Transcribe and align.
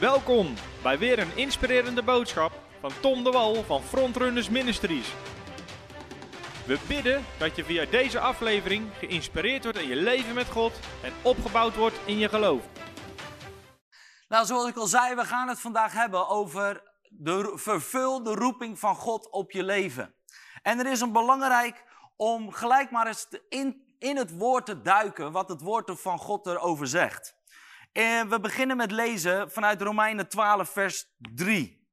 Welkom 0.00 0.54
bij 0.82 0.98
weer 0.98 1.18
een 1.18 1.36
inspirerende 1.36 2.02
boodschap 2.02 2.52
van 2.80 2.90
Tom 3.00 3.24
de 3.24 3.30
Wal 3.30 3.62
van 3.62 3.82
Frontrunners 3.82 4.48
Ministries. 4.48 5.14
We 6.66 6.78
bidden 6.88 7.24
dat 7.38 7.56
je 7.56 7.64
via 7.64 7.84
deze 7.84 8.20
aflevering 8.20 8.90
geïnspireerd 8.98 9.62
wordt 9.62 9.78
in 9.78 9.88
je 9.88 9.96
leven 9.96 10.34
met 10.34 10.46
God 10.46 10.72
en 11.02 11.12
opgebouwd 11.22 11.76
wordt 11.76 12.00
in 12.04 12.18
je 12.18 12.28
geloof. 12.28 12.62
Nou, 14.28 14.46
zoals 14.46 14.68
ik 14.68 14.76
al 14.76 14.86
zei, 14.86 15.14
we 15.14 15.24
gaan 15.24 15.48
het 15.48 15.60
vandaag 15.60 15.92
hebben 15.92 16.28
over 16.28 16.82
de 17.08 17.52
vervulde 17.54 18.34
roeping 18.34 18.78
van 18.78 18.94
God 18.94 19.30
op 19.30 19.50
je 19.50 19.62
leven. 19.62 20.14
En 20.62 20.78
er 20.78 20.90
is 20.90 21.00
een 21.00 21.12
belangrijk 21.12 21.84
om 22.16 22.52
gelijk 22.52 22.90
maar 22.90 23.06
eens 23.06 23.28
in, 23.48 23.94
in 23.98 24.16
het 24.16 24.36
woord 24.36 24.66
te 24.66 24.80
duiken, 24.82 25.32
wat 25.32 25.48
het 25.48 25.60
woord 25.60 25.90
van 25.94 26.18
God 26.18 26.46
erover 26.46 26.86
zegt. 26.86 27.37
En 27.98 28.28
we 28.28 28.40
beginnen 28.40 28.76
met 28.76 28.90
lezen 28.90 29.50
vanuit 29.50 29.82
Romeinen 29.82 30.28
12, 30.28 30.70
vers 30.70 31.06
3. 31.16 31.88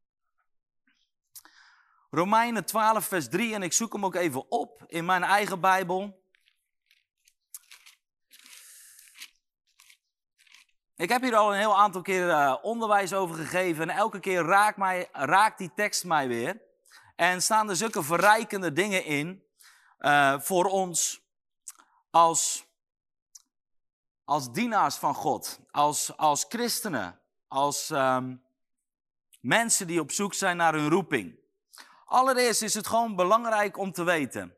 Romeinen 2.10 2.66
12, 2.66 3.06
vers 3.06 3.30
3, 3.30 3.54
en 3.54 3.64
ik 3.64 3.74
zoek 3.74 3.94
hem 3.94 4.06
ook 4.06 4.16
even 4.16 4.52
op 4.52 4.84
in 4.88 5.06
mijn 5.06 5.24
eigen 5.24 5.60
Bijbel. 5.60 6.24
Ik 10.96 11.10
heb 11.10 11.22
hier 11.22 11.36
al 11.36 11.52
een 11.52 11.60
heel 11.60 11.78
aantal 11.78 12.02
keer 12.02 12.28
uh, 12.28 12.56
onderwijs 12.62 13.14
over 13.14 13.36
gegeven 13.36 13.90
en 13.90 13.96
elke 13.96 14.20
keer 14.20 14.44
raakt, 14.44 14.78
mij, 14.78 15.10
raakt 15.12 15.58
die 15.58 15.72
tekst 15.76 16.04
mij 16.04 16.28
weer. 16.28 16.62
En 17.16 17.42
staan 17.42 17.70
er 17.70 17.76
zulke 17.76 18.04
verrijkende 18.04 18.74
dingen 18.74 19.06
in 19.06 19.44
uh, 20.00 20.40
voor 20.40 20.66
ons 20.66 21.22
als, 22.10 22.65
als 24.26 24.52
dienaars 24.52 24.96
van 24.96 25.14
God, 25.14 25.60
als, 25.72 26.18
als 26.18 26.46
christenen, 26.50 27.20
als 27.48 27.90
um, 27.90 28.42
mensen 29.40 29.88
die 29.88 30.00
op 30.00 30.12
zoek 30.12 30.34
zijn 30.34 30.58
naar 30.58 30.74
hun 30.74 30.90
roeping. 30.90 31.40
Allereerst 32.06 32.62
is 32.62 32.74
het 32.74 32.88
gewoon 32.88 33.16
belangrijk 33.16 33.78
om 33.78 33.92
te 33.92 34.04
weten. 34.04 34.56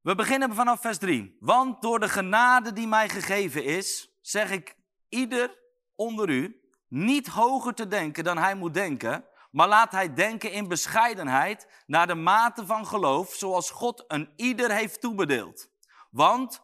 We 0.00 0.14
beginnen 0.14 0.54
vanaf 0.54 0.80
vers 0.80 0.98
3. 0.98 1.36
Want 1.40 1.82
door 1.82 2.00
de 2.00 2.08
genade 2.08 2.72
die 2.72 2.86
mij 2.86 3.08
gegeven 3.08 3.64
is, 3.64 4.08
zeg 4.20 4.50
ik 4.50 4.76
ieder 5.08 5.58
onder 5.94 6.28
u 6.28 6.60
niet 6.88 7.26
hoger 7.26 7.74
te 7.74 7.86
denken 7.86 8.24
dan 8.24 8.38
hij 8.38 8.54
moet 8.54 8.74
denken, 8.74 9.24
maar 9.50 9.68
laat 9.68 9.92
hij 9.92 10.14
denken 10.14 10.52
in 10.52 10.68
bescheidenheid 10.68 11.66
naar 11.86 12.06
de 12.06 12.14
mate 12.14 12.66
van 12.66 12.86
geloof, 12.86 13.34
zoals 13.34 13.70
God 13.70 14.04
een 14.08 14.32
ieder 14.36 14.70
heeft 14.70 15.00
toebedeeld. 15.00 15.68
Want 16.10 16.60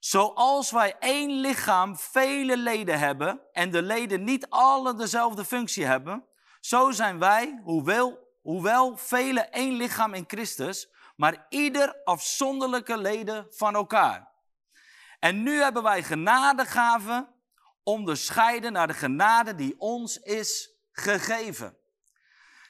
zoals 0.00 0.70
wij 0.70 0.96
één 0.98 1.30
lichaam 1.30 1.96
vele 1.96 2.56
leden 2.56 2.98
hebben 2.98 3.40
en 3.52 3.70
de 3.70 3.82
leden 3.82 4.24
niet 4.24 4.46
alle 4.48 4.94
dezelfde 4.94 5.44
functie 5.44 5.84
hebben, 5.84 6.24
zo 6.60 6.90
zijn 6.90 7.18
wij, 7.18 7.60
hoewel, 7.64 8.18
hoewel 8.42 8.96
vele 8.96 9.40
één 9.40 9.72
lichaam 9.72 10.14
in 10.14 10.24
Christus, 10.26 10.88
maar 11.16 11.46
ieder 11.48 12.02
afzonderlijke 12.04 12.96
leden 12.96 13.46
van 13.50 13.74
elkaar. 13.74 14.28
En 15.18 15.42
nu 15.42 15.60
hebben 15.60 15.82
wij 15.82 16.02
genadegaven 16.02 17.28
onderscheiden 17.82 18.72
naar 18.72 18.86
de 18.86 18.94
genade 18.94 19.54
die 19.54 19.74
ons 19.78 20.18
is 20.18 20.70
gegeven. 20.92 21.78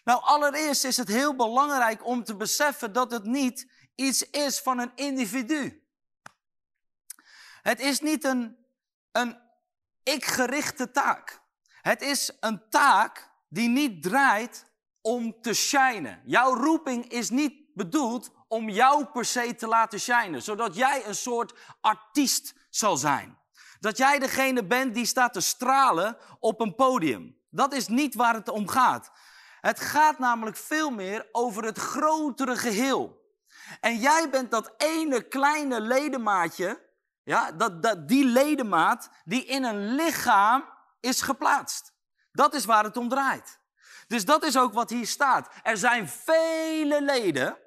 Nou, 0.05 0.22
allereerst 0.22 0.84
is 0.84 0.97
het 0.97 1.09
heel 1.09 1.37
belangrijk 1.37 2.06
om 2.06 2.25
te 2.25 2.37
beseffen 2.37 2.92
dat 2.92 3.11
het 3.11 3.25
niet 3.25 3.70
iets 3.94 4.31
is 4.31 4.61
van 4.61 4.78
een 4.78 4.92
individu. 4.94 5.84
Het 7.62 7.80
is 7.80 8.00
niet 8.00 8.25
een, 8.25 8.56
een 9.12 9.39
ik-gerichte 10.03 10.91
taak. 10.91 11.41
Het 11.69 12.03
is 12.03 12.30
een 12.41 12.69
taak 12.69 13.30
die 13.48 13.69
niet 13.69 14.03
draait 14.03 14.66
om 15.00 15.41
te 15.41 15.54
shinen. 15.54 16.21
Jouw 16.25 16.54
roeping 16.54 17.09
is 17.09 17.31
niet 17.31 17.75
bedoeld 17.75 18.31
om 18.48 18.69
jou 18.69 19.04
per 19.04 19.25
se 19.25 19.54
te 19.54 19.66
laten 19.66 20.00
shinen, 20.00 20.43
zodat 20.43 20.75
jij 20.75 21.06
een 21.06 21.15
soort 21.15 21.59
artiest 21.81 22.54
zal 22.71 22.97
zijn. 22.97 23.38
Dat 23.81 23.97
jij 23.97 24.19
degene 24.19 24.65
bent 24.65 24.94
die 24.94 25.06
staat 25.06 25.32
te 25.32 25.41
stralen 25.41 26.16
op 26.38 26.60
een 26.60 26.75
podium. 26.75 27.38
Dat 27.50 27.72
is 27.72 27.88
niet 27.88 28.15
waar 28.15 28.34
het 28.34 28.48
om 28.48 28.69
gaat. 28.69 29.10
Het 29.60 29.81
gaat 29.81 30.19
namelijk 30.19 30.56
veel 30.56 30.91
meer 30.91 31.28
over 31.32 31.65
het 31.65 31.78
grotere 31.78 32.56
geheel. 32.56 33.19
En 33.81 33.97
jij 33.97 34.31
bent 34.31 34.50
dat 34.50 34.72
ene 34.77 35.22
kleine 35.22 35.81
ledemaatje, 35.81 36.81
ja, 37.25 37.53
dat, 37.53 37.82
dat, 37.82 38.08
die 38.08 38.25
ledemaat 38.25 39.10
die 39.25 39.44
in 39.44 39.64
een 39.64 39.94
lichaam 39.94 40.64
is 41.00 41.22
geplaatst. 41.22 41.92
Dat 42.32 42.54
is 42.54 42.64
waar 42.64 42.84
het 42.84 42.97
om 42.97 43.08
draait. 43.08 43.58
Dus 44.06 44.25
dat 44.25 44.44
is 44.44 44.58
ook 44.58 44.72
wat 44.72 44.91
hier 44.91 45.06
staat. 45.06 45.48
Er 45.62 45.76
zijn 45.76 46.09
vele 46.09 47.03
leden 47.03 47.59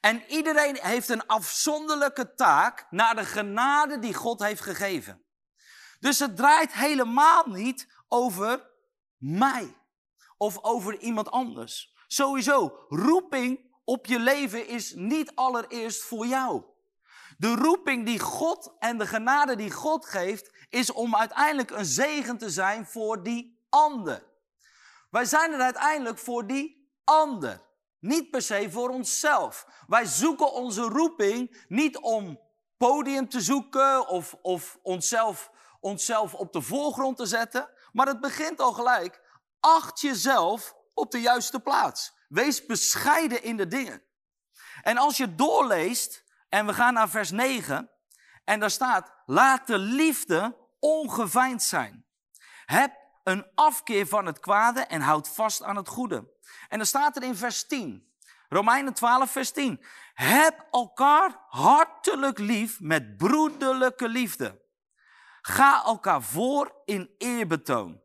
en 0.00 0.22
iedereen 0.28 0.78
heeft 0.80 1.08
een 1.08 1.26
afzonderlijke 1.26 2.34
taak 2.34 2.86
naar 2.90 3.16
de 3.16 3.24
genade 3.24 3.98
die 3.98 4.14
God 4.14 4.40
heeft 4.40 4.60
gegeven. 4.60 5.24
Dus 6.00 6.18
het 6.18 6.36
draait 6.36 6.72
helemaal 6.72 7.46
niet 7.46 7.88
over 8.08 8.70
mij 9.16 9.76
of 10.36 10.62
over 10.62 10.98
iemand 10.98 11.30
anders. 11.30 11.94
Sowieso, 12.06 12.86
roeping 12.88 13.74
op 13.84 14.06
je 14.06 14.18
leven 14.18 14.66
is 14.66 14.92
niet 14.94 15.34
allereerst 15.34 16.02
voor 16.02 16.26
jou. 16.26 16.64
De 17.38 17.54
roeping 17.54 18.06
die 18.06 18.18
God 18.18 18.72
en 18.78 18.98
de 18.98 19.06
genade 19.06 19.56
die 19.56 19.70
God 19.70 20.06
geeft, 20.06 20.50
is 20.68 20.92
om 20.92 21.16
uiteindelijk 21.16 21.70
een 21.70 21.84
zegen 21.84 22.38
te 22.38 22.50
zijn 22.50 22.86
voor 22.86 23.22
die 23.22 23.64
ander. 23.68 24.26
Wij 25.10 25.24
zijn 25.24 25.52
er 25.52 25.60
uiteindelijk 25.60 26.18
voor 26.18 26.46
die 26.46 26.90
ander. 27.04 27.64
Niet 27.98 28.30
per 28.30 28.42
se 28.42 28.70
voor 28.70 28.88
onszelf. 28.88 29.66
Wij 29.86 30.04
zoeken 30.04 30.52
onze 30.52 30.82
roeping 30.82 31.64
niet 31.68 31.98
om 31.98 32.40
podium 32.76 33.28
te 33.28 33.40
zoeken 33.40 34.08
of, 34.08 34.36
of 34.42 34.78
onszelf 34.82 35.50
onszelf 35.80 36.34
op 36.34 36.52
de 36.52 36.62
voorgrond 36.62 37.16
te 37.16 37.26
zetten. 37.26 37.70
Maar 37.92 38.06
het 38.06 38.20
begint 38.20 38.60
al 38.60 38.72
gelijk. 38.72 39.22
Acht 39.60 40.00
jezelf 40.00 40.74
op 40.94 41.10
de 41.10 41.20
juiste 41.20 41.60
plaats. 41.60 42.12
Wees 42.28 42.66
bescheiden 42.66 43.42
in 43.42 43.56
de 43.56 43.66
dingen. 43.66 44.02
En 44.82 44.96
als 44.96 45.16
je 45.16 45.34
doorleest, 45.34 46.24
en 46.56 46.66
we 46.66 46.74
gaan 46.74 46.94
naar 46.94 47.08
vers 47.08 47.30
9, 47.30 47.90
en 48.44 48.60
daar 48.60 48.70
staat: 48.70 49.12
Laat 49.26 49.66
de 49.66 49.78
liefde 49.78 50.56
ongeveind 50.78 51.62
zijn. 51.62 52.06
Heb 52.64 52.94
een 53.24 53.46
afkeer 53.54 54.06
van 54.06 54.26
het 54.26 54.40
kwade 54.40 54.80
en 54.80 55.00
houd 55.00 55.28
vast 55.28 55.62
aan 55.62 55.76
het 55.76 55.88
goede. 55.88 56.30
En 56.68 56.78
dan 56.78 56.86
staat 56.86 57.16
er 57.16 57.22
in 57.22 57.36
vers 57.36 57.66
10, 57.66 58.12
Romeinen 58.48 58.94
12, 58.94 59.30
vers 59.30 59.52
10. 59.52 59.84
Heb 60.14 60.66
elkaar 60.70 61.36
hartelijk 61.48 62.38
lief 62.38 62.80
met 62.80 63.16
broederlijke 63.16 64.08
liefde. 64.08 64.62
Ga 65.40 65.84
elkaar 65.84 66.22
voor 66.22 66.82
in 66.84 67.14
eerbetoon. 67.18 68.02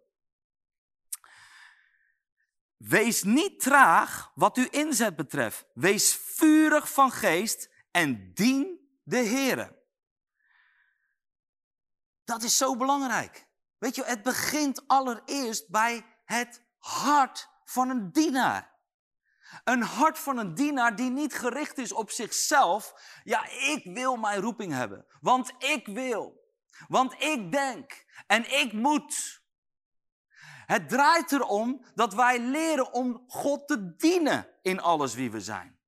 Wees 2.77 3.23
niet 3.23 3.59
traag 3.59 4.31
wat 4.35 4.57
uw 4.57 4.67
inzet 4.69 5.15
betreft. 5.15 5.65
Wees 5.73 6.15
vurig 6.15 6.93
van 6.93 7.11
geest 7.11 7.70
en 7.91 8.33
dien 8.33 8.79
de 9.03 9.17
Heer. 9.17 9.79
Dat 12.23 12.43
is 12.43 12.57
zo 12.57 12.75
belangrijk. 12.75 13.47
Weet 13.77 13.95
je, 13.95 14.03
het 14.03 14.23
begint 14.23 14.87
allereerst 14.87 15.69
bij 15.69 16.05
het 16.25 16.63
hart 16.77 17.49
van 17.63 17.89
een 17.89 18.11
dienaar. 18.11 18.71
Een 19.63 19.81
hart 19.81 20.19
van 20.19 20.37
een 20.37 20.53
dienaar 20.53 20.95
die 20.95 21.09
niet 21.09 21.33
gericht 21.33 21.77
is 21.77 21.91
op 21.91 22.11
zichzelf. 22.11 22.93
Ja, 23.23 23.47
ik 23.49 23.83
wil 23.83 24.15
mijn 24.15 24.41
roeping 24.41 24.73
hebben, 24.73 25.05
want 25.19 25.53
ik 25.57 25.85
wil. 25.87 26.39
Want 26.87 27.23
ik 27.23 27.51
denk 27.51 28.05
en 28.27 28.59
ik 28.59 28.73
moet. 28.73 29.41
Het 30.65 30.89
draait 30.89 31.31
erom 31.31 31.85
dat 31.95 32.13
wij 32.13 32.39
leren 32.39 32.93
om 32.93 33.23
God 33.27 33.67
te 33.67 33.95
dienen 33.95 34.49
in 34.61 34.79
alles 34.79 35.13
wie 35.13 35.31
we 35.31 35.41
zijn. 35.41 35.80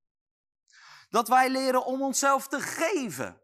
Dat 1.14 1.28
wij 1.28 1.50
leren 1.50 1.86
om 1.86 2.02
onszelf 2.02 2.48
te 2.48 2.60
geven. 2.60 3.42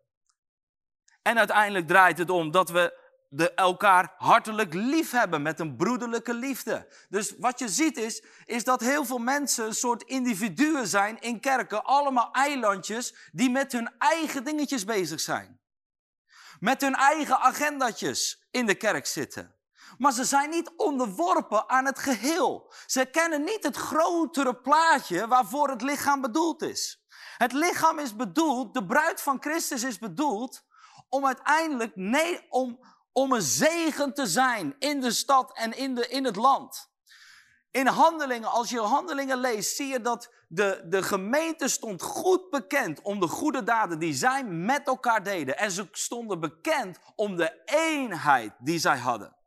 En 1.22 1.38
uiteindelijk 1.38 1.88
draait 1.88 2.18
het 2.18 2.30
om 2.30 2.52
dat 2.52 2.70
we 2.70 3.08
de 3.30 3.54
elkaar 3.54 4.14
hartelijk 4.18 4.74
lief 4.74 5.12
hebben 5.12 5.42
met 5.42 5.60
een 5.60 5.76
broederlijke 5.76 6.34
liefde. 6.34 6.94
Dus 7.10 7.34
wat 7.38 7.60
je 7.60 7.70
ziet 7.70 7.98
is, 7.98 8.24
is 8.46 8.64
dat 8.64 8.82
heel 8.82 9.06
veel 9.06 9.18
mensen 9.18 9.66
een 9.66 9.74
soort 9.74 10.04
individuen 10.04 10.88
zijn 10.88 11.20
in 11.20 11.40
kerken, 11.40 11.84
allemaal 11.84 12.32
eilandjes 12.32 13.30
die 13.32 13.50
met 13.50 13.72
hun 13.72 13.92
eigen 13.98 14.44
dingetjes 14.44 14.84
bezig 14.84 15.20
zijn 15.20 15.60
met 16.60 16.82
hun 16.82 16.96
eigen 16.96 17.40
agendatjes 17.40 18.48
in 18.52 18.66
de 18.66 18.76
kerk 18.76 19.06
zitten. 19.06 19.56
Maar 19.98 20.12
ze 20.12 20.24
zijn 20.24 20.50
niet 20.50 20.72
onderworpen 20.76 21.70
aan 21.70 21.86
het 21.86 22.00
geheel. 22.00 22.74
Ze 22.86 23.06
kennen 23.06 23.44
niet 23.44 23.64
het 23.64 23.76
grotere 23.76 24.56
plaatje 24.56 25.28
waarvoor 25.28 25.70
het 25.70 25.82
lichaam 25.82 26.22
bedoeld 26.22 26.62
is. 26.62 27.04
Het 27.40 27.54
lichaam 27.54 28.00
is 28.00 28.16
bedoeld, 28.16 28.74
de 28.74 28.86
bruid 28.86 29.22
van 29.22 29.38
Christus 29.40 29.84
is 29.84 29.98
bedoeld 30.00 30.64
om 31.10 31.26
uiteindelijk 31.26 31.96
nee, 31.96 32.46
om, 32.50 32.80
om 33.12 33.32
een 33.32 33.42
zegen 33.42 34.14
te 34.14 34.28
zijn 34.28 34.76
in 34.80 35.00
de 35.02 35.12
stad 35.12 35.58
en 35.58 35.78
in, 35.78 35.96
de, 35.96 36.08
in 36.08 36.26
het 36.26 36.36
land. 36.36 36.90
In 37.72 37.88
handelingen, 37.88 38.52
als 38.52 38.70
je 38.70 38.80
handelingen 38.80 39.38
leest, 39.38 39.76
zie 39.76 39.88
je 39.88 40.02
dat 40.02 40.34
de, 40.48 40.86
de 40.86 41.04
gemeente 41.04 41.68
stond 41.68 42.02
goed 42.02 42.50
bekend 42.50 43.02
om 43.02 43.20
de 43.20 43.28
goede 43.28 43.64
daden 43.64 44.00
die 44.00 44.14
zij 44.14 44.44
met 44.44 44.88
elkaar 44.88 45.24
deden. 45.24 45.58
En 45.58 45.72
ze 45.72 45.88
stonden 45.92 46.40
bekend 46.40 47.00
om 47.16 47.36
de 47.36 47.62
eenheid 47.66 48.54
die 48.58 48.80
zij 48.80 48.98
hadden. 48.98 49.39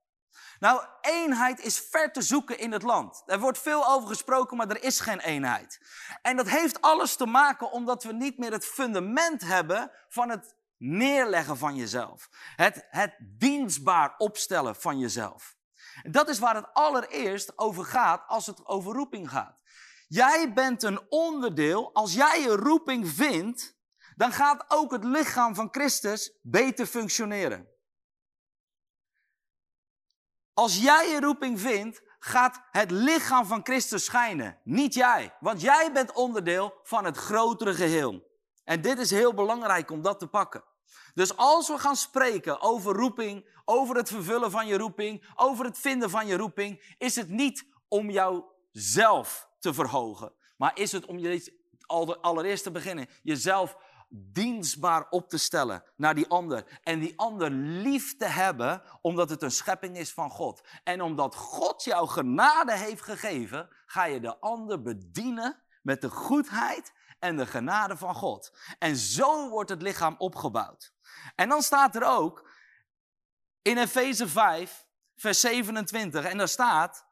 Nou, 0.63 0.83
eenheid 1.01 1.61
is 1.61 1.81
ver 1.91 2.13
te 2.13 2.23
zoeken 2.23 2.59
in 2.59 2.73
het 2.73 2.83
land. 2.83 3.23
Er 3.27 3.41
wordt 3.41 3.59
veel 3.59 3.89
over 3.89 4.09
gesproken, 4.09 4.57
maar 4.57 4.69
er 4.69 4.83
is 4.83 5.01
geen 5.01 5.21
eenheid. 5.21 5.81
En 6.23 6.37
dat 6.37 6.49
heeft 6.49 6.81
alles 6.81 7.17
te 7.17 7.27
maken 7.27 7.71
omdat 7.71 8.03
we 8.03 8.13
niet 8.13 8.39
meer 8.39 8.53
het 8.53 8.67
fundament 8.67 9.43
hebben 9.43 9.91
van 10.09 10.31
het 10.31 10.55
neerleggen 10.77 11.57
van 11.57 11.77
jezelf. 11.77 12.29
Het, 12.57 12.87
het 12.91 13.17
dienstbaar 13.21 14.15
opstellen 14.19 14.77
van 14.77 14.99
jezelf. 14.99 15.57
Dat 16.03 16.29
is 16.29 16.39
waar 16.39 16.55
het 16.55 16.73
allereerst 16.73 17.59
over 17.59 17.85
gaat 17.85 18.23
als 18.27 18.47
het 18.47 18.67
over 18.67 18.93
roeping 18.93 19.31
gaat. 19.31 19.63
Jij 20.09 20.53
bent 20.53 20.83
een 20.83 21.01
onderdeel, 21.09 21.95
als 21.95 22.15
jij 22.15 22.45
een 22.45 22.57
roeping 22.57 23.09
vindt, 23.09 23.77
dan 24.17 24.33
gaat 24.33 24.65
ook 24.69 24.93
het 24.93 25.05
lichaam 25.05 25.55
van 25.55 25.69
Christus 25.71 26.39
beter 26.43 26.87
functioneren. 26.87 27.72
Als 30.55 30.83
jij 30.83 31.15
een 31.15 31.23
roeping 31.23 31.61
vindt, 31.61 32.03
gaat 32.19 32.63
het 32.71 32.91
lichaam 32.91 33.47
van 33.47 33.61
Christus 33.63 34.05
schijnen. 34.05 34.59
Niet 34.65 34.95
jij, 34.95 35.35
want 35.41 35.61
jij 35.61 35.93
bent 35.93 36.13
onderdeel 36.13 36.75
van 36.83 37.05
het 37.05 37.17
grotere 37.17 37.75
geheel. 37.75 38.31
En 38.65 38.81
dit 38.81 38.99
is 38.99 39.11
heel 39.11 39.35
belangrijk 39.35 39.91
om 39.91 40.03
dat 40.03 40.19
te 40.19 40.27
pakken. 40.27 40.65
Dus 41.15 41.37
als 41.37 41.69
we 41.69 41.79
gaan 41.79 41.97
spreken 41.97 42.61
over 42.61 42.95
roeping, 42.95 43.61
over 43.65 43.97
het 43.97 44.09
vervullen 44.09 44.51
van 44.51 44.67
je 44.67 44.79
roeping, 44.79 45.33
over 45.35 45.65
het 45.65 45.79
vinden 45.79 46.11
van 46.11 46.27
je 46.27 46.37
roeping, 46.37 46.95
is 46.99 47.17
het 47.17 47.29
niet 47.29 47.67
om 47.89 48.11
jouzelf 48.11 49.49
te 49.59 49.75
verhogen, 49.75 50.33
maar 50.57 50.79
is 50.79 50.93
het 50.93 51.07
om 51.07 51.19
je 51.19 51.53
allereerst 52.21 52.63
te 52.63 52.71
beginnen 52.71 53.09
jezelf 53.23 53.77
dienstbaar 54.15 55.07
op 55.11 55.29
te 55.29 55.39
stellen 55.39 55.85
naar 55.97 56.15
die 56.15 56.29
ander. 56.29 56.81
En 56.83 56.99
die 57.01 57.19
ander 57.19 57.51
lief 57.51 58.17
te 58.17 58.25
hebben, 58.25 58.83
omdat 59.01 59.31
het 59.31 59.43
een 59.43 59.51
schepping 59.51 59.97
is 59.97 60.13
van 60.13 60.31
God. 60.31 60.69
En 60.85 61.03
omdat 61.03 61.35
God 61.35 61.85
jou 61.85 62.09
genade 62.09 62.77
heeft 62.77 63.03
gegeven, 63.03 63.69
ga 63.87 64.05
je 64.05 64.21
de 64.21 64.39
ander 64.39 64.83
bedienen 64.83 65.63
met 65.83 66.01
de 66.01 66.11
goedheid 66.11 66.93
en 67.19 67.37
de 67.37 67.47
genade 67.47 67.97
van 67.97 68.15
God. 68.15 68.59
En 68.79 68.97
zo 68.97 69.49
wordt 69.49 69.71
het 69.71 69.83
lichaam 69.83 70.15
opgebouwd. 70.19 70.93
En 71.35 71.49
dan 71.49 71.63
staat 71.63 71.95
er 71.95 72.05
ook 72.05 72.51
in 73.63 73.79
Efeze 73.79 74.29
5, 74.29 74.87
vers 75.15 75.41
27, 75.41 76.25
en 76.25 76.39
daar 76.39 76.49
staat, 76.49 77.07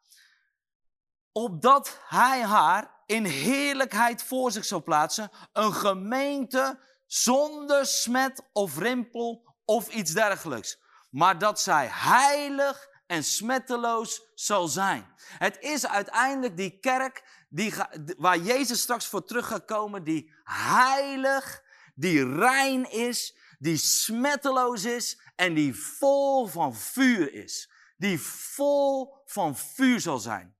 opdat 1.33 2.01
hij 2.09 2.43
haar 2.43 2.99
in 3.07 3.25
heerlijkheid 3.25 4.23
voor 4.23 4.51
zich 4.51 4.65
zou 4.65 4.81
plaatsen, 4.81 5.31
een 5.53 5.73
gemeente 5.73 6.81
zonder 7.13 7.87
smet 7.87 8.43
of 8.53 8.79
rimpel 8.79 9.55
of 9.65 9.89
iets 9.89 10.13
dergelijks. 10.13 10.79
Maar 11.11 11.39
dat 11.39 11.61
zij 11.61 11.89
heilig 11.91 12.89
en 13.07 13.25
smetteloos 13.25 14.23
zal 14.35 14.69
zijn. 14.69 15.15
Het 15.17 15.57
is 15.61 15.87
uiteindelijk 15.87 16.57
die 16.57 16.79
kerk 16.79 17.45
die, 17.49 17.75
waar 18.17 18.39
Jezus 18.39 18.81
straks 18.81 19.07
voor 19.07 19.25
terug 19.25 19.47
gaat 19.47 19.65
komen, 19.65 20.05
die 20.05 20.33
heilig, 20.45 21.63
die 21.95 22.35
rein 22.35 22.91
is, 22.91 23.37
die 23.59 23.77
smetteloos 23.77 24.85
is 24.85 25.21
en 25.37 25.55
die 25.55 25.75
vol 25.75 26.47
van 26.47 26.75
vuur 26.75 27.33
is. 27.33 27.71
Die 27.97 28.21
vol 28.21 29.15
van 29.25 29.57
vuur 29.57 30.01
zal 30.01 30.19
zijn. 30.19 30.57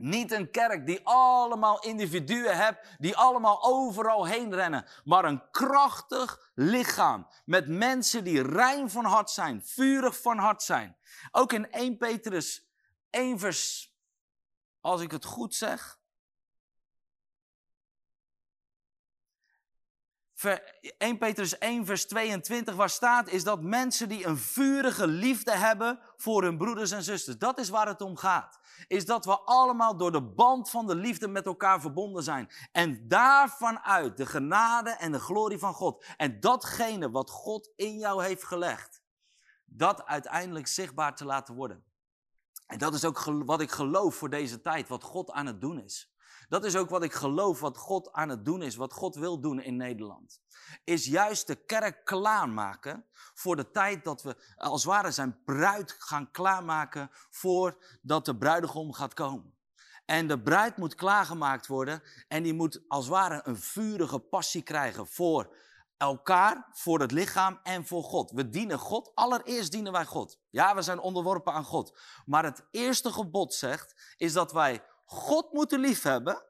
Niet 0.00 0.32
een 0.32 0.50
kerk 0.50 0.86
die 0.86 1.00
allemaal 1.02 1.80
individuen 1.80 2.56
hebt, 2.56 2.88
die 2.98 3.16
allemaal 3.16 3.64
overal 3.64 4.24
heen 4.24 4.54
rennen, 4.54 4.86
maar 5.04 5.24
een 5.24 5.50
krachtig 5.50 6.50
lichaam 6.54 7.28
met 7.44 7.68
mensen 7.68 8.24
die 8.24 8.42
rein 8.42 8.90
van 8.90 9.04
hart 9.04 9.30
zijn, 9.30 9.62
vurig 9.64 10.20
van 10.20 10.38
hart 10.38 10.62
zijn. 10.62 10.96
Ook 11.30 11.52
in 11.52 11.70
1 11.70 11.96
Petrus 11.96 12.68
1 13.10 13.38
vers, 13.38 13.94
als 14.80 15.00
ik 15.00 15.10
het 15.10 15.24
goed 15.24 15.54
zeg, 15.54 15.99
1 20.98 21.18
Petrus 21.18 21.58
1, 21.58 21.86
vers 21.86 22.06
22, 22.06 22.74
waar 22.74 22.90
staat, 22.90 23.28
is 23.28 23.44
dat 23.44 23.62
mensen 23.62 24.08
die 24.08 24.26
een 24.26 24.38
vurige 24.38 25.06
liefde 25.06 25.56
hebben 25.56 26.00
voor 26.16 26.42
hun 26.42 26.56
broeders 26.56 26.90
en 26.90 27.02
zusters. 27.02 27.38
Dat 27.38 27.58
is 27.58 27.68
waar 27.68 27.86
het 27.86 28.00
om 28.00 28.16
gaat. 28.16 28.58
Is 28.86 29.06
dat 29.06 29.24
we 29.24 29.38
allemaal 29.38 29.96
door 29.96 30.12
de 30.12 30.22
band 30.22 30.70
van 30.70 30.86
de 30.86 30.94
liefde 30.94 31.28
met 31.28 31.46
elkaar 31.46 31.80
verbonden 31.80 32.22
zijn. 32.22 32.50
En 32.72 33.08
daarvan 33.08 33.78
uit 33.78 34.16
de 34.16 34.26
genade 34.26 34.90
en 34.90 35.12
de 35.12 35.20
glorie 35.20 35.58
van 35.58 35.74
God. 35.74 36.04
En 36.16 36.40
datgene 36.40 37.10
wat 37.10 37.30
God 37.30 37.72
in 37.76 37.98
jou 37.98 38.24
heeft 38.24 38.44
gelegd, 38.44 39.02
dat 39.64 40.04
uiteindelijk 40.04 40.66
zichtbaar 40.66 41.16
te 41.16 41.24
laten 41.24 41.54
worden. 41.54 41.84
En 42.66 42.78
dat 42.78 42.94
is 42.94 43.04
ook 43.04 43.24
wat 43.24 43.60
ik 43.60 43.70
geloof 43.70 44.14
voor 44.14 44.30
deze 44.30 44.60
tijd, 44.60 44.88
wat 44.88 45.02
God 45.02 45.30
aan 45.30 45.46
het 45.46 45.60
doen 45.60 45.84
is. 45.84 46.09
Dat 46.50 46.64
is 46.64 46.76
ook 46.76 46.90
wat 46.90 47.02
ik 47.02 47.12
geloof, 47.12 47.60
wat 47.60 47.76
God 47.76 48.12
aan 48.12 48.28
het 48.28 48.44
doen 48.44 48.62
is, 48.62 48.76
wat 48.76 48.92
God 48.92 49.14
wil 49.14 49.40
doen 49.40 49.60
in 49.60 49.76
Nederland. 49.76 50.40
Is 50.84 51.04
juist 51.06 51.46
de 51.46 51.54
kerk 51.54 52.04
klaarmaken 52.04 53.06
voor 53.34 53.56
de 53.56 53.70
tijd 53.70 54.04
dat 54.04 54.22
we 54.22 54.36
als 54.56 54.82
het 54.82 54.92
ware 54.92 55.10
zijn 55.10 55.42
bruid 55.44 55.96
gaan 55.98 56.30
klaarmaken 56.30 57.10
voordat 57.30 58.24
de 58.24 58.36
bruidegom 58.36 58.92
gaat 58.92 59.14
komen. 59.14 59.54
En 60.04 60.26
de 60.26 60.42
bruid 60.42 60.76
moet 60.76 60.94
klaargemaakt 60.94 61.66
worden 61.66 62.02
en 62.28 62.42
die 62.42 62.54
moet 62.54 62.82
als 62.88 63.04
het 63.04 63.14
ware 63.14 63.40
een 63.44 63.58
vurige 63.58 64.18
passie 64.18 64.62
krijgen 64.62 65.06
voor 65.06 65.56
elkaar, 65.96 66.68
voor 66.72 67.00
het 67.00 67.12
lichaam 67.12 67.60
en 67.62 67.86
voor 67.86 68.02
God. 68.02 68.30
We 68.30 68.48
dienen 68.48 68.78
God. 68.78 69.10
Allereerst 69.14 69.72
dienen 69.72 69.92
wij 69.92 70.04
God. 70.04 70.38
Ja, 70.50 70.74
we 70.74 70.82
zijn 70.82 71.00
onderworpen 71.00 71.52
aan 71.52 71.64
God. 71.64 71.98
Maar 72.24 72.44
het 72.44 72.66
eerste 72.70 73.12
gebod 73.12 73.54
zegt, 73.54 74.14
is 74.16 74.32
dat 74.32 74.52
wij 74.52 74.82
God 75.10 75.52
moeten 75.52 75.80
liefhebben 75.80 76.42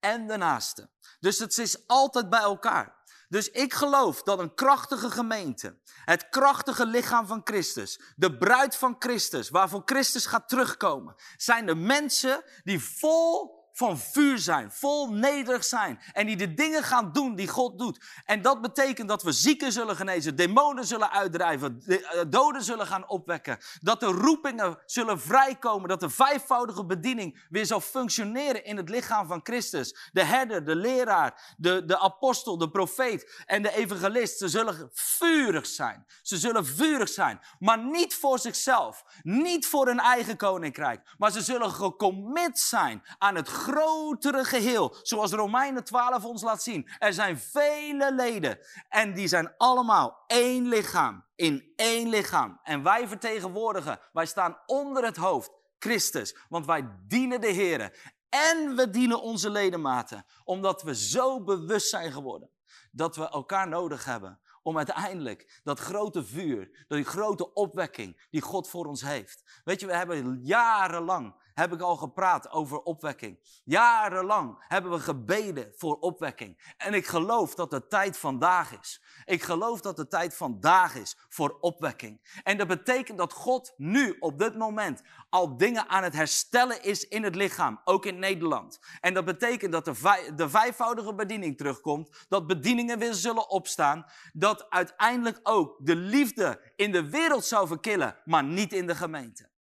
en 0.00 0.26
de 0.26 0.36
naaste. 0.36 0.90
Dus 1.20 1.38
het 1.38 1.58
is 1.58 1.86
altijd 1.86 2.30
bij 2.30 2.40
elkaar. 2.40 3.00
Dus 3.28 3.50
ik 3.50 3.74
geloof 3.74 4.22
dat 4.22 4.38
een 4.38 4.54
krachtige 4.54 5.10
gemeente, 5.10 5.78
het 6.04 6.28
krachtige 6.28 6.86
lichaam 6.86 7.26
van 7.26 7.40
Christus, 7.44 8.00
de 8.16 8.38
bruid 8.38 8.76
van 8.76 8.96
Christus, 8.98 9.48
waarvoor 9.48 9.82
Christus 9.84 10.26
gaat 10.26 10.48
terugkomen, 10.48 11.14
zijn 11.36 11.66
de 11.66 11.74
mensen 11.74 12.44
die 12.64 12.80
vol 12.80 13.61
van 13.72 13.98
vuur 13.98 14.38
zijn, 14.38 14.72
vol 14.72 15.12
nederig 15.12 15.64
zijn 15.64 16.00
en 16.12 16.26
die 16.26 16.36
de 16.36 16.54
dingen 16.54 16.82
gaan 16.82 17.12
doen 17.12 17.34
die 17.34 17.48
God 17.48 17.78
doet. 17.78 18.04
En 18.24 18.42
dat 18.42 18.60
betekent 18.60 19.08
dat 19.08 19.22
we 19.22 19.32
zieken 19.32 19.72
zullen 19.72 19.96
genezen, 19.96 20.36
demonen 20.36 20.86
zullen 20.86 21.10
uitdrijven, 21.10 21.82
eh, 21.86 22.20
doden 22.28 22.62
zullen 22.62 22.86
gaan 22.86 23.08
opwekken, 23.08 23.58
dat 23.80 24.00
de 24.00 24.06
roepingen 24.06 24.78
zullen 24.86 25.20
vrijkomen, 25.20 25.88
dat 25.88 26.00
de 26.00 26.10
vijfvoudige 26.10 26.84
bediening 26.84 27.46
weer 27.48 27.66
zal 27.66 27.80
functioneren 27.80 28.64
in 28.64 28.76
het 28.76 28.88
lichaam 28.88 29.26
van 29.26 29.40
Christus. 29.42 30.10
De 30.12 30.24
herder, 30.24 30.64
de 30.64 30.76
leraar, 30.76 31.54
de, 31.56 31.84
de 31.84 31.98
apostel, 31.98 32.58
de 32.58 32.70
profeet 32.70 33.42
en 33.46 33.62
de 33.62 33.74
evangelist, 33.74 34.38
ze 34.38 34.48
zullen 34.48 34.90
vurig 34.92 35.66
zijn. 35.66 36.06
Ze 36.22 36.36
zullen 36.36 36.66
vurig 36.66 37.08
zijn, 37.08 37.40
maar 37.58 37.84
niet 37.84 38.14
voor 38.14 38.38
zichzelf, 38.38 39.04
niet 39.22 39.66
voor 39.66 39.86
hun 39.86 40.00
eigen 40.00 40.36
koninkrijk, 40.36 41.14
maar 41.18 41.30
ze 41.30 41.42
zullen 41.42 41.70
gecommit 41.70 42.58
zijn 42.58 43.02
aan 43.18 43.34
het 43.34 43.48
grotere 43.62 44.44
geheel. 44.44 44.96
Zoals 45.02 45.32
Romeinen 45.32 45.84
12 45.84 46.24
ons 46.24 46.42
laat 46.42 46.62
zien. 46.62 46.88
Er 46.98 47.12
zijn 47.12 47.38
vele 47.38 48.14
leden. 48.14 48.58
En 48.88 49.14
die 49.14 49.28
zijn 49.28 49.54
allemaal 49.56 50.24
één 50.26 50.68
lichaam. 50.68 51.24
In 51.34 51.72
één 51.76 52.08
lichaam. 52.08 52.60
En 52.62 52.82
wij 52.82 53.08
vertegenwoordigen. 53.08 54.00
Wij 54.12 54.26
staan 54.26 54.58
onder 54.66 55.04
het 55.04 55.16
hoofd. 55.16 55.50
Christus. 55.78 56.36
Want 56.48 56.66
wij 56.66 56.88
dienen 57.06 57.40
de 57.40 57.46
Heer. 57.46 58.12
En 58.28 58.76
we 58.76 58.90
dienen 58.90 59.22
onze 59.22 59.50
ledematen. 59.50 60.24
Omdat 60.44 60.82
we 60.82 60.94
zo 60.94 61.44
bewust 61.44 61.88
zijn 61.88 62.12
geworden. 62.12 62.50
Dat 62.90 63.16
we 63.16 63.28
elkaar 63.28 63.68
nodig 63.68 64.04
hebben 64.04 64.40
om 64.62 64.76
uiteindelijk 64.76 65.60
dat 65.64 65.78
grote 65.78 66.24
vuur, 66.24 66.84
die 66.88 67.04
grote 67.04 67.52
opwekking 67.52 68.26
die 68.30 68.40
God 68.40 68.68
voor 68.68 68.86
ons 68.86 69.02
heeft. 69.02 69.60
Weet 69.64 69.80
je, 69.80 69.86
we 69.86 69.96
hebben 69.96 70.40
jarenlang 70.42 71.34
heb 71.54 71.72
ik 71.72 71.80
al 71.80 71.96
gepraat 71.96 72.50
over 72.50 72.78
opwekking. 72.78 73.60
Jarenlang 73.64 74.64
hebben 74.68 74.90
we 74.90 74.98
gebeden 74.98 75.72
voor 75.76 75.96
opwekking. 75.98 76.74
En 76.76 76.94
ik 76.94 77.06
geloof 77.06 77.54
dat 77.54 77.70
de 77.70 77.86
tijd 77.86 78.18
vandaag 78.18 78.78
is. 78.80 79.02
Ik 79.24 79.42
geloof 79.42 79.80
dat 79.80 79.96
de 79.96 80.06
tijd 80.06 80.36
vandaag 80.36 80.94
is 80.94 81.16
voor 81.28 81.56
opwekking. 81.60 82.40
En 82.42 82.58
dat 82.58 82.66
betekent 82.68 83.18
dat 83.18 83.32
God 83.32 83.74
nu 83.76 84.16
op 84.20 84.38
dit 84.38 84.56
moment 84.56 85.02
al 85.28 85.56
dingen 85.56 85.88
aan 85.88 86.02
het 86.02 86.14
herstellen 86.14 86.82
is 86.82 87.08
in 87.08 87.22
het 87.22 87.34
lichaam, 87.34 87.80
ook 87.84 88.06
in 88.06 88.18
Nederland. 88.18 88.78
En 89.00 89.14
dat 89.14 89.24
betekent 89.24 89.72
dat 89.72 89.84
de, 89.84 90.32
de 90.36 90.48
vijfvoudige 90.48 91.14
bediening 91.14 91.56
terugkomt, 91.56 92.26
dat 92.28 92.46
bedieningen 92.46 92.98
weer 92.98 93.14
zullen 93.14 93.50
opstaan, 93.50 94.04
dat 94.32 94.70
uiteindelijk 94.70 95.40
ook 95.42 95.76
de 95.78 95.96
liefde 95.96 96.72
in 96.76 96.92
de 96.92 97.10
wereld 97.10 97.44
zou 97.44 97.66
verkillen, 97.66 98.16
maar 98.24 98.44
niet 98.44 98.72
in 98.72 98.86
de 98.86 98.94
gemeente. 98.94 99.51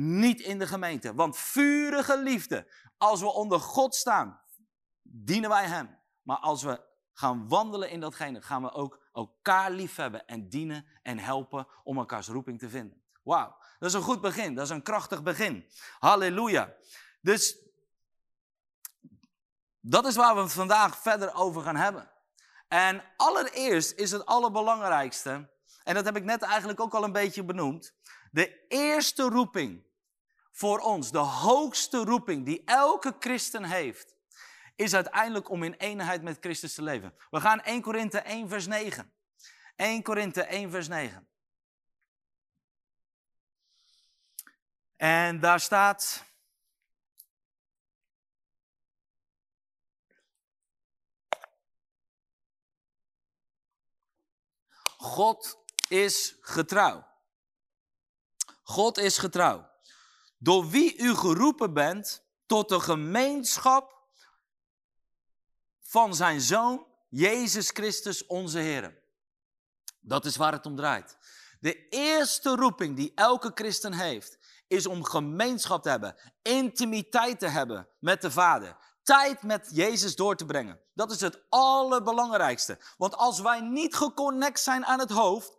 Niet 0.00 0.40
in 0.40 0.58
de 0.58 0.66
gemeente. 0.66 1.14
Want 1.14 1.36
vurige 1.36 2.18
liefde, 2.22 2.66
als 2.98 3.20
we 3.20 3.32
onder 3.32 3.60
God 3.60 3.94
staan, 3.94 4.40
dienen 5.02 5.50
wij 5.50 5.66
Hem. 5.66 5.98
Maar 6.22 6.36
als 6.36 6.62
we 6.62 6.80
gaan 7.12 7.48
wandelen 7.48 7.90
in 7.90 8.00
datgene, 8.00 8.42
gaan 8.42 8.62
we 8.62 8.72
ook 8.72 9.00
elkaar 9.12 9.70
liefhebben 9.70 10.26
en 10.26 10.48
dienen 10.48 10.86
en 11.02 11.18
helpen 11.18 11.66
om 11.84 11.98
elkaars 11.98 12.28
roeping 12.28 12.58
te 12.58 12.68
vinden. 12.68 13.02
Wauw, 13.22 13.56
dat 13.78 13.88
is 13.88 13.94
een 13.94 14.02
goed 14.02 14.20
begin, 14.20 14.54
dat 14.54 14.64
is 14.64 14.70
een 14.70 14.82
krachtig 14.82 15.22
begin. 15.22 15.68
Halleluja. 15.98 16.74
Dus 17.20 17.58
dat 19.80 20.06
is 20.06 20.16
waar 20.16 20.34
we 20.34 20.40
het 20.40 20.52
vandaag 20.52 20.98
verder 20.98 21.34
over 21.34 21.62
gaan 21.62 21.76
hebben. 21.76 22.10
En 22.68 23.04
allereerst 23.16 23.92
is 23.92 24.10
het 24.10 24.26
allerbelangrijkste, 24.26 25.50
en 25.84 25.94
dat 25.94 26.04
heb 26.04 26.16
ik 26.16 26.24
net 26.24 26.42
eigenlijk 26.42 26.80
ook 26.80 26.94
al 26.94 27.04
een 27.04 27.12
beetje 27.12 27.44
benoemd, 27.44 27.94
de 28.30 28.66
eerste 28.68 29.22
roeping 29.22 29.86
voor 30.58 30.78
ons, 30.78 31.10
de 31.10 31.18
hoogste 31.18 32.04
roeping 32.04 32.44
die 32.44 32.62
elke 32.64 33.16
christen 33.18 33.64
heeft, 33.64 34.14
is 34.76 34.94
uiteindelijk 34.94 35.48
om 35.48 35.62
in 35.62 35.72
eenheid 35.72 36.22
met 36.22 36.36
Christus 36.40 36.74
te 36.74 36.82
leven. 36.82 37.14
We 37.30 37.40
gaan 37.40 37.60
1 37.60 37.82
Korinthe 37.82 38.18
1 38.18 38.48
vers 38.48 38.66
9. 38.66 39.12
1 39.76 40.02
Korinthe 40.02 40.42
1 40.42 40.70
vers 40.70 40.88
9. 40.88 41.28
En 44.96 45.40
daar 45.40 45.60
staat. 45.60 46.24
God 54.96 55.58
is 55.88 56.36
getrouw. 56.40 57.06
God 58.62 58.98
is 58.98 59.18
getrouw. 59.18 59.76
Door 60.38 60.68
wie 60.68 60.96
u 60.98 61.14
geroepen 61.14 61.72
bent 61.72 62.22
tot 62.46 62.68
de 62.68 62.80
gemeenschap 62.80 63.98
van 65.80 66.14
zijn 66.14 66.40
zoon, 66.40 66.86
Jezus 67.08 67.70
Christus, 67.70 68.26
onze 68.26 68.58
Heer. 68.58 69.02
Dat 70.00 70.24
is 70.24 70.36
waar 70.36 70.52
het 70.52 70.66
om 70.66 70.76
draait. 70.76 71.16
De 71.60 71.88
eerste 71.88 72.54
roeping 72.54 72.96
die 72.96 73.12
elke 73.14 73.50
christen 73.54 73.92
heeft, 73.92 74.38
is 74.66 74.86
om 74.86 75.04
gemeenschap 75.04 75.82
te 75.82 75.88
hebben, 75.88 76.16
intimiteit 76.42 77.38
te 77.38 77.48
hebben 77.48 77.88
met 77.98 78.22
de 78.22 78.30
Vader, 78.30 78.76
tijd 79.02 79.42
met 79.42 79.68
Jezus 79.72 80.16
door 80.16 80.36
te 80.36 80.44
brengen. 80.44 80.80
Dat 80.94 81.10
is 81.10 81.20
het 81.20 81.40
allerbelangrijkste. 81.48 82.78
Want 82.96 83.16
als 83.16 83.40
wij 83.40 83.60
niet 83.60 83.94
geconnect 83.94 84.60
zijn 84.60 84.86
aan 84.86 84.98
het 84.98 85.10
hoofd, 85.10 85.57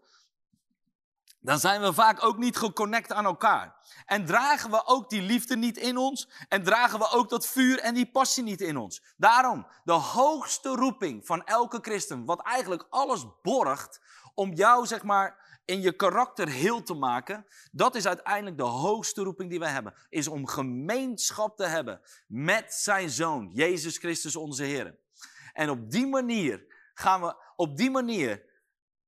dan 1.41 1.59
zijn 1.59 1.81
we 1.81 1.93
vaak 1.93 2.23
ook 2.23 2.37
niet 2.37 2.57
geconnect 2.57 3.11
aan 3.11 3.25
elkaar. 3.25 3.75
En 4.05 4.25
dragen 4.25 4.71
we 4.71 4.85
ook 4.85 5.09
die 5.09 5.21
liefde 5.21 5.57
niet 5.57 5.77
in 5.77 5.97
ons. 5.97 6.29
En 6.47 6.63
dragen 6.63 6.99
we 6.99 7.11
ook 7.11 7.29
dat 7.29 7.47
vuur 7.47 7.79
en 7.79 7.93
die 7.93 8.11
passie 8.11 8.43
niet 8.43 8.61
in 8.61 8.77
ons. 8.77 9.03
Daarom, 9.17 9.67
de 9.83 9.91
hoogste 9.91 10.69
roeping 10.69 11.25
van 11.25 11.43
elke 11.43 11.79
christen, 11.81 12.25
wat 12.25 12.41
eigenlijk 12.41 12.87
alles 12.89 13.25
borgt 13.41 14.01
om 14.33 14.53
jou, 14.53 14.85
zeg 14.85 15.03
maar, 15.03 15.47
in 15.65 15.81
je 15.81 15.95
karakter 15.95 16.47
heel 16.47 16.83
te 16.83 16.93
maken, 16.93 17.45
dat 17.71 17.95
is 17.95 18.07
uiteindelijk 18.07 18.57
de 18.57 18.63
hoogste 18.63 19.23
roeping 19.23 19.49
die 19.49 19.59
wij 19.59 19.71
hebben. 19.71 19.93
Is 20.09 20.27
om 20.27 20.47
gemeenschap 20.47 21.57
te 21.57 21.65
hebben 21.65 22.01
met 22.27 22.73
zijn 22.73 23.09
zoon, 23.09 23.49
Jezus 23.53 23.97
Christus 23.97 24.35
onze 24.35 24.63
Heer. 24.63 24.97
En 25.53 25.69
op 25.69 25.91
die 25.91 26.07
manier 26.07 26.65
gaan 26.93 27.21
we, 27.21 27.35
op 27.55 27.77
die 27.77 27.91
manier 27.91 28.43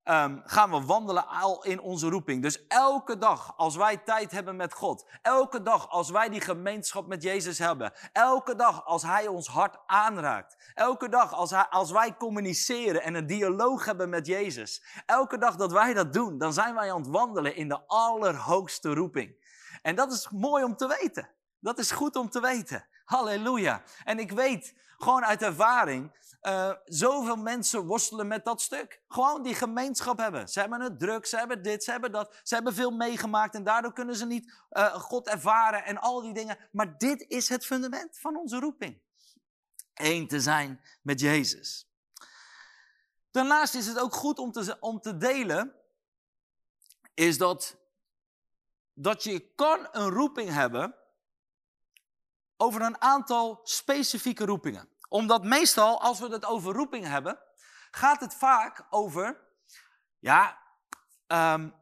um, 0.03 0.41
gaan 0.45 0.71
we 0.71 0.81
wandelen 0.85 1.27
al 1.27 1.63
in 1.63 1.79
onze 1.79 2.09
roeping. 2.09 2.41
Dus 2.41 2.67
elke 2.67 3.17
dag 3.17 3.53
als 3.57 3.75
wij 3.75 3.97
tijd 3.97 4.31
hebben 4.31 4.55
met 4.55 4.73
God, 4.73 5.05
elke 5.21 5.61
dag 5.61 5.89
als 5.89 6.09
wij 6.09 6.29
die 6.29 6.41
gemeenschap 6.41 7.07
met 7.07 7.23
Jezus 7.23 7.57
hebben, 7.59 7.93
elke 8.11 8.55
dag 8.55 8.85
als 8.85 9.03
Hij 9.03 9.27
ons 9.27 9.47
hart 9.47 9.77
aanraakt, 9.85 10.71
elke 10.73 11.09
dag 11.09 11.33
als, 11.33 11.53
als 11.69 11.91
wij 11.91 12.17
communiceren 12.17 13.03
en 13.03 13.13
een 13.13 13.27
dialoog 13.27 13.85
hebben 13.85 14.09
met 14.09 14.27
Jezus, 14.27 14.83
elke 15.05 15.37
dag 15.37 15.55
dat 15.55 15.71
wij 15.71 15.93
dat 15.93 16.13
doen, 16.13 16.37
dan 16.37 16.53
zijn 16.53 16.75
wij 16.75 16.91
aan 16.91 17.01
het 17.01 17.11
wandelen 17.11 17.55
in 17.55 17.67
de 17.67 17.87
allerhoogste 17.87 18.93
roeping. 18.93 19.39
En 19.81 19.95
dat 19.95 20.11
is 20.11 20.29
mooi 20.29 20.63
om 20.63 20.75
te 20.75 20.87
weten. 20.87 21.29
Dat 21.59 21.79
is 21.79 21.91
goed 21.91 22.15
om 22.15 22.29
te 22.29 22.39
weten. 22.39 22.85
Halleluja. 23.05 23.83
En 24.03 24.19
ik 24.19 24.31
weet 24.31 24.73
gewoon 24.97 25.25
uit 25.25 25.41
ervaring 25.41 26.19
uh, 26.41 26.73
zoveel 26.85 27.35
mensen 27.35 27.85
worstelen 27.85 28.27
met 28.27 28.45
dat 28.45 28.61
stuk. 28.61 29.01
Gewoon 29.07 29.43
die 29.43 29.55
gemeenschap 29.55 30.17
hebben. 30.17 30.47
Ze 30.47 30.59
hebben 30.59 30.81
het 30.81 30.99
druk, 30.99 31.25
ze 31.25 31.37
hebben 31.37 31.63
dit, 31.63 31.83
ze 31.83 31.91
hebben 31.91 32.11
dat. 32.11 32.39
Ze 32.43 32.53
hebben 32.53 32.73
veel 32.73 32.91
meegemaakt 32.91 33.55
en 33.55 33.63
daardoor 33.63 33.93
kunnen 33.93 34.15
ze 34.15 34.25
niet 34.25 34.53
uh, 34.71 34.93
God 34.93 35.27
ervaren 35.27 35.85
en 35.85 35.97
al 35.97 36.21
die 36.21 36.33
dingen. 36.33 36.57
Maar 36.71 36.97
dit 36.97 37.25
is 37.27 37.49
het 37.49 37.65
fundament 37.65 38.19
van 38.19 38.37
onze 38.37 38.59
roeping. 38.59 39.01
Eén 39.93 40.27
te 40.27 40.39
zijn 40.39 40.81
met 41.01 41.19
Jezus. 41.19 41.89
Daarnaast 43.31 43.75
is 43.75 43.87
het 43.87 43.99
ook 43.99 44.13
goed 44.13 44.39
om 44.39 44.51
te, 44.51 44.77
om 44.79 45.01
te 45.01 45.17
delen, 45.17 45.75
is 47.13 47.37
dat, 47.37 47.77
dat 48.93 49.23
je 49.23 49.53
kan 49.55 49.87
een 49.91 50.09
roeping 50.09 50.49
hebben 50.49 50.95
over 52.61 52.81
een 52.81 53.01
aantal 53.01 53.59
specifieke 53.63 54.45
roepingen 54.45 54.89
omdat 55.11 55.43
meestal, 55.43 56.01
als 56.01 56.19
we 56.19 56.27
het 56.27 56.45
over 56.45 56.73
roeping 56.73 57.05
hebben, 57.05 57.39
gaat 57.91 58.19
het 58.19 58.33
vaak 58.33 58.85
over, 58.89 59.41
ja, 60.19 60.57
um, 61.27 61.73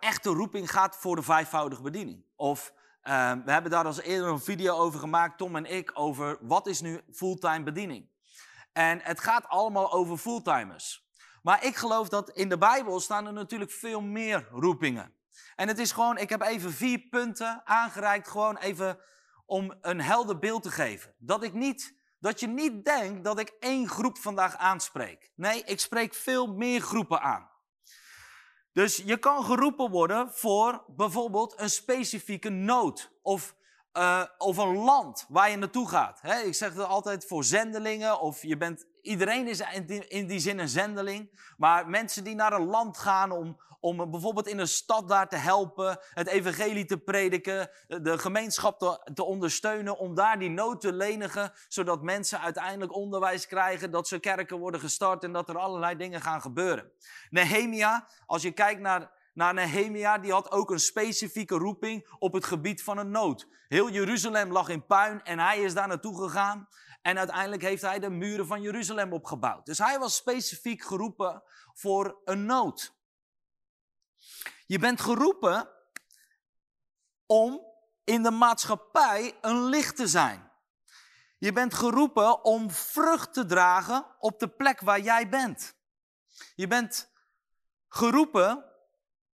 echte 0.00 0.30
roeping 0.30 0.70
gaat 0.70 0.96
voor 0.96 1.16
de 1.16 1.22
vijfvoudige 1.22 1.82
bediening. 1.82 2.24
Of 2.36 2.72
um, 3.02 3.44
we 3.44 3.50
hebben 3.50 3.70
daar 3.70 3.84
al 3.84 4.00
eerder 4.00 4.28
een 4.28 4.40
video 4.40 4.76
over 4.76 5.00
gemaakt, 5.00 5.38
Tom 5.38 5.56
en 5.56 5.64
ik, 5.64 5.90
over 5.94 6.38
wat 6.40 6.66
is 6.66 6.80
nu 6.80 7.00
fulltime 7.12 7.62
bediening. 7.62 8.08
En 8.72 9.00
het 9.00 9.20
gaat 9.20 9.48
allemaal 9.48 9.92
over 9.92 10.16
fulltimers. 10.16 11.08
Maar 11.42 11.64
ik 11.64 11.76
geloof 11.76 12.08
dat 12.08 12.30
in 12.30 12.48
de 12.48 12.58
Bijbel 12.58 13.00
staan 13.00 13.26
er 13.26 13.32
natuurlijk 13.32 13.70
veel 13.70 14.00
meer 14.00 14.48
roepingen. 14.50 15.15
En 15.54 15.68
het 15.68 15.78
is 15.78 15.92
gewoon, 15.92 16.18
ik 16.18 16.28
heb 16.28 16.42
even 16.42 16.72
vier 16.72 16.98
punten 16.98 17.60
aangereikt, 17.64 18.28
gewoon 18.28 18.56
even 18.56 18.98
om 19.46 19.74
een 19.80 20.00
helder 20.00 20.38
beeld 20.38 20.62
te 20.62 20.70
geven. 20.70 21.14
Dat, 21.18 21.42
ik 21.42 21.52
niet, 21.52 21.94
dat 22.18 22.40
je 22.40 22.46
niet 22.46 22.84
denkt 22.84 23.24
dat 23.24 23.38
ik 23.38 23.52
één 23.60 23.88
groep 23.88 24.18
vandaag 24.18 24.56
aanspreek. 24.56 25.32
Nee, 25.34 25.62
ik 25.64 25.80
spreek 25.80 26.14
veel 26.14 26.46
meer 26.46 26.80
groepen 26.80 27.20
aan. 27.20 27.50
Dus 28.72 28.96
je 28.96 29.16
kan 29.16 29.44
geroepen 29.44 29.90
worden 29.90 30.32
voor 30.32 30.84
bijvoorbeeld 30.86 31.60
een 31.60 31.70
specifieke 31.70 32.48
nood 32.48 33.12
of, 33.22 33.54
uh, 33.92 34.24
of 34.38 34.56
een 34.56 34.76
land 34.76 35.26
waar 35.28 35.50
je 35.50 35.56
naartoe 35.56 35.88
gaat. 35.88 36.20
ik 36.44 36.54
zeg 36.54 36.74
het 36.74 36.84
altijd 36.84 37.26
voor 37.26 37.44
zendelingen 37.44 38.20
of 38.20 38.42
je 38.42 38.56
bent, 38.56 38.86
iedereen 39.06 39.48
is 39.48 39.60
in 39.60 39.86
die, 39.86 40.08
in 40.08 40.26
die 40.26 40.38
zin 40.38 40.58
een 40.58 40.68
zendeling. 40.68 41.30
Maar 41.56 41.88
mensen 41.88 42.24
die 42.24 42.34
naar 42.34 42.52
een 42.52 42.66
land 42.66 42.98
gaan 42.98 43.30
om, 43.30 43.60
om 43.80 44.10
bijvoorbeeld 44.10 44.46
in 44.46 44.58
een 44.58 44.68
stad 44.68 45.08
daar 45.08 45.28
te 45.28 45.36
helpen, 45.36 45.98
het 46.14 46.26
evangelie 46.26 46.84
te 46.84 46.98
prediken, 46.98 47.70
de 47.86 48.18
gemeenschap 48.18 48.78
te, 48.78 49.10
te, 49.14 49.24
ondersteunen, 49.24 49.98
om 49.98 50.14
daar 50.14 50.38
die 50.38 50.50
nood 50.50 50.80
te 50.80 50.92
lenigen, 50.92 51.52
zodat 51.68 52.02
mensen 52.02 52.40
uiteindelijk 52.40 52.94
onderwijs 52.94 53.46
krijgen, 53.46 53.90
dat 53.90 54.08
ze 54.08 54.18
kerken 54.18 54.58
worden 54.58 54.80
gestart 54.80 55.24
en 55.24 55.32
dat 55.32 55.48
er 55.48 55.58
allerlei 55.58 55.96
dingen 55.96 56.20
gaan 56.20 56.40
gebeuren. 56.40 56.90
Nehemia, 57.30 58.06
als 58.26 58.42
je 58.42 58.50
kijkt 58.50 58.80
naar, 58.80 59.10
naar 59.36 59.54
Nehemia, 59.54 60.18
die 60.18 60.32
had 60.32 60.50
ook 60.50 60.70
een 60.70 60.80
specifieke 60.80 61.54
roeping 61.54 62.08
op 62.18 62.32
het 62.32 62.44
gebied 62.44 62.82
van 62.82 62.98
een 62.98 63.10
nood. 63.10 63.48
Heel 63.68 63.90
Jeruzalem 63.90 64.52
lag 64.52 64.68
in 64.68 64.86
puin 64.86 65.22
en 65.22 65.38
hij 65.38 65.60
is 65.60 65.74
daar 65.74 65.88
naartoe 65.88 66.22
gegaan. 66.22 66.68
En 67.02 67.18
uiteindelijk 67.18 67.62
heeft 67.62 67.82
hij 67.82 67.98
de 67.98 68.10
muren 68.10 68.46
van 68.46 68.62
Jeruzalem 68.62 69.12
opgebouwd. 69.12 69.66
Dus 69.66 69.78
hij 69.78 69.98
was 69.98 70.16
specifiek 70.16 70.82
geroepen 70.82 71.42
voor 71.74 72.20
een 72.24 72.46
nood. 72.46 72.94
Je 74.66 74.78
bent 74.78 75.00
geroepen 75.00 75.68
om 77.26 77.60
in 78.04 78.22
de 78.22 78.30
maatschappij 78.30 79.38
een 79.40 79.64
licht 79.64 79.96
te 79.96 80.06
zijn. 80.06 80.50
Je 81.38 81.52
bent 81.52 81.74
geroepen 81.74 82.44
om 82.44 82.70
vrucht 82.70 83.32
te 83.32 83.46
dragen 83.46 84.06
op 84.18 84.38
de 84.38 84.48
plek 84.48 84.80
waar 84.80 85.00
jij 85.00 85.28
bent. 85.28 85.76
Je 86.54 86.66
bent 86.66 87.12
geroepen 87.88 88.64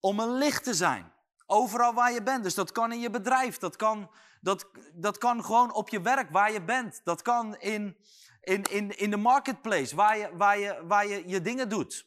om 0.00 0.20
een 0.20 0.32
licht 0.32 0.64
te 0.64 0.74
zijn. 0.74 1.12
Overal 1.46 1.94
waar 1.94 2.12
je 2.12 2.22
bent. 2.22 2.42
Dus 2.42 2.54
dat 2.54 2.72
kan 2.72 2.92
in 2.92 3.00
je 3.00 3.10
bedrijf. 3.10 3.58
Dat 3.58 3.76
kan, 3.76 4.10
dat, 4.40 4.66
dat 4.94 5.18
kan 5.18 5.44
gewoon 5.44 5.72
op 5.72 5.88
je 5.88 6.00
werk 6.00 6.30
waar 6.30 6.52
je 6.52 6.62
bent. 6.62 7.00
Dat 7.04 7.22
kan 7.22 7.56
in, 7.56 7.96
in, 8.40 8.62
in, 8.62 8.98
in 8.98 9.10
de 9.10 9.16
marketplace 9.16 9.96
waar 9.96 10.18
je, 10.18 10.36
waar, 10.36 10.58
je, 10.58 10.86
waar 10.86 11.06
je 11.06 11.28
je 11.28 11.40
dingen 11.40 11.68
doet. 11.68 12.06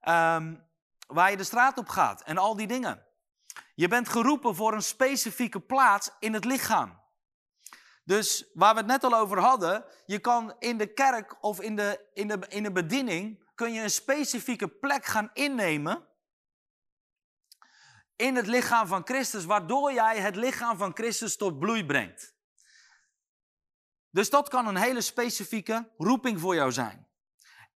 Ehm, 0.00 0.54
waar 1.06 1.30
je 1.30 1.36
de 1.36 1.44
straat 1.44 1.78
op 1.78 1.88
gaat 1.88 2.22
en 2.22 2.38
al 2.38 2.56
die 2.56 2.66
dingen. 2.66 3.02
Je 3.74 3.88
bent 3.88 4.08
geroepen 4.08 4.54
voor 4.54 4.72
een 4.72 4.82
specifieke 4.82 5.60
plaats 5.60 6.10
in 6.18 6.34
het 6.34 6.44
lichaam. 6.44 6.98
Dus 8.04 8.50
waar 8.54 8.72
we 8.72 8.78
het 8.78 8.88
net 8.88 9.04
al 9.04 9.14
over 9.14 9.38
hadden, 9.38 9.84
je 10.06 10.18
kan 10.18 10.54
in 10.58 10.78
de 10.78 10.86
kerk 10.86 11.36
of 11.40 11.60
in 11.60 11.76
de, 11.76 12.06
in 12.14 12.28
de, 12.28 12.38
in 12.48 12.62
de 12.62 12.72
bediening, 12.72 13.48
kun 13.54 13.72
je 13.72 13.82
een 13.82 13.90
specifieke 13.90 14.68
plek 14.68 15.04
gaan 15.04 15.30
innemen 15.32 16.08
in 18.20 18.36
het 18.36 18.46
lichaam 18.46 18.86
van 18.86 19.04
Christus, 19.04 19.44
waardoor 19.44 19.92
jij 19.92 20.20
het 20.20 20.36
lichaam 20.36 20.76
van 20.76 20.94
Christus 20.94 21.36
tot 21.36 21.58
bloei 21.58 21.86
brengt. 21.86 22.34
Dus 24.10 24.30
dat 24.30 24.48
kan 24.48 24.66
een 24.66 24.76
hele 24.76 25.00
specifieke 25.00 25.92
roeping 25.96 26.40
voor 26.40 26.54
jou 26.54 26.72
zijn. 26.72 27.08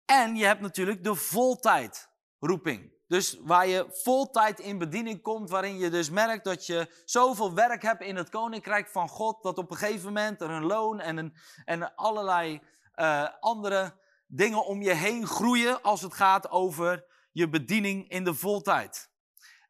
En 0.04 0.36
je 0.36 0.44
hebt 0.44 0.60
natuurlijk 0.60 1.04
de 1.04 1.14
voltijd 1.14 2.10
roeping. 2.38 2.92
Dus 3.06 3.38
waar 3.42 3.66
je 3.66 3.86
voltijd 3.90 4.60
in 4.60 4.78
bediening 4.78 5.22
komt, 5.22 5.50
waarin 5.50 5.78
je 5.78 5.90
dus 5.90 6.10
merkt 6.10 6.44
dat 6.44 6.66
je 6.66 7.02
zoveel 7.04 7.54
werk 7.54 7.82
hebt 7.82 8.02
in 8.02 8.16
het 8.16 8.28
koninkrijk 8.28 8.88
van 8.88 9.08
God, 9.08 9.42
dat 9.42 9.58
op 9.58 9.70
een 9.70 9.76
gegeven 9.76 10.04
moment 10.04 10.40
er 10.40 10.50
een 10.50 10.66
loon 10.66 11.00
en, 11.00 11.16
een, 11.16 11.34
en 11.64 11.94
allerlei 11.94 12.60
uh, 12.96 13.28
andere 13.40 13.98
dingen 14.26 14.64
om 14.64 14.82
je 14.82 14.92
heen 14.92 15.26
groeien 15.26 15.82
als 15.82 16.00
het 16.00 16.14
gaat 16.14 16.50
over 16.50 17.04
je 17.32 17.48
bediening 17.48 18.08
in 18.08 18.24
de 18.24 18.34
voltijd. 18.34 19.11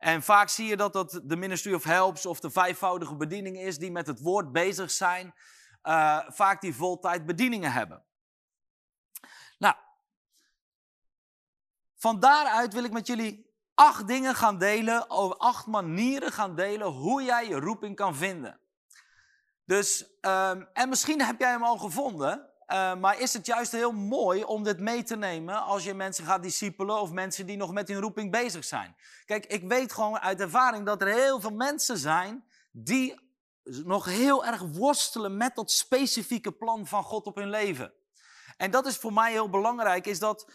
En 0.03 0.23
vaak 0.23 0.49
zie 0.49 0.67
je 0.67 0.77
dat 0.77 0.93
dat 0.93 1.21
de 1.25 1.37
Ministry 1.37 1.75
of 1.75 1.85
Helps 1.85 2.27
of 2.27 2.41
de 2.41 2.51
vijfvoudige 2.51 3.17
bediening 3.17 3.59
is 3.59 3.79
die 3.79 3.91
met 3.91 4.07
het 4.07 4.21
woord 4.21 4.53
bezig 4.53 4.91
zijn, 4.91 5.35
uh, 5.83 6.21
vaak 6.29 6.61
die 6.61 6.75
voltijd 6.75 7.27
bedieningen 7.27 7.73
hebben. 7.73 8.05
Nou, 9.59 9.75
van 11.95 12.21
daaruit 12.21 12.73
wil 12.73 12.85
ik 12.85 12.93
met 12.93 13.07
jullie 13.07 13.55
acht 13.75 14.07
dingen 14.07 14.35
gaan 14.35 14.59
delen, 14.59 15.11
over 15.11 15.37
acht 15.37 15.67
manieren 15.67 16.33
gaan 16.33 16.55
delen 16.55 16.87
hoe 16.87 17.23
jij 17.23 17.49
je 17.49 17.61
roeping 17.61 17.97
kan 17.97 18.17
vinden. 18.17 18.61
Dus, 19.65 20.05
um, 20.21 20.69
en 20.73 20.89
misschien 20.89 21.23
heb 21.23 21.41
jij 21.41 21.51
hem 21.51 21.65
al 21.65 21.79
gevonden, 21.79 22.52
uh, 22.73 22.95
maar 22.95 23.21
is 23.21 23.33
het 23.33 23.47
juist 23.47 23.73
heel 23.73 23.93
mooi 23.93 24.45
om 24.45 24.63
dit 24.63 24.81
mee 24.81 25.03
te 25.03 25.17
nemen 25.17 25.63
als 25.63 25.85
je 25.85 25.95
mensen 25.95 26.25
gaat 26.25 26.43
discipelen 26.43 27.01
of 27.01 27.11
mensen 27.11 27.47
die 27.47 27.57
nog 27.57 27.73
met 27.73 27.89
hun 27.89 28.01
roeping 28.01 28.31
bezig 28.31 28.65
zijn. 28.65 28.97
Kijk, 29.25 29.47
ik 29.47 29.69
weet 29.69 29.93
gewoon 29.93 30.19
uit 30.19 30.41
ervaring 30.41 30.87
dat 30.87 31.03
er 31.03 31.09
heel 31.09 31.41
veel 31.41 31.53
mensen 31.53 31.99
zijn 31.99 32.45
die 32.71 33.21
nog 33.63 34.05
heel 34.05 34.45
erg 34.45 34.61
worstelen 34.61 35.37
met 35.37 35.55
dat 35.55 35.71
specifieke 35.71 36.53
plan 36.53 36.87
van 36.87 37.03
God 37.03 37.27
op 37.27 37.37
hun 37.37 37.51
leven. 37.51 37.93
En 38.57 38.71
dat 38.71 38.87
is 38.87 38.97
voor 38.97 39.13
mij 39.13 39.33
heel 39.33 39.51
belangrijk, 39.51 40.07
is 40.07 40.19
dat, 40.19 40.53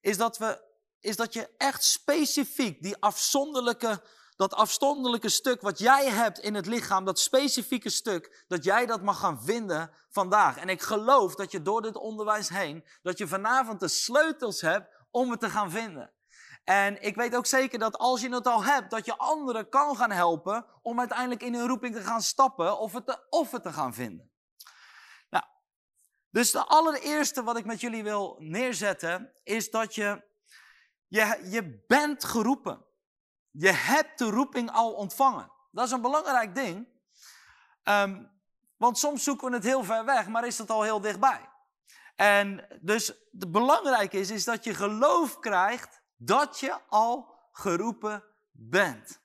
is 0.00 0.16
dat 0.16 0.38
we 0.38 0.66
is 1.00 1.16
dat 1.16 1.32
je 1.32 1.50
echt 1.56 1.84
specifiek 1.84 2.82
die 2.82 2.96
afzonderlijke, 3.00 4.02
dat 4.38 4.54
afzonderlijke 4.54 5.28
stuk 5.28 5.60
wat 5.60 5.78
jij 5.78 6.08
hebt 6.08 6.38
in 6.38 6.54
het 6.54 6.66
lichaam, 6.66 7.04
dat 7.04 7.18
specifieke 7.18 7.90
stuk, 7.90 8.44
dat 8.48 8.64
jij 8.64 8.86
dat 8.86 9.02
mag 9.02 9.18
gaan 9.18 9.42
vinden 9.42 9.90
vandaag. 10.10 10.56
En 10.56 10.68
ik 10.68 10.82
geloof 10.82 11.34
dat 11.34 11.50
je 11.50 11.62
door 11.62 11.82
dit 11.82 11.96
onderwijs 11.96 12.48
heen, 12.48 12.84
dat 13.02 13.18
je 13.18 13.28
vanavond 13.28 13.80
de 13.80 13.88
sleutels 13.88 14.60
hebt 14.60 14.88
om 15.10 15.30
het 15.30 15.40
te 15.40 15.50
gaan 15.50 15.70
vinden. 15.70 16.12
En 16.64 17.02
ik 17.02 17.16
weet 17.16 17.36
ook 17.36 17.46
zeker 17.46 17.78
dat 17.78 17.98
als 17.98 18.20
je 18.20 18.28
het 18.28 18.46
al 18.46 18.64
hebt, 18.64 18.90
dat 18.90 19.04
je 19.04 19.16
anderen 19.16 19.68
kan 19.68 19.96
gaan 19.96 20.10
helpen 20.10 20.66
om 20.82 20.98
uiteindelijk 20.98 21.42
in 21.42 21.54
hun 21.54 21.68
roeping 21.68 21.94
te 21.94 22.02
gaan 22.02 22.22
stappen 22.22 22.78
of 22.78 22.92
het 22.92 23.06
te, 23.06 23.60
te 23.62 23.72
gaan 23.72 23.94
vinden. 23.94 24.30
Nou, 25.30 25.44
dus 26.30 26.50
de 26.50 26.64
allereerste 26.64 27.42
wat 27.42 27.56
ik 27.56 27.64
met 27.64 27.80
jullie 27.80 28.02
wil 28.02 28.36
neerzetten, 28.38 29.32
is 29.42 29.70
dat 29.70 29.94
je 29.94 30.22
je, 31.06 31.46
je 31.50 31.84
bent 31.86 32.24
geroepen. 32.24 32.86
Je 33.50 33.72
hebt 33.72 34.18
de 34.18 34.30
roeping 34.30 34.70
al 34.70 34.92
ontvangen. 34.92 35.52
Dat 35.70 35.86
is 35.86 35.92
een 35.92 36.00
belangrijk 36.00 36.54
ding. 36.54 36.88
Um, 37.84 38.30
want 38.76 38.98
soms 38.98 39.22
zoeken 39.22 39.48
we 39.48 39.54
het 39.54 39.64
heel 39.64 39.84
ver 39.84 40.04
weg, 40.04 40.28
maar 40.28 40.46
is 40.46 40.58
het 40.58 40.70
al 40.70 40.82
heel 40.82 41.00
dichtbij. 41.00 41.48
En 42.16 42.66
dus 42.80 43.06
het 43.38 43.52
belangrijke 43.52 44.18
is, 44.18 44.30
is 44.30 44.44
dat 44.44 44.64
je 44.64 44.74
geloof 44.74 45.38
krijgt 45.38 46.02
dat 46.16 46.60
je 46.60 46.78
al 46.88 47.34
geroepen 47.52 48.24
bent. 48.50 49.20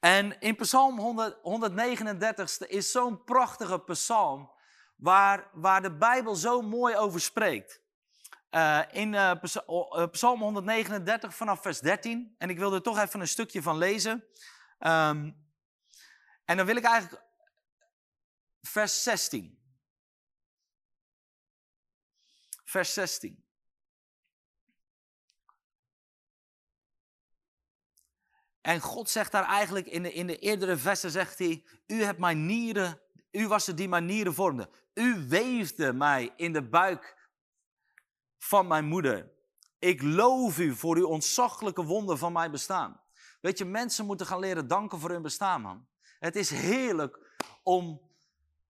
En 0.00 0.40
in 0.40 0.56
Psalm 0.56 0.98
100, 0.98 1.38
139 1.42 2.58
is 2.58 2.90
zo'n 2.90 3.24
prachtige 3.24 3.78
psalm 3.78 4.50
waar, 4.96 5.50
waar 5.52 5.82
de 5.82 5.96
Bijbel 5.96 6.34
zo 6.34 6.62
mooi 6.62 6.96
over 6.96 7.20
spreekt. 7.20 7.81
Uh, 8.54 8.82
in 8.90 9.12
uh, 9.12 9.32
Psalm 10.10 10.40
139 10.40 11.34
vanaf 11.34 11.62
vers 11.62 11.80
13. 11.80 12.34
En 12.38 12.50
ik 12.50 12.58
wil 12.58 12.74
er 12.74 12.82
toch 12.82 12.98
even 12.98 13.20
een 13.20 13.28
stukje 13.28 13.62
van 13.62 13.78
lezen. 13.78 14.24
Um, 14.78 15.40
en 16.44 16.56
dan 16.56 16.66
wil 16.66 16.76
ik 16.76 16.84
eigenlijk 16.84 17.24
vers 18.60 19.02
16. 19.02 19.58
Vers 22.64 22.92
16. 22.92 23.44
En 28.60 28.80
God 28.80 29.10
zegt 29.10 29.32
daar 29.32 29.44
eigenlijk 29.44 29.86
in 29.86 30.02
de, 30.02 30.12
in 30.12 30.26
de 30.26 30.38
eerdere 30.38 30.76
versen, 30.76 31.10
zegt 31.10 31.38
hij, 31.38 31.64
u 31.86 32.02
hebt 32.02 32.18
mijn 32.18 32.46
nieren, 32.46 33.00
u 33.30 33.48
was 33.48 33.66
het 33.66 33.76
die 33.76 33.88
mijn 33.88 34.04
nieren 34.04 34.34
vormde. 34.34 34.70
U 34.94 35.26
weefde 35.28 35.92
mij 35.92 36.32
in 36.36 36.52
de 36.52 36.68
buik 36.68 37.21
van 38.42 38.66
mijn 38.66 38.84
moeder. 38.84 39.30
Ik 39.78 40.02
loof 40.02 40.58
u 40.58 40.74
voor 40.74 40.96
uw 40.96 41.06
ontzaglijke 41.06 41.84
wonder 41.84 42.18
van 42.18 42.32
mijn 42.32 42.50
bestaan. 42.50 43.00
Weet 43.40 43.58
je, 43.58 43.64
mensen 43.64 44.06
moeten 44.06 44.26
gaan 44.26 44.38
leren 44.38 44.68
danken 44.68 44.98
voor 44.98 45.10
hun 45.10 45.22
bestaan, 45.22 45.60
man. 45.60 45.86
Het 46.18 46.36
is 46.36 46.50
heerlijk 46.50 47.18
om, 47.62 48.00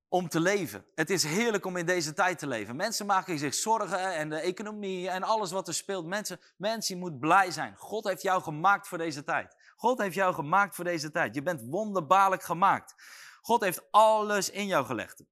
om 0.09 0.29
te 0.29 0.41
leven. 0.41 0.85
Het 0.95 1.11
is 1.11 1.25
heerlijk 1.25 1.67
om 1.67 1.77
in 1.77 1.87
deze 1.87 2.13
tijd 2.13 2.39
te 2.39 2.47
leven. 2.47 2.77
Mensen 2.77 3.07
maken 3.07 3.39
zich 3.39 3.55
zorgen 3.55 4.15
en 4.15 4.29
de 4.29 4.39
economie 4.39 5.09
en 5.09 5.23
alles 5.23 5.51
wat 5.51 5.69
er 5.69 5.75
speelt. 5.75 6.07
Mensen, 6.07 6.41
mensen, 6.57 6.95
je 6.95 7.01
moet 7.01 7.19
blij 7.19 7.51
zijn. 7.51 7.77
God 7.77 8.05
heeft 8.05 8.23
jou 8.23 8.43
gemaakt 8.43 8.89
voor 8.89 8.99
deze 8.99 9.25
tijd. 9.25 9.57
God 9.77 9.99
heeft 9.99 10.15
jou 10.15 10.35
gemaakt 10.35 10.75
voor 10.75 10.85
deze 10.85 11.11
tijd. 11.11 11.35
Je 11.35 11.43
bent 11.43 11.63
wonderbaarlijk 11.63 12.43
gemaakt. 12.43 12.95
God 13.41 13.61
heeft 13.61 13.83
alles 13.91 14.51
in 14.51 14.67
jou 14.67 14.87
gelegd. 14.87 15.25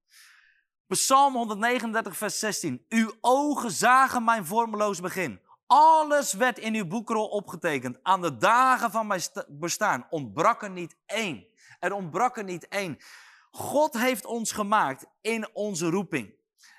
Psalm 0.91 1.35
139, 1.35 2.17
vers 2.17 2.39
16. 2.39 2.85
Uw 2.89 3.13
ogen 3.21 3.71
zagen 3.71 4.25
mijn 4.25 4.47
vormeloos 4.47 5.01
begin. 5.01 5.41
Alles 5.67 6.33
werd 6.33 6.59
in 6.59 6.75
uw 6.75 6.87
boekrol 6.87 7.29
opgetekend. 7.29 7.99
Aan 8.03 8.21
de 8.21 8.37
dagen 8.37 8.91
van 8.91 9.07
mijn 9.07 9.21
bestaan 9.49 10.07
ontbrak 10.11 10.63
er 10.63 10.71
niet 10.71 10.97
één. 11.07 11.47
Er 11.81 11.93
ontbrak 11.93 12.37
er 12.37 12.45
niet 12.45 12.69
één. 12.69 12.99
God 13.51 13.99
heeft 13.99 14.25
ons 14.25 14.53
gemaakt 14.53 15.07
in 15.21 15.49
onze 15.53 15.91
roeping. 15.91 16.35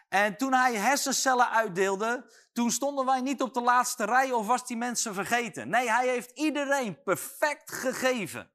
En 0.09 0.37
toen 0.37 0.53
hij 0.53 0.75
hersencellen 0.75 1.49
uitdeelde, 1.49 2.31
toen 2.53 2.71
stonden 2.71 3.05
wij 3.05 3.21
niet 3.21 3.41
op 3.41 3.53
de 3.53 3.61
laatste 3.61 4.05
rij 4.05 4.31
of 4.31 4.47
was 4.47 4.67
die 4.67 4.77
mensen 4.77 5.13
vergeten. 5.13 5.69
Nee, 5.69 5.89
hij 5.89 6.07
heeft 6.07 6.31
iedereen 6.31 7.03
perfect 7.03 7.71
gegeven. 7.71 8.51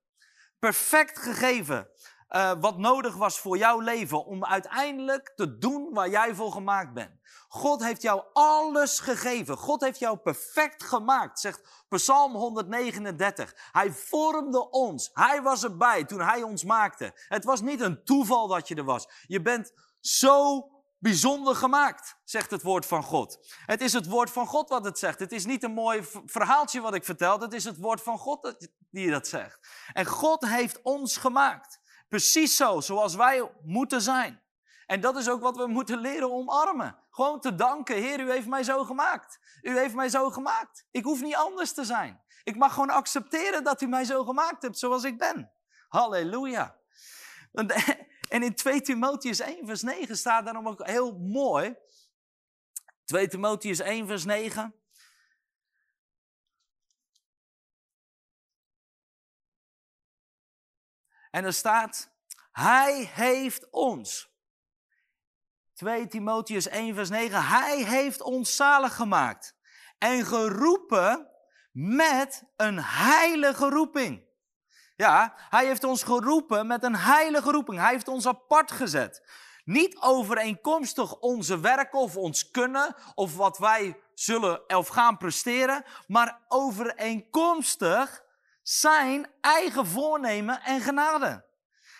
Perfect 0.58 1.18
gegeven 1.18 1.88
uh, 2.28 2.52
wat 2.60 2.78
nodig 2.78 3.14
was 3.14 3.38
voor 3.38 3.58
jouw 3.58 3.80
leven 3.80 4.24
om 4.24 4.44
uiteindelijk 4.44 5.32
te 5.36 5.58
doen 5.58 5.88
waar 5.92 6.08
jij 6.08 6.34
voor 6.34 6.52
gemaakt 6.52 6.94
bent. 6.94 7.20
God 7.48 7.84
heeft 7.84 8.02
jou 8.02 8.22
alles 8.32 9.00
gegeven. 9.00 9.56
God 9.56 9.80
heeft 9.80 9.98
jou 9.98 10.16
perfect 10.16 10.82
gemaakt, 10.82 11.40
zegt 11.40 11.84
Psalm 11.88 12.34
139. 12.34 13.54
Hij 13.72 13.92
vormde 13.92 14.70
ons. 14.70 15.10
Hij 15.12 15.42
was 15.42 15.64
erbij 15.64 16.04
toen 16.04 16.20
hij 16.20 16.42
ons 16.42 16.64
maakte. 16.64 17.12
Het 17.28 17.44
was 17.44 17.60
niet 17.60 17.80
een 17.80 18.04
toeval 18.04 18.48
dat 18.48 18.68
je 18.68 18.74
er 18.74 18.84
was. 18.84 19.08
Je 19.26 19.42
bent 19.42 19.72
zo 20.00 20.68
bijzonder 20.98 21.56
gemaakt, 21.56 22.16
zegt 22.24 22.50
het 22.50 22.62
woord 22.62 22.86
van 22.86 23.02
God. 23.02 23.38
Het 23.66 23.80
is 23.80 23.92
het 23.92 24.06
woord 24.06 24.30
van 24.30 24.46
God 24.46 24.68
wat 24.68 24.84
het 24.84 24.98
zegt. 24.98 25.18
Het 25.18 25.32
is 25.32 25.46
niet 25.46 25.62
een 25.62 25.72
mooi 25.72 26.00
verhaaltje 26.24 26.80
wat 26.80 26.94
ik 26.94 27.04
vertel. 27.04 27.40
Het 27.40 27.52
is 27.52 27.64
het 27.64 27.78
woord 27.78 28.02
van 28.02 28.18
God 28.18 28.68
die 28.90 29.10
dat 29.10 29.26
zegt. 29.26 29.68
En 29.92 30.06
God 30.06 30.46
heeft 30.46 30.82
ons 30.82 31.16
gemaakt. 31.16 31.80
Precies 32.08 32.56
zo, 32.56 32.80
zoals 32.80 33.14
wij 33.14 33.50
moeten 33.62 34.00
zijn. 34.00 34.42
En 34.86 35.00
dat 35.00 35.16
is 35.16 35.28
ook 35.28 35.40
wat 35.40 35.56
we 35.56 35.66
moeten 35.66 35.98
leren 35.98 36.32
omarmen. 36.32 36.98
Gewoon 37.10 37.40
te 37.40 37.54
danken. 37.54 37.96
Heer, 37.96 38.20
u 38.20 38.30
heeft 38.30 38.46
mij 38.46 38.62
zo 38.62 38.84
gemaakt. 38.84 39.38
U 39.62 39.78
heeft 39.78 39.94
mij 39.94 40.08
zo 40.08 40.30
gemaakt. 40.30 40.84
Ik 40.90 41.04
hoef 41.04 41.22
niet 41.22 41.34
anders 41.34 41.72
te 41.72 41.84
zijn. 41.84 42.24
Ik 42.42 42.56
mag 42.56 42.72
gewoon 42.72 42.90
accepteren 42.90 43.64
dat 43.64 43.80
u 43.80 43.86
mij 43.86 44.04
zo 44.04 44.24
gemaakt 44.24 44.62
hebt 44.62 44.78
zoals 44.78 45.04
ik 45.04 45.18
ben. 45.18 45.52
Halleluja. 45.88 46.76
En 48.28 48.42
in 48.42 48.54
2 48.54 48.80
Timotheus 48.80 49.40
1 49.40 49.66
vers 49.66 49.82
9 49.82 50.16
staat 50.16 50.44
daarom 50.44 50.68
ook 50.68 50.86
heel 50.86 51.18
mooi. 51.18 51.76
2 53.04 53.28
Timotheus 53.28 53.78
1 53.78 54.06
vers 54.06 54.24
9. 54.24 54.74
En 61.36 61.44
er 61.44 61.52
staat, 61.52 62.10
hij 62.52 63.10
heeft 63.14 63.70
ons. 63.70 64.30
2 65.74 66.06
Timotheus 66.06 66.68
1 66.68 66.94
vers 66.94 67.08
9, 67.08 67.44
hij 67.44 67.84
heeft 67.84 68.20
ons 68.20 68.56
zalig 68.56 68.94
gemaakt. 68.94 69.54
En 69.98 70.24
geroepen 70.24 71.28
met 71.72 72.42
een 72.56 72.78
heilige 72.82 73.68
roeping. 73.68 74.24
Ja, 74.94 75.34
hij 75.36 75.66
heeft 75.66 75.84
ons 75.84 76.02
geroepen 76.02 76.66
met 76.66 76.82
een 76.82 76.96
heilige 76.96 77.50
roeping. 77.50 77.78
Hij 77.78 77.92
heeft 77.92 78.08
ons 78.08 78.26
apart 78.26 78.72
gezet. 78.72 79.22
Niet 79.64 79.96
overeenkomstig 80.00 81.18
onze 81.18 81.60
werken 81.60 81.98
of 81.98 82.16
ons 82.16 82.50
kunnen 82.50 82.94
of 83.14 83.36
wat 83.36 83.58
wij 83.58 84.00
zullen 84.14 84.76
of 84.76 84.88
gaan 84.88 85.16
presteren, 85.16 85.84
maar 86.06 86.40
overeenkomstig 86.48 88.24
zijn 88.68 89.30
eigen 89.40 89.86
voornemen 89.86 90.62
en 90.62 90.80
genade. 90.80 91.44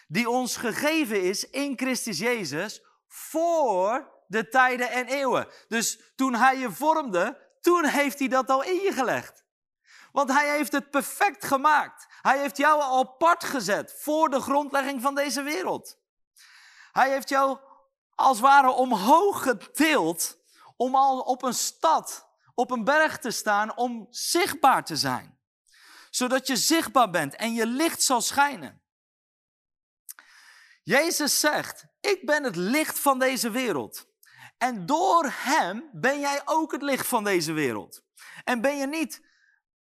Die 0.09 0.31
ons 0.31 0.57
gegeven 0.57 1.23
is 1.23 1.51
in 1.51 1.73
Christus 1.77 2.19
Jezus 2.19 2.83
voor 3.09 4.13
de 4.27 4.49
tijden 4.49 4.91
en 4.91 5.07
eeuwen. 5.07 5.49
Dus 5.69 6.13
toen 6.17 6.35
hij 6.35 6.59
je 6.59 6.71
vormde, 6.71 7.51
toen 7.61 7.85
heeft 7.85 8.19
hij 8.19 8.29
dat 8.29 8.51
al 8.51 8.63
in 8.63 8.81
je 8.81 8.93
gelegd. 8.93 9.45
Want 10.13 10.33
hij 10.33 10.57
heeft 10.57 10.73
het 10.73 10.91
perfect 10.91 11.45
gemaakt. 11.45 12.07
Hij 12.23 12.39
heeft 12.39 12.57
jou 12.57 12.83
al 12.83 12.99
apart 12.99 13.45
gezet 13.45 13.95
voor 13.99 14.29
de 14.29 14.41
grondlegging 14.41 15.03
van 15.03 15.15
deze 15.15 15.43
wereld. 15.43 15.99
Hij 16.93 17.11
heeft 17.11 17.29
jou 17.29 17.59
als 18.15 18.41
ware 18.41 18.71
omhoog 18.71 19.43
getild 19.43 20.39
om 20.77 20.95
al 20.95 21.21
op 21.21 21.43
een 21.43 21.55
stad, 21.55 22.29
op 22.55 22.71
een 22.71 22.85
berg 22.85 23.19
te 23.19 23.31
staan, 23.31 23.77
om 23.77 24.07
zichtbaar 24.11 24.85
te 24.85 24.97
zijn. 24.97 25.36
Zodat 26.17 26.47
je 26.47 26.57
zichtbaar 26.57 27.11
bent 27.11 27.35
en 27.35 27.55
je 27.55 27.67
licht 27.67 28.03
zal 28.03 28.21
schijnen. 28.21 28.83
Jezus 30.83 31.41
zegt, 31.41 31.87
ik 32.01 32.27
ben 32.27 32.45
het 32.45 32.57
licht 32.57 32.99
van 32.99 33.19
deze 33.19 33.51
wereld. 33.51 34.09
En 34.59 34.87
door 34.87 35.33
Hem 35.33 35.91
ben 35.93 36.21
jij 36.21 36.43
ook 36.45 36.73
het 36.73 36.83
licht 36.83 37.07
van 37.07 37.25
deze 37.25 37.53
wereld. 37.53 38.03
En 38.45 38.61
ben 38.61 38.77
je 38.77 38.87
niet 38.87 39.26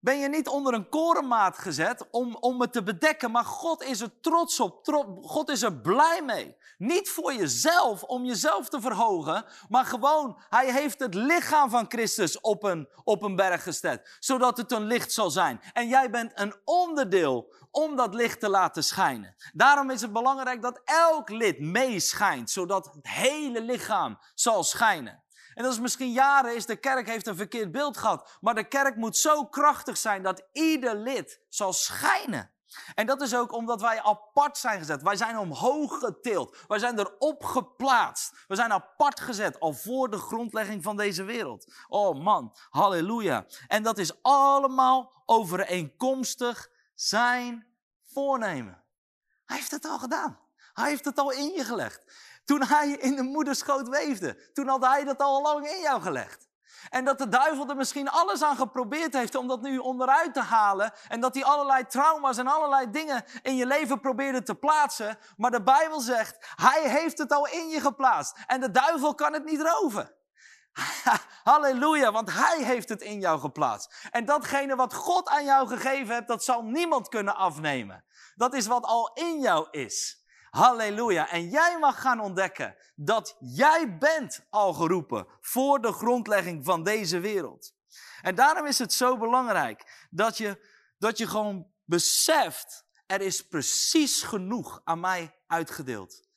ben 0.01 0.19
je 0.19 0.29
niet 0.29 0.49
onder 0.49 0.75
een 0.75 0.89
korenmaat 0.89 1.59
gezet 1.59 2.07
om, 2.11 2.37
om 2.37 2.61
het 2.61 2.73
te 2.73 2.83
bedekken, 2.83 3.31
maar 3.31 3.45
God 3.45 3.83
is 3.83 4.01
er 4.01 4.21
trots 4.21 4.61
op. 4.61 4.81
God 5.23 5.49
is 5.49 5.63
er 5.63 5.77
blij 5.77 6.23
mee. 6.23 6.57
Niet 6.79 7.09
voor 7.09 7.35
jezelf, 7.35 8.03
om 8.03 8.25
jezelf 8.25 8.69
te 8.69 8.81
verhogen, 8.81 9.45
maar 9.69 9.85
gewoon, 9.85 10.39
hij 10.49 10.73
heeft 10.73 10.99
het 10.99 11.15
lichaam 11.15 11.71
van 11.71 11.85
Christus 11.89 12.41
op 12.41 12.63
een, 12.63 12.89
op 13.05 13.23
een 13.23 13.37
berg 13.37 13.63
gezet, 13.63 14.17
zodat 14.21 14.57
het 14.57 14.73
een 14.73 14.85
licht 14.85 15.13
zal 15.13 15.31
zijn. 15.31 15.61
En 15.73 15.89
jij 15.89 16.11
bent 16.11 16.33
een 16.35 16.55
onderdeel 16.65 17.55
om 17.71 17.97
dat 17.97 18.15
licht 18.15 18.41
te 18.41 18.49
laten 18.49 18.85
schijnen. 18.85 19.35
Daarom 19.53 19.91
is 19.91 20.01
het 20.01 20.13
belangrijk 20.13 20.63
dat 20.63 20.81
elk 20.85 21.31
lid 21.31 21.61
meeschijnt, 21.61 22.51
zodat 22.51 22.91
het 22.95 23.09
hele 23.09 23.61
lichaam 23.61 24.19
zal 24.35 24.65
schijnen. 24.65 25.23
En 25.55 25.63
dat 25.63 25.73
is 25.73 25.81
misschien 25.81 26.13
jaren 26.13 26.57
is 26.57 26.67
de 26.67 26.77
kerk 26.77 27.07
heeft 27.07 27.27
een 27.27 27.37
verkeerd 27.37 27.73
beeld 27.73 27.97
gehad. 27.97 28.39
Maar 28.41 28.55
de 28.55 28.69
kerk 28.69 28.97
moet 28.97 29.17
zo 29.17 29.47
krachtig 29.47 29.97
zijn 29.97 30.23
dat 30.23 30.43
ieder 30.53 30.97
lid 30.97 31.41
zal 31.49 31.73
schijnen. 31.73 32.51
En 32.95 33.07
dat 33.07 33.21
is 33.21 33.35
ook 33.35 33.53
omdat 33.53 33.81
wij 33.81 34.03
apart 34.03 34.59
zijn 34.59 34.79
gezet. 34.79 35.03
Wij 35.03 35.17
zijn 35.17 35.39
omhoog 35.39 35.99
getild. 35.99 36.57
Wij 36.69 36.79
zijn 36.79 36.99
erop 36.99 37.45
geplaatst. 37.45 38.45
We 38.49 38.55
zijn 38.55 38.73
apart 38.73 39.21
gezet 39.21 39.61
al 39.61 39.73
voor 39.73 40.11
de 40.11 40.19
grondlegging 40.19 40.83
van 40.83 40.97
deze 40.97 41.23
wereld. 41.23 41.73
Oh 41.89 42.25
man, 42.25 42.57
halleluja. 42.71 43.47
En 43.67 43.83
dat 43.83 43.99
is 43.99 44.23
allemaal 44.23 45.23
overeenkomstig 45.27 46.71
zijn 46.95 47.67
voornemen. 48.13 48.85
Hij 49.45 49.57
heeft 49.57 49.71
het 49.71 49.85
al 49.85 49.99
gedaan. 49.99 50.39
Hij 50.73 50.89
heeft 50.89 51.05
het 51.05 51.19
al 51.19 51.31
in 51.31 51.53
je 51.53 51.65
gelegd. 51.65 52.05
Toen 52.51 52.63
hij 52.63 52.89
in 52.89 53.17
de 53.17 53.23
moederschoot 53.23 53.89
weefde. 53.89 54.51
Toen 54.53 54.69
had 54.69 54.87
hij 54.87 55.05
dat 55.05 55.21
al 55.21 55.43
lang 55.43 55.69
in 55.69 55.81
jou 55.81 56.03
gelegd. 56.03 56.49
En 56.89 57.05
dat 57.05 57.19
de 57.19 57.29
duivel 57.29 57.69
er 57.69 57.77
misschien 57.77 58.09
alles 58.09 58.43
aan 58.43 58.57
geprobeerd 58.57 59.13
heeft 59.13 59.35
om 59.35 59.49
dat 59.49 59.63
nu 59.63 59.79
onderuit 59.79 60.35
te 60.35 60.41
halen. 60.41 60.93
En 61.09 61.21
dat 61.21 61.35
hij 61.35 61.45
allerlei 61.45 61.87
trauma's 61.87 62.39
en 62.39 62.47
allerlei 62.47 62.91
dingen 62.91 63.25
in 63.43 63.57
je 63.57 63.67
leven 63.67 64.01
probeerde 64.01 64.43
te 64.43 64.55
plaatsen. 64.55 65.19
Maar 65.37 65.51
de 65.51 65.63
Bijbel 65.63 66.01
zegt, 66.01 66.37
hij 66.55 66.91
heeft 66.91 67.19
het 67.19 67.33
al 67.33 67.47
in 67.47 67.69
je 67.69 67.81
geplaatst. 67.81 68.37
En 68.47 68.61
de 68.61 68.71
duivel 68.71 69.15
kan 69.15 69.33
het 69.33 69.45
niet 69.45 69.61
roven. 69.61 70.15
Halleluja, 71.51 72.13
want 72.13 72.33
hij 72.33 72.65
heeft 72.65 72.89
het 72.89 73.01
in 73.01 73.21
jou 73.21 73.41
geplaatst. 73.41 74.09
En 74.11 74.25
datgene 74.25 74.77
wat 74.77 74.95
God 74.95 75.29
aan 75.29 75.45
jou 75.45 75.69
gegeven 75.69 76.15
hebt, 76.15 76.29
dat 76.29 76.45
zal 76.45 76.63
niemand 76.63 77.09
kunnen 77.09 77.37
afnemen. 77.37 78.05
Dat 78.35 78.55
is 78.55 78.67
wat 78.67 78.85
al 78.85 79.11
in 79.15 79.41
jou 79.41 79.69
is. 79.71 80.20
Halleluja. 80.51 81.31
En 81.31 81.49
jij 81.49 81.79
mag 81.79 82.01
gaan 82.01 82.21
ontdekken 82.21 82.77
dat 82.95 83.37
jij 83.39 83.99
bent 83.99 84.47
al 84.51 84.73
geroepen 84.73 85.27
voor 85.41 85.81
de 85.81 85.93
grondlegging 85.93 86.65
van 86.65 86.83
deze 86.83 87.19
wereld. 87.21 87.75
En 88.23 88.35
daarom 88.35 88.67
is 88.67 88.79
het 88.79 88.93
zo 88.93 89.19
belangrijk 89.19 90.07
dat 90.11 90.37
je, 90.37 90.67
dat 90.99 91.19
je 91.19 91.27
gewoon 91.27 91.67
beseft, 91.85 92.85
er 93.07 93.21
is 93.21 93.47
precies 93.47 94.23
genoeg 94.23 94.81
aan 94.85 95.01
mij 95.01 95.35
uitgedeeld 95.47 96.29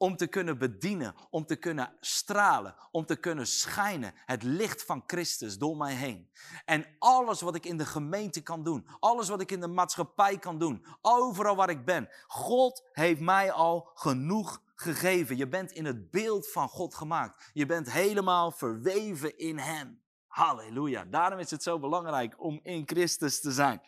om 0.00 0.16
te 0.16 0.26
kunnen 0.26 0.58
bedienen, 0.58 1.14
om 1.30 1.46
te 1.46 1.56
kunnen 1.56 1.96
stralen, 2.00 2.74
om 2.90 3.06
te 3.06 3.16
kunnen 3.16 3.46
schijnen. 3.46 4.12
Het 4.26 4.42
licht 4.42 4.84
van 4.84 5.02
Christus 5.06 5.58
door 5.58 5.76
mij 5.76 5.94
heen. 5.94 6.30
En 6.64 6.86
alles 6.98 7.40
wat 7.40 7.54
ik 7.54 7.66
in 7.66 7.76
de 7.76 7.86
gemeente 7.86 8.40
kan 8.40 8.64
doen, 8.64 8.86
alles 9.00 9.28
wat 9.28 9.40
ik 9.40 9.50
in 9.50 9.60
de 9.60 9.66
maatschappij 9.66 10.38
kan 10.38 10.58
doen, 10.58 10.84
overal 11.00 11.56
waar 11.56 11.70
ik 11.70 11.84
ben. 11.84 12.08
God 12.26 12.88
heeft 12.92 13.20
mij 13.20 13.52
al 13.52 13.90
genoeg 13.94 14.62
gegeven. 14.74 15.36
Je 15.36 15.48
bent 15.48 15.72
in 15.72 15.84
het 15.84 16.10
beeld 16.10 16.50
van 16.50 16.68
God 16.68 16.94
gemaakt. 16.94 17.50
Je 17.52 17.66
bent 17.66 17.92
helemaal 17.92 18.50
verweven 18.50 19.38
in 19.38 19.58
Hem. 19.58 20.02
Halleluja. 20.26 21.04
Daarom 21.04 21.38
is 21.38 21.50
het 21.50 21.62
zo 21.62 21.78
belangrijk 21.78 22.42
om 22.42 22.60
in 22.62 22.82
Christus 22.86 23.40
te 23.40 23.52
zijn. 23.52 23.80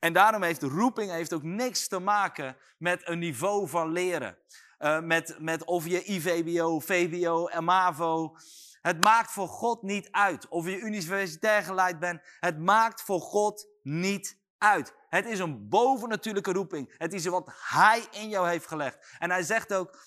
En 0.00 0.12
daarom 0.12 0.42
heeft 0.42 0.62
roeping 0.62 1.10
heeft 1.10 1.32
ook 1.32 1.42
niks 1.42 1.88
te 1.88 1.98
maken 1.98 2.56
met 2.78 3.08
een 3.08 3.18
niveau 3.18 3.68
van 3.68 3.92
leren. 3.92 4.38
Uh, 4.78 5.00
met, 5.00 5.36
met 5.38 5.64
of 5.64 5.86
je 5.86 6.04
IVBO, 6.04 6.80
VBO, 6.80 7.60
MAVO. 7.60 8.36
Het 8.80 9.00
maakt 9.00 9.30
voor 9.30 9.48
God 9.48 9.82
niet 9.82 10.08
uit. 10.10 10.48
Of 10.48 10.66
je 10.66 10.78
universitair 10.78 11.62
geleid 11.62 11.98
bent. 11.98 12.20
Het 12.40 12.58
maakt 12.58 13.02
voor 13.02 13.20
God 13.20 13.68
niet 13.82 14.38
uit. 14.58 14.94
Het 15.08 15.26
is 15.26 15.38
een 15.38 15.68
bovennatuurlijke 15.68 16.52
roeping. 16.52 16.94
Het 16.98 17.12
is 17.12 17.26
wat 17.26 17.50
Hij 17.68 18.06
in 18.10 18.28
jou 18.28 18.48
heeft 18.48 18.66
gelegd. 18.66 19.16
En 19.18 19.30
Hij 19.30 19.42
zegt 19.42 19.74
ook, 19.74 19.98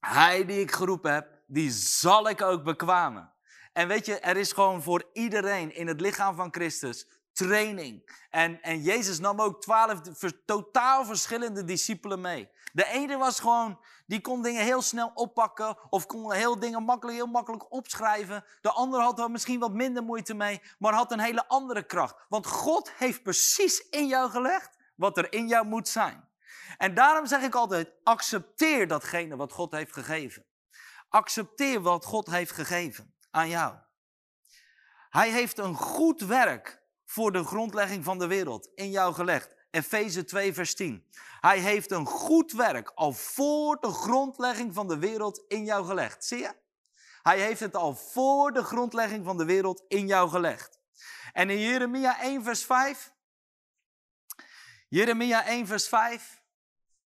Hij 0.00 0.44
die 0.44 0.60
ik 0.60 0.72
geroepen 0.72 1.12
heb, 1.12 1.42
die 1.46 1.70
zal 1.70 2.28
ik 2.28 2.42
ook 2.42 2.64
bekwamen. 2.64 3.32
En 3.72 3.88
weet 3.88 4.06
je, 4.06 4.18
er 4.18 4.36
is 4.36 4.52
gewoon 4.52 4.82
voor 4.82 5.10
iedereen 5.12 5.74
in 5.74 5.86
het 5.86 6.00
lichaam 6.00 6.36
van 6.36 6.52
Christus 6.52 7.06
training. 7.34 8.10
En, 8.30 8.62
en 8.62 8.82
Jezus 8.82 9.18
nam 9.18 9.40
ook 9.40 9.60
twaalf 9.62 10.00
totaal 10.44 11.04
verschillende 11.04 11.64
discipelen 11.64 12.20
mee. 12.20 12.48
De 12.74 12.86
ene 12.86 13.16
was 13.16 13.40
gewoon, 13.40 13.80
die 14.06 14.20
kon 14.20 14.42
dingen 14.42 14.64
heel 14.64 14.82
snel 14.82 15.10
oppakken 15.14 15.78
of 15.90 16.06
kon 16.06 16.32
heel 16.32 16.58
dingen 16.58 16.82
makkelijk, 16.82 17.16
heel 17.16 17.26
makkelijk 17.26 17.72
opschrijven. 17.72 18.44
De 18.60 18.70
andere 18.70 19.02
had 19.02 19.18
er 19.18 19.30
misschien 19.30 19.60
wat 19.60 19.72
minder 19.72 20.02
moeite 20.02 20.34
mee, 20.34 20.60
maar 20.78 20.92
had 20.92 21.12
een 21.12 21.20
hele 21.20 21.48
andere 21.48 21.82
kracht. 21.86 22.24
Want 22.28 22.46
God 22.46 22.92
heeft 22.92 23.22
precies 23.22 23.88
in 23.88 24.06
jou 24.06 24.30
gelegd 24.30 24.78
wat 24.94 25.18
er 25.18 25.32
in 25.32 25.48
jou 25.48 25.66
moet 25.66 25.88
zijn. 25.88 26.28
En 26.76 26.94
daarom 26.94 27.26
zeg 27.26 27.42
ik 27.42 27.54
altijd, 27.54 27.92
accepteer 28.02 28.88
datgene 28.88 29.36
wat 29.36 29.52
God 29.52 29.72
heeft 29.72 29.92
gegeven. 29.92 30.44
Accepteer 31.08 31.80
wat 31.80 32.04
God 32.04 32.30
heeft 32.30 32.52
gegeven 32.52 33.14
aan 33.30 33.48
jou. 33.48 33.74
Hij 35.10 35.30
heeft 35.30 35.58
een 35.58 35.74
goed 35.74 36.20
werk 36.20 36.82
voor 37.04 37.32
de 37.32 37.44
grondlegging 37.44 38.04
van 38.04 38.18
de 38.18 38.26
wereld 38.26 38.70
in 38.74 38.90
jou 38.90 39.14
gelegd. 39.14 39.53
Efeze 39.74 40.24
2, 40.24 40.54
vers 40.54 40.74
10. 40.74 41.06
Hij 41.40 41.58
heeft 41.58 41.90
een 41.90 42.06
goed 42.06 42.52
werk 42.52 42.92
al 42.94 43.12
voor 43.12 43.80
de 43.80 43.92
grondlegging 43.92 44.74
van 44.74 44.88
de 44.88 44.98
wereld 44.98 45.44
in 45.48 45.64
jou 45.64 45.86
gelegd. 45.86 46.24
Zie 46.24 46.38
je? 46.38 46.54
Hij 47.22 47.40
heeft 47.40 47.60
het 47.60 47.76
al 47.76 47.94
voor 47.94 48.52
de 48.52 48.62
grondlegging 48.62 49.24
van 49.24 49.36
de 49.36 49.44
wereld 49.44 49.84
in 49.88 50.06
jou 50.06 50.28
gelegd. 50.28 50.78
En 51.32 51.50
in 51.50 51.58
Jeremia 51.58 52.20
1, 52.20 52.44
vers 52.44 52.64
5. 52.64 53.12
Jeremia 54.88 55.46
1, 55.46 55.66
vers 55.66 55.88
5. 55.88 56.42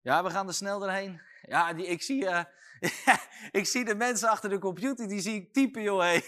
Ja, 0.00 0.24
we 0.24 0.30
gaan 0.30 0.48
er 0.48 0.54
snel 0.54 0.78
doorheen. 0.78 1.20
Ja, 1.42 1.72
die, 1.72 1.86
ik, 1.86 2.02
zie, 2.02 2.22
uh, 2.22 2.44
ik 3.60 3.66
zie 3.66 3.84
de 3.84 3.94
mensen 3.94 4.28
achter 4.28 4.50
de 4.50 4.58
computer, 4.58 5.08
die 5.08 5.20
zie 5.20 5.34
ik 5.34 5.52
typen, 5.52 5.82
joh. 5.82 6.00
Hey. 6.00 6.24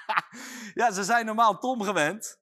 ja, 0.80 0.90
ze 0.90 1.04
zijn 1.04 1.26
normaal 1.26 1.58
Tom 1.58 1.82
gewend. 1.82 2.41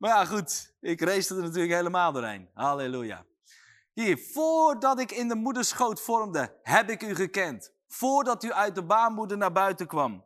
Maar 0.00 0.10
ja, 0.10 0.24
goed, 0.24 0.74
ik 0.80 1.00
race 1.00 1.34
er 1.34 1.42
natuurlijk 1.42 1.72
helemaal 1.72 2.12
doorheen. 2.12 2.50
Halleluja. 2.54 3.24
Hier, 3.92 4.18
voordat 4.32 5.00
ik 5.00 5.10
in 5.10 5.28
de 5.28 5.34
moederschoot 5.34 6.00
vormde, 6.00 6.58
heb 6.62 6.90
ik 6.90 7.02
u 7.02 7.14
gekend. 7.14 7.72
Voordat 7.88 8.44
u 8.44 8.52
uit 8.52 8.74
de 8.74 8.82
baarmoeder 8.82 9.36
naar 9.36 9.52
buiten 9.52 9.86
kwam. 9.86 10.24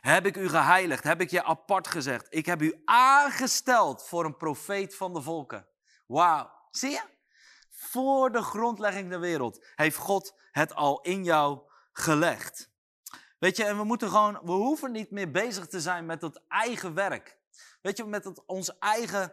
Heb 0.00 0.26
ik 0.26 0.36
u 0.36 0.48
geheiligd, 0.48 1.04
heb 1.04 1.20
ik 1.20 1.30
je 1.30 1.44
apart 1.44 1.88
gezegd. 1.88 2.26
Ik 2.30 2.46
heb 2.46 2.62
u 2.62 2.82
aangesteld 2.84 4.06
voor 4.06 4.24
een 4.24 4.36
profeet 4.36 4.96
van 4.96 5.12
de 5.12 5.22
volken. 5.22 5.66
Wauw. 6.06 6.50
Zie 6.70 6.90
je? 6.90 7.02
Voor 7.70 8.32
de 8.32 8.42
grondlegging 8.42 9.10
der 9.10 9.20
wereld 9.20 9.66
heeft 9.74 9.96
God 9.96 10.34
het 10.50 10.74
al 10.74 11.00
in 11.00 11.24
jou 11.24 11.60
gelegd. 11.92 12.70
Weet 13.38 13.56
je, 13.56 13.64
en 13.64 13.76
we 13.76 13.84
moeten 13.84 14.08
gewoon, 14.08 14.40
we 14.44 14.52
hoeven 14.52 14.92
niet 14.92 15.10
meer 15.10 15.30
bezig 15.30 15.66
te 15.66 15.80
zijn 15.80 16.06
met 16.06 16.20
dat 16.20 16.42
eigen 16.48 16.94
werk. 16.94 17.39
Weet 17.80 17.96
je, 17.96 18.04
met 18.04 18.24
het, 18.24 18.46
ons 18.46 18.78
eigen 18.78 19.32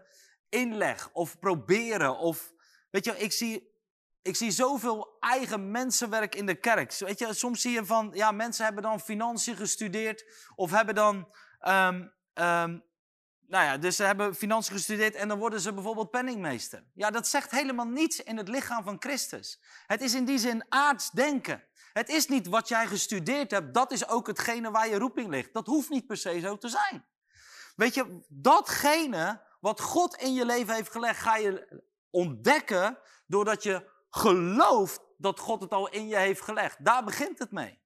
inleg 0.49 1.09
of 1.13 1.39
proberen. 1.39 2.17
Of, 2.17 2.53
weet 2.89 3.05
je, 3.05 3.17
ik 3.17 3.31
zie, 3.31 3.75
ik 4.21 4.35
zie 4.35 4.51
zoveel 4.51 5.17
eigen 5.19 5.71
mensenwerk 5.71 6.35
in 6.35 6.45
de 6.45 6.55
kerk. 6.55 6.93
Weet 6.93 7.19
je, 7.19 7.33
soms 7.33 7.61
zie 7.61 7.71
je 7.71 7.85
van, 7.85 8.11
ja, 8.13 8.31
mensen 8.31 8.65
hebben 8.65 8.83
dan 8.83 8.99
financiën 8.99 9.55
gestudeerd 9.55 10.25
of 10.55 10.71
hebben 10.71 10.95
dan, 10.95 11.15
um, 11.67 12.13
um, 12.33 12.85
nou 13.47 13.65
ja, 13.65 13.77
dus 13.77 13.95
ze 13.95 14.03
hebben 14.03 14.35
financiën 14.35 14.75
gestudeerd 14.75 15.15
en 15.15 15.27
dan 15.27 15.39
worden 15.39 15.59
ze 15.59 15.73
bijvoorbeeld 15.73 16.11
penningmeester. 16.11 16.83
Ja, 16.93 17.11
dat 17.11 17.27
zegt 17.27 17.51
helemaal 17.51 17.87
niets 17.87 18.23
in 18.23 18.37
het 18.37 18.47
lichaam 18.47 18.83
van 18.83 18.95
Christus. 18.99 19.61
Het 19.85 20.01
is 20.01 20.13
in 20.13 20.25
die 20.25 20.37
zin 20.37 20.65
aards 20.69 21.11
denken. 21.11 21.63
Het 21.93 22.09
is 22.09 22.27
niet 22.27 22.47
wat 22.47 22.67
jij 22.67 22.87
gestudeerd 22.87 23.51
hebt, 23.51 23.73
dat 23.73 23.91
is 23.91 24.07
ook 24.07 24.27
hetgene 24.27 24.71
waar 24.71 24.87
je 24.87 24.97
roeping 24.97 25.29
ligt. 25.29 25.53
Dat 25.53 25.65
hoeft 25.65 25.89
niet 25.89 26.07
per 26.07 26.17
se 26.17 26.39
zo 26.39 26.57
te 26.57 26.69
zijn. 26.69 27.05
Weet 27.77 27.93
je, 27.93 28.25
datgene 28.27 29.41
wat 29.59 29.81
God 29.81 30.15
in 30.15 30.33
je 30.33 30.45
leven 30.45 30.73
heeft 30.73 30.91
gelegd, 30.91 31.19
ga 31.19 31.37
je 31.37 31.83
ontdekken 32.09 32.99
doordat 33.27 33.63
je 33.63 33.89
gelooft 34.09 35.01
dat 35.17 35.39
God 35.39 35.61
het 35.61 35.71
al 35.71 35.89
in 35.89 36.07
je 36.07 36.15
heeft 36.15 36.41
gelegd. 36.41 36.85
Daar 36.85 37.03
begint 37.03 37.39
het 37.39 37.51
mee. 37.51 37.79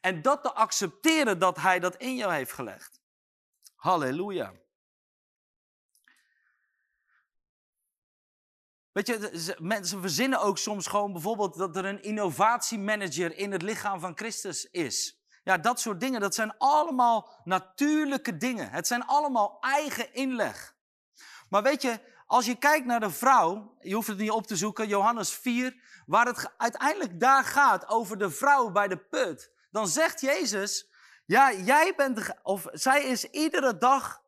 En 0.00 0.22
dat 0.22 0.42
te 0.42 0.52
accepteren 0.52 1.38
dat 1.38 1.56
Hij 1.56 1.78
dat 1.78 1.96
in 1.96 2.16
jou 2.16 2.32
heeft 2.32 2.52
gelegd. 2.52 3.00
Halleluja. 3.74 4.52
Weet 8.92 9.06
je, 9.06 9.56
mensen 9.58 10.00
verzinnen 10.00 10.40
ook 10.40 10.58
soms 10.58 10.86
gewoon 10.86 11.12
bijvoorbeeld 11.12 11.58
dat 11.58 11.76
er 11.76 11.84
een 11.84 12.02
innovatiemanager 12.02 13.36
in 13.36 13.52
het 13.52 13.62
lichaam 13.62 14.00
van 14.00 14.16
Christus 14.16 14.64
is. 14.64 15.17
Ja, 15.48 15.58
dat 15.58 15.80
soort 15.80 16.00
dingen, 16.00 16.20
dat 16.20 16.34
zijn 16.34 16.54
allemaal 16.58 17.28
natuurlijke 17.44 18.36
dingen. 18.36 18.70
Het 18.70 18.86
zijn 18.86 19.06
allemaal 19.06 19.58
eigen 19.60 20.14
inleg. 20.14 20.74
Maar 21.48 21.62
weet 21.62 21.82
je, 21.82 22.00
als 22.26 22.46
je 22.46 22.54
kijkt 22.54 22.86
naar 22.86 23.00
de 23.00 23.10
vrouw, 23.10 23.76
je 23.80 23.94
hoeft 23.94 24.08
het 24.08 24.18
niet 24.18 24.30
op 24.30 24.46
te 24.46 24.56
zoeken, 24.56 24.88
Johannes 24.88 25.34
4, 25.34 26.02
waar 26.06 26.26
het 26.26 26.52
uiteindelijk 26.56 27.20
daar 27.20 27.44
gaat 27.44 27.88
over 27.88 28.18
de 28.18 28.30
vrouw 28.30 28.70
bij 28.70 28.88
de 28.88 28.96
put, 28.96 29.52
dan 29.70 29.88
zegt 29.88 30.20
Jezus, 30.20 30.88
ja, 31.26 31.52
jij 31.52 31.94
bent, 31.96 32.34
of 32.42 32.66
zij 32.72 33.04
is 33.04 33.24
iedere 33.24 33.78
dag, 33.78 34.22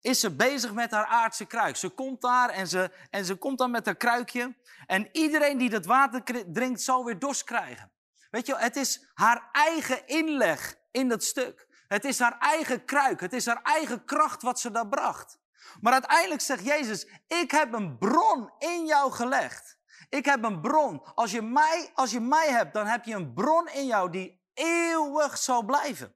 is 0.00 0.20
ze 0.20 0.36
bezig 0.36 0.72
met 0.72 0.90
haar 0.90 1.06
aardse 1.06 1.44
kruik. 1.44 1.76
Ze 1.76 1.88
komt 1.88 2.20
daar 2.20 2.50
en 2.50 2.68
ze, 2.68 2.90
en 3.10 3.24
ze 3.24 3.34
komt 3.34 3.58
dan 3.58 3.70
met 3.70 3.84
haar 3.84 3.96
kruikje. 3.96 4.56
En 4.86 5.08
iedereen 5.12 5.58
die 5.58 5.70
dat 5.70 5.86
water 5.86 6.22
drinkt, 6.52 6.82
zal 6.82 7.04
weer 7.04 7.18
dorst 7.18 7.44
krijgen. 7.44 7.96
Weet 8.30 8.46
je, 8.46 8.56
het 8.56 8.76
is 8.76 9.10
haar 9.14 9.48
eigen 9.52 10.06
inleg 10.06 10.78
in 10.90 11.08
dat 11.08 11.24
stuk. 11.24 11.66
Het 11.88 12.04
is 12.04 12.18
haar 12.18 12.38
eigen 12.38 12.84
kruik. 12.84 13.20
Het 13.20 13.32
is 13.32 13.46
haar 13.46 13.62
eigen 13.62 14.04
kracht 14.04 14.42
wat 14.42 14.60
ze 14.60 14.70
daar 14.70 14.88
bracht. 14.88 15.38
Maar 15.80 15.92
uiteindelijk 15.92 16.40
zegt 16.40 16.64
Jezus, 16.64 17.06
ik 17.26 17.50
heb 17.50 17.72
een 17.72 17.98
bron 17.98 18.50
in 18.58 18.86
jou 18.86 19.12
gelegd. 19.12 19.78
Ik 20.08 20.24
heb 20.24 20.44
een 20.44 20.60
bron. 20.60 21.04
Als 21.14 21.30
je 21.30 21.42
mij, 21.42 21.90
als 21.94 22.10
je 22.10 22.20
mij 22.20 22.48
hebt, 22.50 22.74
dan 22.74 22.86
heb 22.86 23.04
je 23.04 23.14
een 23.14 23.34
bron 23.34 23.68
in 23.68 23.86
jou 23.86 24.10
die 24.10 24.40
eeuwig 24.54 25.38
zal 25.38 25.62
blijven. 25.62 26.14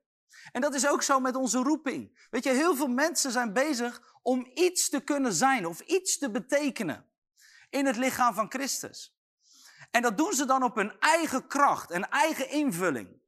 En 0.53 0.61
dat 0.61 0.75
is 0.75 0.89
ook 0.89 1.03
zo 1.03 1.21
met 1.21 1.37
onze 1.37 1.59
roeping. 1.59 2.27
Weet 2.31 2.45
je, 2.45 2.51
heel 2.51 2.77
veel 2.77 2.89
mensen 2.89 3.31
zijn 3.31 3.53
bezig 3.53 4.17
om 4.23 4.51
iets 4.55 4.89
te 4.89 5.01
kunnen 5.01 5.33
zijn 5.33 5.67
of 5.67 5.81
iets 5.81 6.19
te 6.19 6.31
betekenen 6.31 7.11
in 7.71 7.87
het 7.87 7.97
lichaam 7.97 8.35
van 8.35 8.51
Christus. 8.51 9.17
En 9.93 10.03
dat 10.03 10.17
doen 10.17 10.33
ze 10.33 10.45
dan 10.45 10.63
op 10.63 10.75
hun 10.75 10.99
eigen 10.99 11.47
kracht 11.47 11.91
en 11.91 12.09
eigen 12.09 12.51
invulling. 12.51 13.21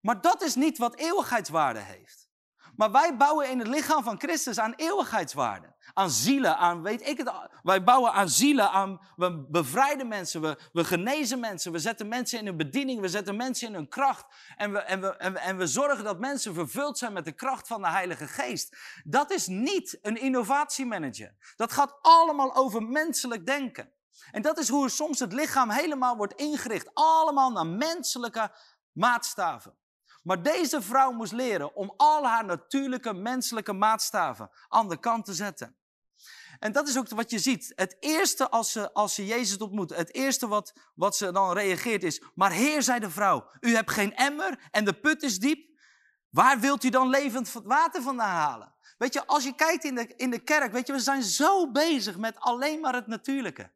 Maar 0.00 0.20
dat 0.20 0.42
is 0.42 0.54
niet 0.54 0.78
wat 0.78 0.94
eeuwigheidswaarde 0.94 1.80
heeft. 1.80 2.28
Maar 2.76 2.90
wij 2.90 3.16
bouwen 3.16 3.50
in 3.50 3.58
het 3.58 3.68
lichaam 3.68 4.02
van 4.02 4.18
Christus 4.18 4.58
aan 4.58 4.74
eeuwigheidswaarde. 4.76 5.74
Aan 5.92 6.10
zielen, 6.10 6.56
aan 6.56 6.82
weet 6.82 7.06
ik 7.06 7.18
het. 7.18 7.32
Wij 7.62 7.84
bouwen 7.84 8.12
aan 8.12 8.28
zielen, 8.28 8.70
aan, 8.70 9.00
we 9.16 9.46
bevrijden 9.50 10.08
mensen, 10.08 10.40
we, 10.40 10.58
we 10.72 10.84
genezen 10.84 11.40
mensen, 11.40 11.72
we 11.72 11.78
zetten 11.78 12.08
mensen 12.08 12.38
in 12.38 12.46
hun 12.46 12.56
bediening, 12.56 13.00
we 13.00 13.08
zetten 13.08 13.36
mensen 13.36 13.68
in 13.68 13.74
hun 13.74 13.88
kracht. 13.88 14.26
En, 14.56 14.72
we, 14.72 14.78
en, 14.78 15.00
we, 15.00 15.08
en 15.16 15.56
we 15.56 15.66
zorgen 15.66 16.04
dat 16.04 16.18
mensen 16.18 16.54
vervuld 16.54 16.98
zijn 16.98 17.12
met 17.12 17.24
de 17.24 17.32
kracht 17.32 17.66
van 17.66 17.82
de 17.82 17.88
Heilige 17.88 18.26
Geest. 18.26 18.76
Dat 19.04 19.30
is 19.30 19.46
niet 19.46 19.98
een 20.02 20.20
innovatiemanager. 20.20 21.34
Dat 21.56 21.72
gaat 21.72 21.98
allemaal 22.00 22.54
over 22.54 22.82
menselijk 22.82 23.46
denken. 23.46 23.92
En 24.30 24.42
dat 24.42 24.58
is 24.58 24.68
hoe 24.68 24.88
soms 24.88 25.18
het 25.18 25.32
lichaam 25.32 25.70
helemaal 25.70 26.16
wordt 26.16 26.34
ingericht. 26.34 26.90
Allemaal 26.94 27.50
naar 27.50 27.66
menselijke 27.66 28.56
maatstaven. 28.92 29.78
Maar 30.22 30.42
deze 30.42 30.82
vrouw 30.82 31.12
moest 31.12 31.32
leren 31.32 31.74
om 31.74 31.94
al 31.96 32.26
haar 32.26 32.44
natuurlijke 32.44 33.12
menselijke 33.12 33.72
maatstaven 33.72 34.50
aan 34.68 34.88
de 34.88 35.00
kant 35.00 35.24
te 35.24 35.34
zetten. 35.34 35.76
En 36.58 36.72
dat 36.72 36.88
is 36.88 36.98
ook 36.98 37.08
wat 37.08 37.30
je 37.30 37.38
ziet. 37.38 37.72
Het 37.74 37.96
eerste 38.00 38.50
als 38.50 38.72
ze, 38.72 38.92
als 38.92 39.14
ze 39.14 39.26
Jezus 39.26 39.58
ontmoet, 39.58 39.96
het 39.96 40.14
eerste 40.14 40.48
wat, 40.48 40.72
wat 40.94 41.16
ze 41.16 41.32
dan 41.32 41.52
reageert 41.52 42.02
is, 42.02 42.22
maar 42.34 42.52
Heer, 42.52 42.82
zei 42.82 43.00
de 43.00 43.10
vrouw, 43.10 43.50
u 43.60 43.74
hebt 43.74 43.90
geen 43.90 44.14
emmer 44.14 44.68
en 44.70 44.84
de 44.84 44.92
put 44.92 45.22
is 45.22 45.38
diep. 45.38 45.72
Waar 46.30 46.60
wilt 46.60 46.84
u 46.84 46.88
dan 46.88 47.08
levend 47.08 47.52
water 47.52 48.02
vandaan 48.02 48.28
halen? 48.28 48.74
Weet 48.98 49.12
je, 49.12 49.26
als 49.26 49.44
je 49.44 49.54
kijkt 49.54 49.84
in 49.84 49.94
de, 49.94 50.12
in 50.16 50.30
de 50.30 50.38
kerk, 50.38 50.72
weet 50.72 50.86
je, 50.86 50.92
we 50.92 50.98
zijn 50.98 51.22
zo 51.22 51.70
bezig 51.70 52.16
met 52.16 52.36
alleen 52.38 52.80
maar 52.80 52.94
het 52.94 53.06
natuurlijke. 53.06 53.72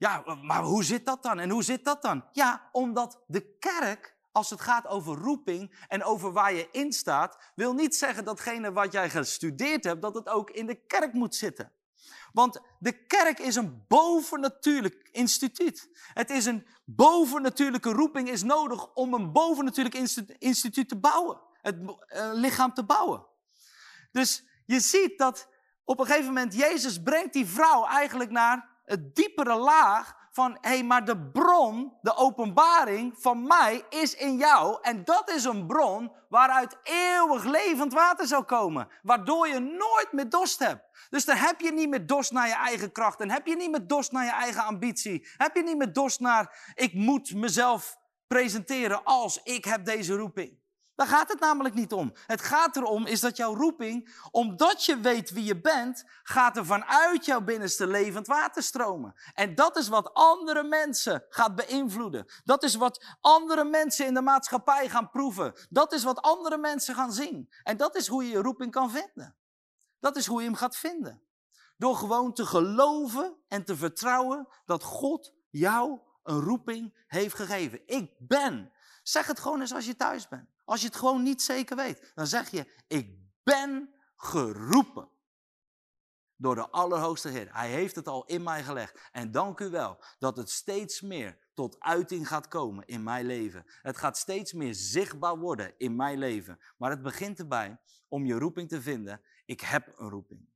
Ja, 0.00 0.24
maar 0.42 0.62
hoe 0.62 0.84
zit 0.84 1.06
dat 1.06 1.22
dan? 1.22 1.38
En 1.38 1.50
hoe 1.50 1.62
zit 1.62 1.84
dat 1.84 2.02
dan? 2.02 2.24
Ja, 2.32 2.68
omdat 2.72 3.22
de 3.26 3.56
kerk 3.58 4.16
als 4.32 4.50
het 4.50 4.60
gaat 4.60 4.86
over 4.86 5.16
roeping 5.16 5.84
en 5.88 6.04
over 6.04 6.32
waar 6.32 6.52
je 6.52 6.68
in 6.72 6.92
staat, 6.92 7.52
wil 7.54 7.74
niet 7.74 7.96
zeggen 7.96 8.24
datgene 8.24 8.72
wat 8.72 8.92
jij 8.92 9.10
gestudeerd 9.10 9.84
hebt, 9.84 10.02
dat 10.02 10.14
het 10.14 10.28
ook 10.28 10.50
in 10.50 10.66
de 10.66 10.74
kerk 10.74 11.12
moet 11.12 11.34
zitten. 11.34 11.72
Want 12.32 12.60
de 12.78 13.06
kerk 13.06 13.38
is 13.38 13.56
een 13.56 13.84
bovennatuurlijk 13.88 15.08
instituut. 15.12 15.88
Het 16.14 16.30
is 16.30 16.46
een 16.46 16.66
bovennatuurlijke 16.84 17.90
roeping 17.90 18.30
is 18.30 18.42
nodig 18.42 18.94
om 18.94 19.14
een 19.14 19.32
bovennatuurlijk 19.32 19.94
instituut 20.38 20.88
te 20.88 20.98
bouwen. 20.98 21.40
Het 21.62 21.76
uh, 21.80 22.30
lichaam 22.32 22.74
te 22.74 22.84
bouwen. 22.84 23.26
Dus 24.12 24.44
je 24.66 24.80
ziet 24.80 25.18
dat 25.18 25.48
op 25.84 26.00
een 26.00 26.06
gegeven 26.06 26.26
moment 26.26 26.54
Jezus 26.54 27.02
brengt 27.02 27.32
die 27.32 27.46
vrouw 27.46 27.86
eigenlijk 27.86 28.30
naar 28.30 28.69
het 28.90 29.14
diepere 29.14 29.54
laag 29.54 30.14
van 30.30 30.58
hé, 30.60 30.68
hey, 30.68 30.84
maar 30.84 31.04
de 31.04 31.18
bron, 31.18 31.92
de 32.02 32.16
openbaring 32.16 33.14
van 33.18 33.46
mij 33.46 33.84
is 33.88 34.14
in 34.14 34.36
jou. 34.36 34.78
En 34.82 35.04
dat 35.04 35.30
is 35.30 35.44
een 35.44 35.66
bron 35.66 36.12
waaruit 36.28 36.76
eeuwig 36.82 37.44
levend 37.44 37.92
water 37.92 38.26
zal 38.26 38.44
komen. 38.44 38.88
Waardoor 39.02 39.48
je 39.48 39.58
nooit 39.58 40.08
meer 40.12 40.28
dorst 40.28 40.58
hebt. 40.58 41.08
Dus 41.10 41.24
dan 41.24 41.36
heb 41.36 41.60
je 41.60 41.72
niet 41.72 41.88
meer 41.88 42.06
dorst 42.06 42.32
naar 42.32 42.46
je 42.46 42.54
eigen 42.54 42.92
kracht. 42.92 43.20
En 43.20 43.30
heb 43.30 43.46
je 43.46 43.56
niet 43.56 43.70
meer 43.70 43.86
dorst 43.86 44.12
naar 44.12 44.24
je 44.24 44.32
eigen 44.32 44.64
ambitie. 44.64 45.28
Heb 45.36 45.56
je 45.56 45.62
niet 45.62 45.76
meer 45.76 45.92
dorst 45.92 46.20
naar 46.20 46.72
ik 46.74 46.94
moet 46.94 47.34
mezelf 47.34 47.98
presenteren 48.26 49.04
als 49.04 49.40
ik 49.42 49.64
heb 49.64 49.84
deze 49.84 50.16
roeping. 50.16 50.59
Daar 51.00 51.08
gaat 51.08 51.28
het 51.28 51.40
namelijk 51.40 51.74
niet 51.74 51.92
om. 51.92 52.12
Het 52.26 52.42
gaat 52.42 52.76
erom 52.76 53.06
is 53.06 53.20
dat 53.20 53.36
jouw 53.36 53.54
roeping, 53.54 54.14
omdat 54.30 54.84
je 54.84 55.00
weet 55.00 55.30
wie 55.30 55.44
je 55.44 55.60
bent, 55.60 56.04
gaat 56.22 56.56
er 56.56 56.66
vanuit 56.66 57.24
jouw 57.24 57.40
binnenste 57.40 57.86
levend 57.86 58.26
water 58.26 58.62
stromen. 58.62 59.14
En 59.34 59.54
dat 59.54 59.76
is 59.76 59.88
wat 59.88 60.14
andere 60.14 60.62
mensen 60.62 61.24
gaat 61.28 61.54
beïnvloeden. 61.54 62.26
Dat 62.44 62.62
is 62.62 62.74
wat 62.74 63.04
andere 63.20 63.64
mensen 63.64 64.06
in 64.06 64.14
de 64.14 64.20
maatschappij 64.20 64.88
gaan 64.88 65.10
proeven. 65.10 65.54
Dat 65.68 65.92
is 65.92 66.02
wat 66.02 66.20
andere 66.20 66.58
mensen 66.58 66.94
gaan 66.94 67.12
zien. 67.12 67.52
En 67.62 67.76
dat 67.76 67.96
is 67.96 68.06
hoe 68.06 68.24
je 68.24 68.30
je 68.30 68.42
roeping 68.42 68.72
kan 68.72 68.90
vinden. 68.90 69.36
Dat 70.00 70.16
is 70.16 70.26
hoe 70.26 70.40
je 70.40 70.46
hem 70.46 70.56
gaat 70.56 70.76
vinden. 70.76 71.22
Door 71.76 71.96
gewoon 71.96 72.32
te 72.32 72.46
geloven 72.46 73.36
en 73.48 73.64
te 73.64 73.76
vertrouwen 73.76 74.48
dat 74.64 74.82
God 74.82 75.32
jou 75.50 76.00
een 76.22 76.40
roeping 76.40 77.04
heeft 77.06 77.34
gegeven. 77.34 77.80
Ik 77.86 78.14
ben. 78.18 78.72
Zeg 79.02 79.26
het 79.26 79.40
gewoon 79.40 79.60
eens 79.60 79.74
als 79.74 79.86
je 79.86 79.96
thuis 79.96 80.28
bent. 80.28 80.48
Als 80.70 80.80
je 80.80 80.86
het 80.86 80.96
gewoon 80.96 81.22
niet 81.22 81.42
zeker 81.42 81.76
weet, 81.76 82.12
dan 82.14 82.26
zeg 82.26 82.50
je: 82.50 82.66
Ik 82.86 83.18
ben 83.42 83.94
geroepen. 84.16 85.08
Door 86.36 86.54
de 86.54 86.70
Allerhoogste 86.70 87.28
Heer. 87.28 87.48
Hij 87.52 87.70
heeft 87.70 87.96
het 87.96 88.08
al 88.08 88.24
in 88.24 88.42
mij 88.42 88.62
gelegd. 88.62 89.08
En 89.12 89.30
dank 89.30 89.60
u 89.60 89.70
wel 89.70 90.04
dat 90.18 90.36
het 90.36 90.50
steeds 90.50 91.00
meer 91.00 91.38
tot 91.54 91.80
uiting 91.80 92.28
gaat 92.28 92.48
komen 92.48 92.86
in 92.86 93.02
mijn 93.02 93.26
leven. 93.26 93.64
Het 93.66 93.96
gaat 93.96 94.16
steeds 94.18 94.52
meer 94.52 94.74
zichtbaar 94.74 95.38
worden 95.38 95.74
in 95.76 95.96
mijn 95.96 96.18
leven. 96.18 96.60
Maar 96.76 96.90
het 96.90 97.02
begint 97.02 97.38
erbij 97.38 97.80
om 98.08 98.26
je 98.26 98.38
roeping 98.38 98.68
te 98.68 98.82
vinden. 98.82 99.20
Ik 99.44 99.60
heb 99.60 99.92
een 99.96 100.08
roeping. 100.08 100.48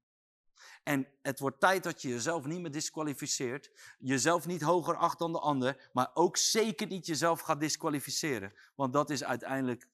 En 0.83 1.09
het 1.23 1.39
wordt 1.39 1.61
tijd 1.61 1.83
dat 1.83 2.03
je 2.03 2.09
jezelf 2.09 2.45
niet 2.45 2.61
meer 2.61 2.71
disqualificeert. 2.71 3.71
Jezelf 3.99 4.47
niet 4.47 4.63
hoger 4.63 4.97
acht 4.97 5.19
dan 5.19 5.33
de 5.33 5.41
ander. 5.41 5.91
Maar 5.93 6.11
ook 6.15 6.37
zeker 6.37 6.87
niet 6.87 7.07
jezelf 7.07 7.41
gaat 7.41 7.61
disqualificeren. 7.61 8.53
Want 8.75 8.93
dat 8.93 9.11
is 9.11 9.25
uiteindelijk 9.25 9.89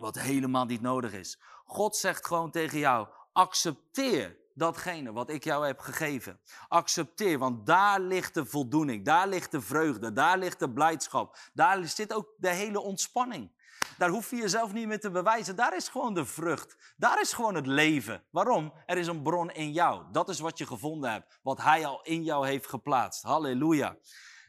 wat 0.00 0.18
helemaal 0.18 0.64
niet 0.64 0.80
nodig 0.80 1.12
is. 1.12 1.40
God 1.64 1.96
zegt 1.96 2.26
gewoon 2.26 2.50
tegen 2.50 2.78
jou: 2.78 3.08
accepteer 3.32 4.38
datgene 4.54 5.12
wat 5.12 5.30
ik 5.30 5.44
jou 5.44 5.66
heb 5.66 5.80
gegeven. 5.80 6.40
Accepteer, 6.68 7.38
want 7.38 7.66
daar 7.66 8.00
ligt 8.00 8.34
de 8.34 8.46
voldoening, 8.46 9.04
daar 9.04 9.28
ligt 9.28 9.50
de 9.50 9.60
vreugde, 9.60 10.12
daar 10.12 10.38
ligt 10.38 10.58
de 10.58 10.70
blijdschap, 10.70 11.36
daar 11.52 11.86
zit 11.86 12.14
ook 12.14 12.28
de 12.36 12.48
hele 12.48 12.80
ontspanning. 12.80 13.58
Daar 13.98 14.08
hoef 14.08 14.30
je 14.30 14.36
jezelf 14.36 14.72
niet 14.72 14.86
meer 14.86 15.00
te 15.00 15.10
bewijzen. 15.10 15.56
Daar 15.56 15.76
is 15.76 15.88
gewoon 15.88 16.14
de 16.14 16.24
vrucht. 16.24 16.76
Daar 16.96 17.20
is 17.20 17.32
gewoon 17.32 17.54
het 17.54 17.66
leven. 17.66 18.22
Waarom? 18.30 18.72
Er 18.86 18.98
is 18.98 19.06
een 19.06 19.22
bron 19.22 19.50
in 19.50 19.72
jou. 19.72 20.04
Dat 20.12 20.28
is 20.28 20.40
wat 20.40 20.58
je 20.58 20.66
gevonden 20.66 21.10
hebt. 21.12 21.38
Wat 21.42 21.62
Hij 21.62 21.86
al 21.86 22.02
in 22.02 22.24
jou 22.24 22.46
heeft 22.46 22.66
geplaatst. 22.66 23.22
Halleluja. 23.22 23.96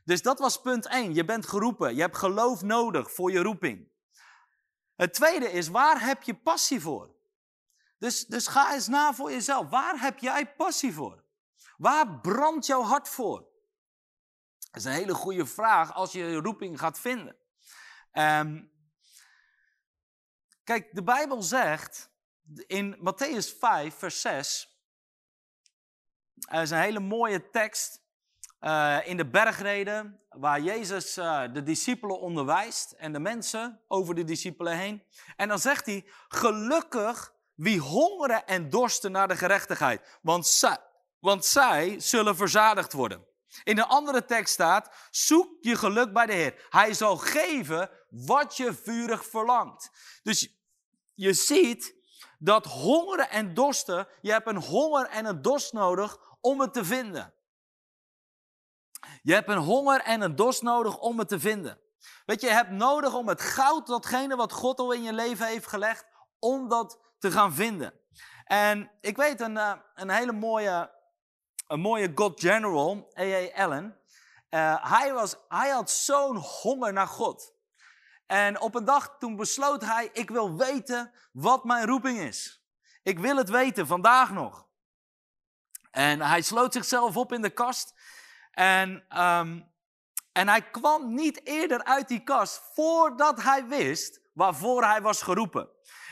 Dus 0.03 0.21
dat 0.21 0.39
was 0.39 0.61
punt 0.61 0.87
1. 0.87 1.13
Je 1.13 1.25
bent 1.25 1.45
geroepen. 1.45 1.95
Je 1.95 2.01
hebt 2.01 2.17
geloof 2.17 2.61
nodig 2.61 3.11
voor 3.11 3.31
je 3.31 3.41
roeping. 3.41 3.90
Het 5.01 5.13
tweede 5.13 5.51
is, 5.51 5.67
waar 5.67 6.05
heb 6.05 6.23
je 6.23 6.33
passie 6.35 6.81
voor? 6.81 7.15
Dus, 7.97 8.25
dus 8.25 8.47
ga 8.47 8.73
eens 8.73 8.87
na 8.87 9.13
voor 9.13 9.31
jezelf. 9.31 9.69
Waar 9.69 9.99
heb 9.99 10.19
jij 10.19 10.55
passie 10.55 10.93
voor? 10.93 11.23
Waar 11.77 12.19
brandt 12.19 12.65
jouw 12.65 12.81
hart 12.81 13.09
voor? 13.09 13.39
Dat 14.59 14.75
is 14.75 14.83
een 14.83 14.91
hele 14.91 15.13
goede 15.13 15.45
vraag 15.45 15.93
als 15.93 16.11
je 16.11 16.19
je 16.19 16.35
roeping 16.35 16.79
gaat 16.79 16.99
vinden. 16.99 17.35
Um, 18.13 18.71
Kijk, 20.63 20.95
de 20.95 21.03
Bijbel 21.03 21.41
zegt 21.41 22.11
in 22.67 22.95
Matthäus 22.95 23.57
5, 23.59 23.95
vers 23.95 24.21
6. 24.21 24.79
Er 26.49 26.61
is 26.61 26.69
een 26.69 26.79
hele 26.79 26.99
mooie 26.99 27.49
tekst 27.49 28.01
uh, 28.61 28.97
in 29.03 29.17
de 29.17 29.29
bergreden, 29.29 30.19
waar 30.29 30.61
Jezus 30.61 31.17
uh, 31.17 31.43
de 31.53 31.63
discipelen 31.63 32.19
onderwijst 32.19 32.91
en 32.91 33.13
de 33.13 33.19
mensen 33.19 33.81
over 33.87 34.15
de 34.15 34.23
discipelen 34.23 34.77
heen. 34.77 35.03
En 35.35 35.47
dan 35.47 35.59
zegt 35.59 35.85
hij: 35.85 36.05
Gelukkig 36.27 37.33
wie 37.55 37.79
hongeren 37.79 38.47
en 38.47 38.69
dorsten 38.69 39.11
naar 39.11 39.27
de 39.27 39.37
gerechtigheid, 39.37 40.19
want 40.21 40.47
zij, 40.47 40.77
want 41.19 41.45
zij 41.45 41.99
zullen 41.99 42.35
verzadigd 42.35 42.93
worden. 42.93 43.25
In 43.63 43.77
een 43.77 43.85
andere 43.85 44.25
tekst 44.25 44.53
staat: 44.53 44.91
Zoek 45.11 45.49
je 45.59 45.75
geluk 45.75 46.13
bij 46.13 46.25
de 46.25 46.33
Heer. 46.33 46.67
Hij 46.69 46.93
zal 46.93 47.17
geven 47.17 47.89
wat 48.09 48.57
je 48.57 48.73
vurig 48.73 49.25
verlangt. 49.25 49.91
Dus 50.23 50.55
je 51.13 51.33
ziet 51.33 51.95
dat 52.39 52.65
hongeren 52.65 53.29
en 53.29 53.53
dorsten, 53.53 54.07
je 54.21 54.31
hebt 54.31 54.47
een 54.47 54.61
honger 54.61 55.07
en 55.07 55.25
een 55.25 55.41
dorst 55.41 55.73
nodig 55.73 56.17
om 56.39 56.59
het 56.59 56.73
te 56.73 56.85
vinden. 56.85 57.33
Je 59.21 59.33
hebt 59.33 59.49
een 59.49 59.57
honger 59.57 60.01
en 60.01 60.21
een 60.21 60.35
dorst 60.35 60.61
nodig 60.61 60.97
om 60.97 61.19
het 61.19 61.27
te 61.27 61.39
vinden. 61.39 61.79
Weet 62.25 62.41
je, 62.41 62.47
je 62.47 62.53
hebt 62.53 62.69
nodig 62.69 63.13
om 63.13 63.27
het 63.27 63.41
goud, 63.41 63.87
datgene 63.87 64.35
wat 64.35 64.51
God 64.51 64.79
al 64.79 64.91
in 64.91 65.03
je 65.03 65.13
leven 65.13 65.47
heeft 65.47 65.67
gelegd, 65.67 66.05
om 66.39 66.69
dat 66.69 66.99
te 67.19 67.31
gaan 67.31 67.53
vinden. 67.53 67.93
En 68.45 68.91
ik 69.01 69.17
weet 69.17 69.41
een, 69.41 69.57
eh, 69.57 69.73
een 69.95 70.09
hele 70.09 70.31
mooie, 70.31 70.91
een 71.67 71.79
mooie 71.79 72.11
God 72.15 72.39
General, 72.39 73.11
A.A. 73.19 73.63
Allen. 73.63 73.99
Uh, 74.49 74.91
hij, 74.91 75.13
was, 75.13 75.35
hij 75.47 75.69
had 75.69 75.91
zo'n 75.91 76.35
honger 76.35 76.93
naar 76.93 77.07
God. 77.07 77.53
En 78.25 78.59
op 78.59 78.75
een 78.75 78.85
dag 78.85 79.15
toen 79.19 79.35
besloot 79.35 79.81
hij, 79.85 80.09
ik 80.13 80.29
wil 80.29 80.57
weten 80.57 81.11
wat 81.31 81.63
mijn 81.63 81.85
roeping 81.85 82.19
is. 82.19 82.65
Ik 83.03 83.19
wil 83.19 83.37
het 83.37 83.49
weten, 83.49 83.87
vandaag 83.87 84.31
nog. 84.31 84.67
En 85.91 86.21
hij 86.21 86.41
sloot 86.41 86.73
zichzelf 86.73 87.17
op 87.17 87.33
in 87.33 87.41
de 87.41 87.49
kast. 87.49 87.93
En, 88.51 88.89
um, 89.21 89.69
en 90.31 90.47
hij 90.47 90.61
kwam 90.61 91.13
niet 91.13 91.45
eerder 91.47 91.83
uit 91.83 92.07
die 92.07 92.23
kast 92.23 92.61
voordat 92.73 93.43
hij 93.43 93.67
wist 93.67 94.21
waarvoor 94.33 94.83
hij 94.83 95.01
was 95.01 95.21
geroepen. 95.21 95.69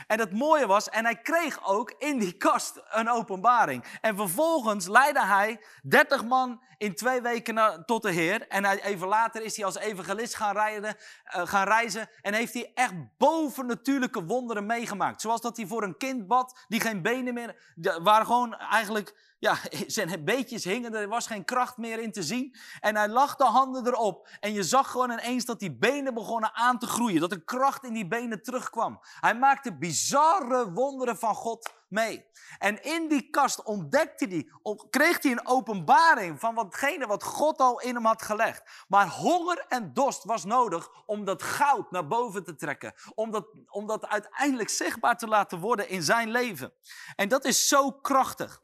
En 0.07 0.19
het 0.19 0.31
mooie 0.31 0.67
was, 0.67 0.89
en 0.89 1.05
hij 1.05 1.21
kreeg 1.21 1.67
ook 1.67 1.93
in 1.97 2.17
die 2.17 2.37
kast 2.47 2.81
een 2.89 3.09
openbaring. 3.09 3.83
En 4.01 4.15
vervolgens 4.15 4.87
leidde 4.87 5.25
hij 5.25 5.61
30 5.83 6.23
man 6.23 6.63
in 6.77 6.95
twee 6.95 7.21
weken 7.21 7.53
naar, 7.53 7.85
tot 7.85 8.01
de 8.01 8.11
Heer. 8.11 8.47
En 8.47 8.65
hij, 8.65 8.83
even 8.83 9.07
later 9.07 9.41
is 9.41 9.55
hij 9.55 9.65
als 9.65 9.77
evangelist 9.77 10.35
gaan, 10.35 10.83
uh, 10.83 10.91
gaan 11.23 11.67
reizen. 11.67 12.09
En 12.21 12.33
heeft 12.33 12.53
hij 12.53 12.71
echt 12.73 12.93
bovennatuurlijke 13.17 14.23
wonderen 14.23 14.65
meegemaakt. 14.65 15.21
Zoals 15.21 15.41
dat 15.41 15.57
hij 15.57 15.65
voor 15.67 15.83
een 15.83 15.97
kind 15.97 16.27
bad, 16.27 16.65
die 16.67 16.79
geen 16.79 17.01
benen 17.01 17.33
meer... 17.33 17.75
Waar 18.01 18.25
gewoon 18.25 18.57
eigenlijk 18.57 19.28
ja, 19.39 19.57
zijn 19.87 20.25
beetjes 20.25 20.63
hingen, 20.63 20.93
er 20.93 21.07
was 21.07 21.27
geen 21.27 21.45
kracht 21.45 21.77
meer 21.77 21.99
in 21.99 22.11
te 22.11 22.23
zien. 22.23 22.55
En 22.79 22.95
hij 22.95 23.09
lag 23.09 23.35
de 23.35 23.43
handen 23.43 23.87
erop. 23.87 24.29
En 24.39 24.53
je 24.53 24.63
zag 24.63 24.91
gewoon 24.91 25.11
ineens 25.11 25.45
dat 25.45 25.59
die 25.59 25.77
benen 25.77 26.13
begonnen 26.13 26.53
aan 26.53 26.79
te 26.79 26.87
groeien. 26.87 27.19
Dat 27.19 27.31
er 27.31 27.43
kracht 27.43 27.83
in 27.83 27.93
die 27.93 28.07
benen 28.07 28.43
terugkwam. 28.43 28.99
Hij 29.19 29.35
maakte 29.35 29.77
bizarre 29.77 30.71
wonderen 30.71 31.17
van 31.17 31.35
God 31.35 31.77
mee. 31.89 32.25
En 32.57 32.83
in 32.83 33.07
die 33.07 33.29
kast 33.29 33.63
ontdekte 33.63 34.25
hij, 34.27 34.49
kreeg 34.89 35.21
hij 35.21 35.31
een 35.31 35.47
openbaring 35.47 36.39
van 36.39 36.55
watgene 36.55 37.07
wat 37.07 37.23
God 37.23 37.57
al 37.57 37.81
in 37.81 37.95
hem 37.95 38.05
had 38.05 38.21
gelegd. 38.21 38.85
Maar 38.87 39.07
honger 39.07 39.65
en 39.67 39.93
dorst 39.93 40.23
was 40.23 40.45
nodig 40.45 40.89
om 41.05 41.25
dat 41.25 41.43
goud 41.43 41.91
naar 41.91 42.07
boven 42.07 42.43
te 42.43 42.55
trekken. 42.55 42.93
Om 43.15 43.31
dat, 43.31 43.47
om 43.69 43.87
dat 43.87 44.07
uiteindelijk 44.07 44.69
zichtbaar 44.69 45.17
te 45.17 45.27
laten 45.27 45.59
worden 45.59 45.89
in 45.89 46.03
zijn 46.03 46.31
leven. 46.31 46.73
En 47.15 47.27
dat 47.29 47.45
is 47.45 47.67
zo 47.67 47.91
krachtig. 47.91 48.59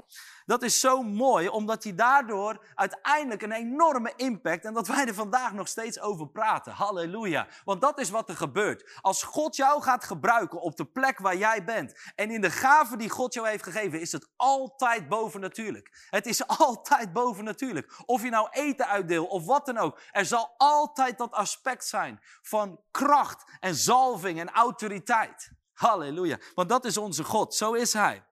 Dat 0.46 0.64
is 0.64 0.80
zo 0.80 1.04
mooi, 1.04 1.48
omdat 1.48 1.84
hij 1.84 1.96
daardoor 1.96 2.66
uiteindelijk 2.76 3.42
een 3.42 3.52
enorme 3.52 4.14
impact 4.16 4.66
en 4.66 4.74
dat 4.74 4.88
wij 4.88 5.08
er 5.08 5.14
vandaag 5.14 5.54
nog 5.54 5.68
steeds 5.68 6.00
over 6.00 6.28
praten. 6.28 6.74
Halleluja. 6.74 7.48
Want 7.64 7.82
dat 7.82 8.00
is 8.00 8.10
wat 8.10 8.30
er 8.30 8.36
gebeurt. 8.36 9.00
Als 9.02 9.24
God 9.24 9.56
jou 9.56 9.82
gaat 9.82 10.04
gebruiken 10.04 10.62
op 10.62 10.76
de 10.76 10.86
plek 10.86 11.20
waar 11.20 11.38
jij 11.38 11.64
bent 11.64 12.12
en 12.16 12.32
in 12.32 12.42
de 12.42 12.52
gave 12.52 12.98
die 12.98 13.10
God 13.16 13.34
jou 13.34 13.48
heeft 13.48 13.64
gegeven, 13.64 14.00
is 14.00 14.12
het 14.12 14.28
altijd 14.36 15.10
bovennatuurlijk. 15.10 16.08
Het 16.10 16.26
is 16.26 16.48
altijd 16.68 17.14
bovennatuurlijk. 17.14 17.94
Of 18.06 18.24
je 18.24 18.30
nou 18.30 18.48
eten 18.52 18.88
uitdeelt 18.88 19.30
of 19.30 19.46
wat 19.46 19.66
dan 19.66 19.78
ook. 19.78 20.00
Er 20.12 20.26
zal 20.26 20.54
altijd 20.58 21.18
dat 21.18 21.32
aspect 21.32 21.86
zijn 21.86 22.20
van 22.42 22.80
kracht 22.92 23.44
en 23.60 23.76
zalving 23.76 24.40
en 24.40 24.50
autoriteit. 24.50 25.52
Halleluja. 25.74 26.38
Want 26.56 26.70
dat 26.70 26.86
is 26.86 26.98
onze 26.98 27.24
God. 27.24 27.56
Zo 27.56 27.74
is 27.74 27.94
Hij. 27.94 28.24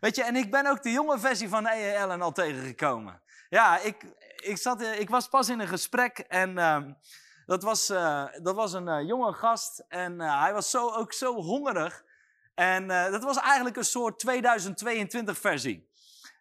Weet 0.00 0.16
je, 0.16 0.22
en 0.22 0.36
ik 0.36 0.50
ben 0.50 0.66
ook 0.66 0.82
de 0.82 0.90
jonge 0.90 1.18
versie 1.18 1.48
van 1.48 1.66
E.E. 1.66 1.96
Al 1.98 2.32
tegengekomen. 2.32 3.22
Ja, 3.48 3.78
ik, 3.78 4.04
ik, 4.36 4.56
zat, 4.56 4.80
eh, 4.80 5.00
ik 5.00 5.10
was 5.10 5.28
pas 5.28 5.48
in 5.48 5.60
een 5.60 5.68
gesprek 5.68 6.18
en 6.18 6.50
uh, 6.50 6.78
dat, 7.46 7.62
was, 7.62 7.90
uh, 7.90 8.24
dat 8.42 8.54
was 8.54 8.72
een 8.72 8.86
uh, 8.86 9.06
jonge 9.06 9.32
gast 9.32 9.84
en 9.88 10.20
hij 10.20 10.52
was 10.52 10.70
zo, 10.70 10.90
ook 10.90 11.12
zo 11.12 11.34
hongerig. 11.34 12.04
En 12.58 12.88
dat 12.88 13.22
was 13.22 13.36
eigenlijk 13.36 13.76
een 13.76 13.84
soort 13.84 14.18
2022 14.18 15.38
versie. 15.38 15.88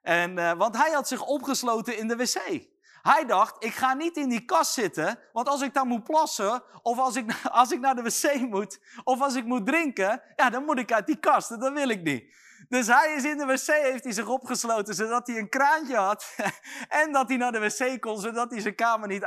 En, 0.02 0.58
want 0.58 0.78
hij 0.78 0.92
had 0.92 1.08
zich 1.08 1.26
opgesloten 1.26 1.98
in 1.98 2.08
de 2.08 2.16
wc. 2.16 2.66
Hij 3.02 3.26
dacht, 3.26 3.64
ik 3.64 3.74
ga 3.74 3.94
niet 3.94 4.18
in 4.18 4.30
die 4.30 4.46
kast 4.46 4.74
zitten, 4.74 5.20
want 5.34 5.48
als 5.48 5.62
ik 5.62 5.74
daar 5.74 5.86
moet 5.86 6.04
plassen, 6.04 6.64
of 6.82 6.98
als 6.98 7.16
ik, 7.16 7.42
als 7.52 7.72
ik 7.72 7.80
naar 7.80 7.96
de 7.96 8.02
wc 8.02 8.40
moet, 8.40 8.80
of 9.04 9.22
als 9.22 9.36
ik 9.36 9.46
moet 9.46 9.66
drinken, 9.66 10.22
ja, 10.36 10.50
dan 10.50 10.64
moet 10.64 10.80
ik 10.80 10.92
uit 10.92 11.06
die 11.06 11.20
kast. 11.20 11.50
Dat 11.50 11.74
wil 11.74 11.90
ik 11.90 12.02
niet. 12.02 12.36
Dus 12.70 12.88
hij 12.88 13.14
is 13.14 13.24
in 13.24 13.38
de 13.38 13.46
wc, 13.46 13.66
heeft 13.66 14.04
hij 14.04 14.14
zich 14.14 14.28
opgesloten, 14.28 14.96
zodat 14.96 15.28
hij 15.28 15.38
een 15.38 15.50
kraantje 15.50 15.96
had. 15.96 16.36
en 17.02 17.12
dat 17.12 17.28
hij 17.28 17.38
naar 17.38 17.52
de 17.52 17.60
wc 17.60 18.02
kon, 18.02 18.20
zodat 18.20 18.52
hij 18.52 18.62
zijn 18.62 18.76
kamer 18.76 19.08
niet 19.08 19.24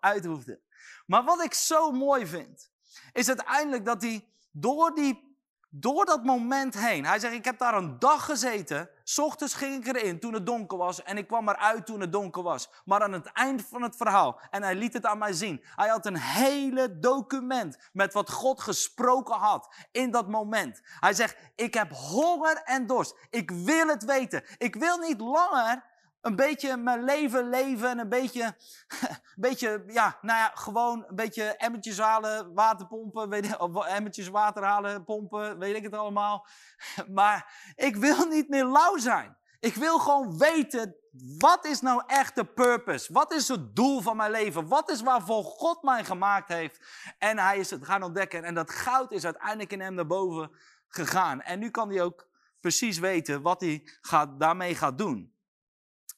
uit, 0.00 0.24
hoefde. 0.26 0.60
Maar 1.06 1.24
wat 1.24 1.44
ik 1.44 1.54
zo 1.54 1.90
mooi 1.90 2.26
vind, 2.26 2.70
is 3.12 3.28
uiteindelijk 3.28 3.84
dat 3.84 4.02
hij 4.02 4.28
door 4.52 4.94
die 4.94 5.25
door 5.70 6.04
dat 6.04 6.24
moment 6.24 6.74
heen. 6.74 7.04
Hij 7.06 7.18
zegt, 7.18 7.34
ik 7.34 7.44
heb 7.44 7.58
daar 7.58 7.74
een 7.74 7.98
dag 7.98 8.24
gezeten. 8.24 8.90
S 9.04 9.18
ochtends 9.18 9.54
ging 9.54 9.86
ik 9.86 9.96
erin 9.96 10.20
toen 10.20 10.34
het 10.34 10.46
donker 10.46 10.78
was. 10.78 11.02
En 11.02 11.16
ik 11.16 11.26
kwam 11.26 11.48
eruit 11.48 11.86
toen 11.86 12.00
het 12.00 12.12
donker 12.12 12.42
was. 12.42 12.70
Maar 12.84 13.02
aan 13.02 13.12
het 13.12 13.26
eind 13.32 13.66
van 13.68 13.82
het 13.82 13.96
verhaal. 13.96 14.40
En 14.50 14.62
hij 14.62 14.74
liet 14.74 14.92
het 14.92 15.06
aan 15.06 15.18
mij 15.18 15.32
zien. 15.32 15.64
Hij 15.64 15.88
had 15.88 16.06
een 16.06 16.18
hele 16.18 16.98
document 16.98 17.78
met 17.92 18.12
wat 18.12 18.30
God 18.30 18.60
gesproken 18.60 19.36
had 19.36 19.74
in 19.92 20.10
dat 20.10 20.28
moment. 20.28 20.80
Hij 21.00 21.14
zegt, 21.14 21.36
ik 21.54 21.74
heb 21.74 21.92
honger 21.92 22.62
en 22.64 22.86
dorst. 22.86 23.14
Ik 23.30 23.50
wil 23.50 23.86
het 23.86 24.04
weten. 24.04 24.44
Ik 24.58 24.74
wil 24.74 24.98
niet 24.98 25.20
langer 25.20 25.84
een 26.26 26.36
beetje 26.36 26.76
mijn 26.76 27.04
leven 27.04 27.48
leven 27.48 27.88
en 27.88 27.98
een 27.98 28.08
beetje, 28.08 28.56
beetje, 29.46 29.84
ja, 29.86 30.18
nou 30.20 30.38
ja, 30.38 30.50
gewoon 30.54 31.04
een 31.08 31.14
beetje 31.14 31.42
emmertjes 31.42 31.98
halen, 31.98 32.54
waterpompen, 32.54 33.28
weet 33.28 33.58
of 33.58 33.84
emmertjes 33.84 34.28
water 34.28 34.62
halen, 34.64 35.04
pompen, 35.04 35.58
weet 35.58 35.76
ik 35.76 35.82
het 35.82 35.94
allemaal. 35.94 36.46
Maar 37.14 37.72
ik 37.74 37.96
wil 37.96 38.26
niet 38.26 38.48
meer 38.48 38.64
lauw 38.64 38.96
zijn. 38.96 39.36
Ik 39.60 39.74
wil 39.74 39.98
gewoon 39.98 40.38
weten, 40.38 40.96
wat 41.38 41.64
is 41.64 41.80
nou 41.80 42.02
echt 42.06 42.34
de 42.34 42.44
purpose? 42.44 43.12
Wat 43.12 43.32
is 43.32 43.48
het 43.48 43.76
doel 43.76 44.00
van 44.00 44.16
mijn 44.16 44.30
leven? 44.30 44.68
Wat 44.68 44.90
is 44.90 45.00
waarvoor 45.00 45.44
God 45.44 45.82
mij 45.82 46.04
gemaakt 46.04 46.48
heeft? 46.48 46.80
En 47.18 47.38
hij 47.38 47.58
is 47.58 47.70
het 47.70 47.84
gaan 47.84 48.02
ontdekken. 48.02 48.44
En 48.44 48.54
dat 48.54 48.70
goud 48.70 49.12
is 49.12 49.24
uiteindelijk 49.24 49.72
in 49.72 49.80
hem 49.80 49.94
naar 49.94 50.06
boven 50.06 50.50
gegaan. 50.88 51.40
En 51.42 51.58
nu 51.58 51.70
kan 51.70 51.88
hij 51.88 52.02
ook 52.02 52.28
precies 52.60 52.98
weten 52.98 53.42
wat 53.42 53.60
hij 53.60 53.80
gaat, 54.00 54.40
daarmee 54.40 54.74
gaat 54.74 54.98
doen. 54.98 55.35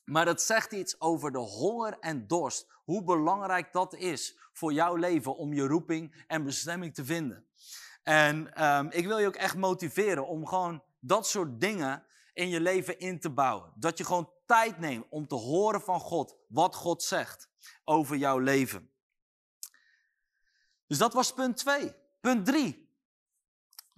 Maar 0.09 0.27
het 0.27 0.43
zegt 0.43 0.73
iets 0.73 1.01
over 1.01 1.33
de 1.33 1.39
honger 1.39 1.99
en 2.01 2.27
dorst. 2.27 2.67
Hoe 2.85 3.03
belangrijk 3.05 3.73
dat 3.73 3.95
is 3.95 4.39
voor 4.53 4.73
jouw 4.73 4.95
leven 4.95 5.37
om 5.37 5.53
je 5.53 5.67
roeping 5.67 6.25
en 6.27 6.45
bestemming 6.45 6.95
te 6.95 7.05
vinden. 7.05 7.47
En 8.03 8.65
um, 8.69 8.91
ik 8.91 9.07
wil 9.07 9.19
je 9.19 9.27
ook 9.27 9.37
echt 9.37 9.57
motiveren 9.57 10.27
om 10.27 10.47
gewoon 10.47 10.83
dat 11.01 11.27
soort 11.27 11.61
dingen 11.61 12.05
in 12.33 12.49
je 12.49 12.61
leven 12.61 12.99
in 12.99 13.21
te 13.21 13.31
bouwen. 13.31 13.73
Dat 13.75 13.99
je 13.99 14.05
gewoon 14.05 14.31
tijd 14.47 14.79
neemt 14.79 15.07
om 15.09 15.27
te 15.27 15.35
horen 15.35 15.81
van 15.81 16.01
God 16.01 16.37
wat 16.47 16.75
God 16.75 17.03
zegt 17.03 17.49
over 17.85 18.17
jouw 18.17 18.39
leven. 18.39 18.91
Dus 20.87 20.99
dat 20.99 21.13
was 21.13 21.33
punt 21.33 21.57
2. 21.57 21.95
Punt 22.21 22.47
3. 22.47 22.89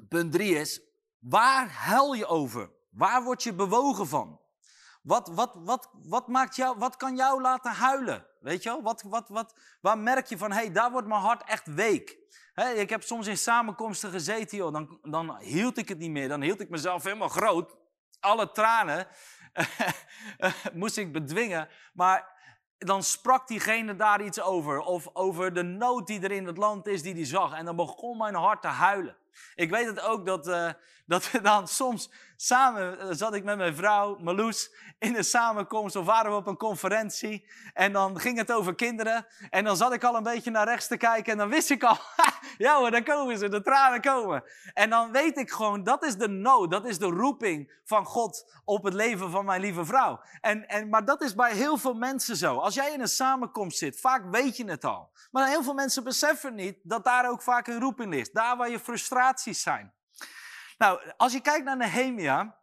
Punt 0.09 0.33
3 0.33 0.55
is, 0.55 0.81
waar 1.19 1.71
huil 1.71 2.13
je 2.13 2.27
over? 2.27 2.71
Waar 2.89 3.23
word 3.23 3.43
je 3.43 3.55
bewogen 3.55 4.07
van? 4.07 4.41
Wat, 5.01 5.28
wat, 5.28 5.55
wat, 5.64 5.90
wat, 5.92 6.28
maakt 6.28 6.57
jou, 6.57 6.78
wat 6.78 6.96
kan 6.96 7.16
jou 7.16 7.40
laten 7.40 7.72
huilen? 7.72 8.26
Weet 8.40 8.62
je 8.62 8.68
wel? 8.68 8.82
Wat, 8.82 9.03
wat, 9.03 9.28
wat, 9.28 9.55
waar 9.80 9.98
merk 9.98 10.26
je 10.26 10.38
van, 10.38 10.51
hé, 10.53 10.57
hey, 10.57 10.72
daar 10.72 10.90
wordt 10.90 11.09
mijn 11.09 11.20
hart 11.20 11.44
echt 11.44 11.66
week. 11.66 12.18
Ik 12.74 12.90
heb 12.90 13.03
soms 13.03 13.26
in 13.26 13.38
samenkomsten 13.38 14.11
gezeten, 14.11 14.59
joh, 14.59 14.72
dan, 14.72 14.98
dan 15.03 15.36
hield 15.38 15.78
ik 15.78 15.88
het 15.88 15.98
niet 15.98 16.11
meer. 16.11 16.28
Dan 16.28 16.42
hield 16.42 16.61
ik 16.61 16.68
mezelf 16.68 17.05
helemaal 17.05 17.28
groot. 17.28 17.76
Alle 18.20 18.53
tranen 18.53 19.07
moest 20.72 20.96
ik 20.96 21.12
bedwingen. 21.12 21.68
Maar 21.92 22.38
dan 22.78 23.03
sprak 23.03 23.48
diegene 23.48 23.96
daar 23.96 24.22
iets 24.22 24.40
over. 24.40 24.80
Of 24.80 25.09
over 25.12 25.55
de 25.55 25.62
nood 25.62 26.07
die 26.07 26.20
er 26.20 26.30
in 26.30 26.46
het 26.46 26.57
land 26.57 26.86
is, 26.86 27.03
die 27.03 27.14
hij 27.14 27.24
zag. 27.24 27.55
En 27.55 27.64
dan 27.64 27.76
begon 27.76 28.16
mijn 28.16 28.34
hart 28.34 28.62
te 28.62 28.68
huilen. 28.68 29.16
Ik 29.55 29.70
weet 29.70 29.86
het 29.86 30.01
ook 30.01 30.26
dat, 30.26 30.49
uh, 30.49 30.70
dat 31.07 31.30
we 31.30 31.41
dan 31.41 31.68
soms 31.68 32.11
samen, 32.36 32.99
uh, 33.01 33.07
zat 33.11 33.34
ik 33.34 33.45
met 33.45 33.57
mijn 33.57 33.76
vrouw 33.76 34.18
Marloes 34.18 34.70
in 34.99 35.16
een 35.16 35.24
samenkomst 35.24 35.97
of 35.97 36.05
waren 36.05 36.30
we 36.30 36.36
op 36.36 36.47
een 36.47 36.57
conferentie. 36.57 37.49
En 37.74 37.93
dan 37.93 38.20
ging 38.20 38.38
het 38.38 38.53
over 38.53 38.74
kinderen. 38.74 39.26
En 39.51 39.64
dan 39.64 39.76
zat 39.76 39.93
ik 39.93 40.05
al 40.05 40.14
een 40.14 40.22
beetje 40.22 40.51
naar 40.51 40.66
rechts 40.66 40.86
te 40.86 40.97
kijken 40.97 41.32
en 41.32 41.38
dan 41.38 41.49
wist 41.49 41.70
ik 41.70 41.82
al, 41.82 41.97
ja 42.59 42.78
hoor, 42.78 42.91
daar 42.91 43.03
komen 43.03 43.38
ze, 43.38 43.49
de 43.49 43.62
tranen 43.62 44.01
komen. 44.01 44.45
En 44.74 44.91
dan 44.91 45.12
weet 45.12 45.38
ik 45.38 45.51
gewoon, 45.51 45.84
dat 45.84 46.05
is 46.05 46.16
de 46.16 46.28
nood, 46.28 46.70
dat 46.70 46.86
is 46.86 46.99
de 46.99 47.07
roeping 47.07 47.72
van 47.84 48.05
God 48.05 48.53
op 48.64 48.84
het 48.84 48.95
leven 48.95 49.30
van 49.30 49.45
mijn 49.45 49.61
lieve 49.61 49.84
vrouw. 49.84 50.20
En, 50.41 50.68
en, 50.68 50.88
maar 50.88 51.05
dat 51.05 51.22
is 51.22 51.34
bij 51.34 51.53
heel 51.53 51.76
veel 51.76 51.95
mensen 51.95 52.36
zo. 52.36 52.57
Als 52.57 52.74
jij 52.74 52.93
in 52.93 53.01
een 53.01 53.09
samenkomst 53.09 53.78
zit, 53.78 54.01
vaak 54.01 54.24
weet 54.30 54.57
je 54.57 54.64
het 54.64 54.84
al. 54.84 55.11
Maar 55.30 55.49
heel 55.49 55.62
veel 55.62 55.74
mensen 55.74 56.05
beseffen 56.05 56.55
niet 56.55 56.78
dat 56.82 57.05
daar 57.05 57.30
ook 57.30 57.43
vaak 57.43 57.66
een 57.66 57.80
roeping 57.80 58.14
ligt. 58.14 58.34
Daar 58.34 58.57
waar 58.57 58.70
je 58.70 58.78
zijn. 59.39 59.95
Nou, 60.78 61.12
als 61.16 61.33
je 61.33 61.41
kijkt 61.41 61.64
naar 61.64 61.76
Nehemia. 61.76 62.59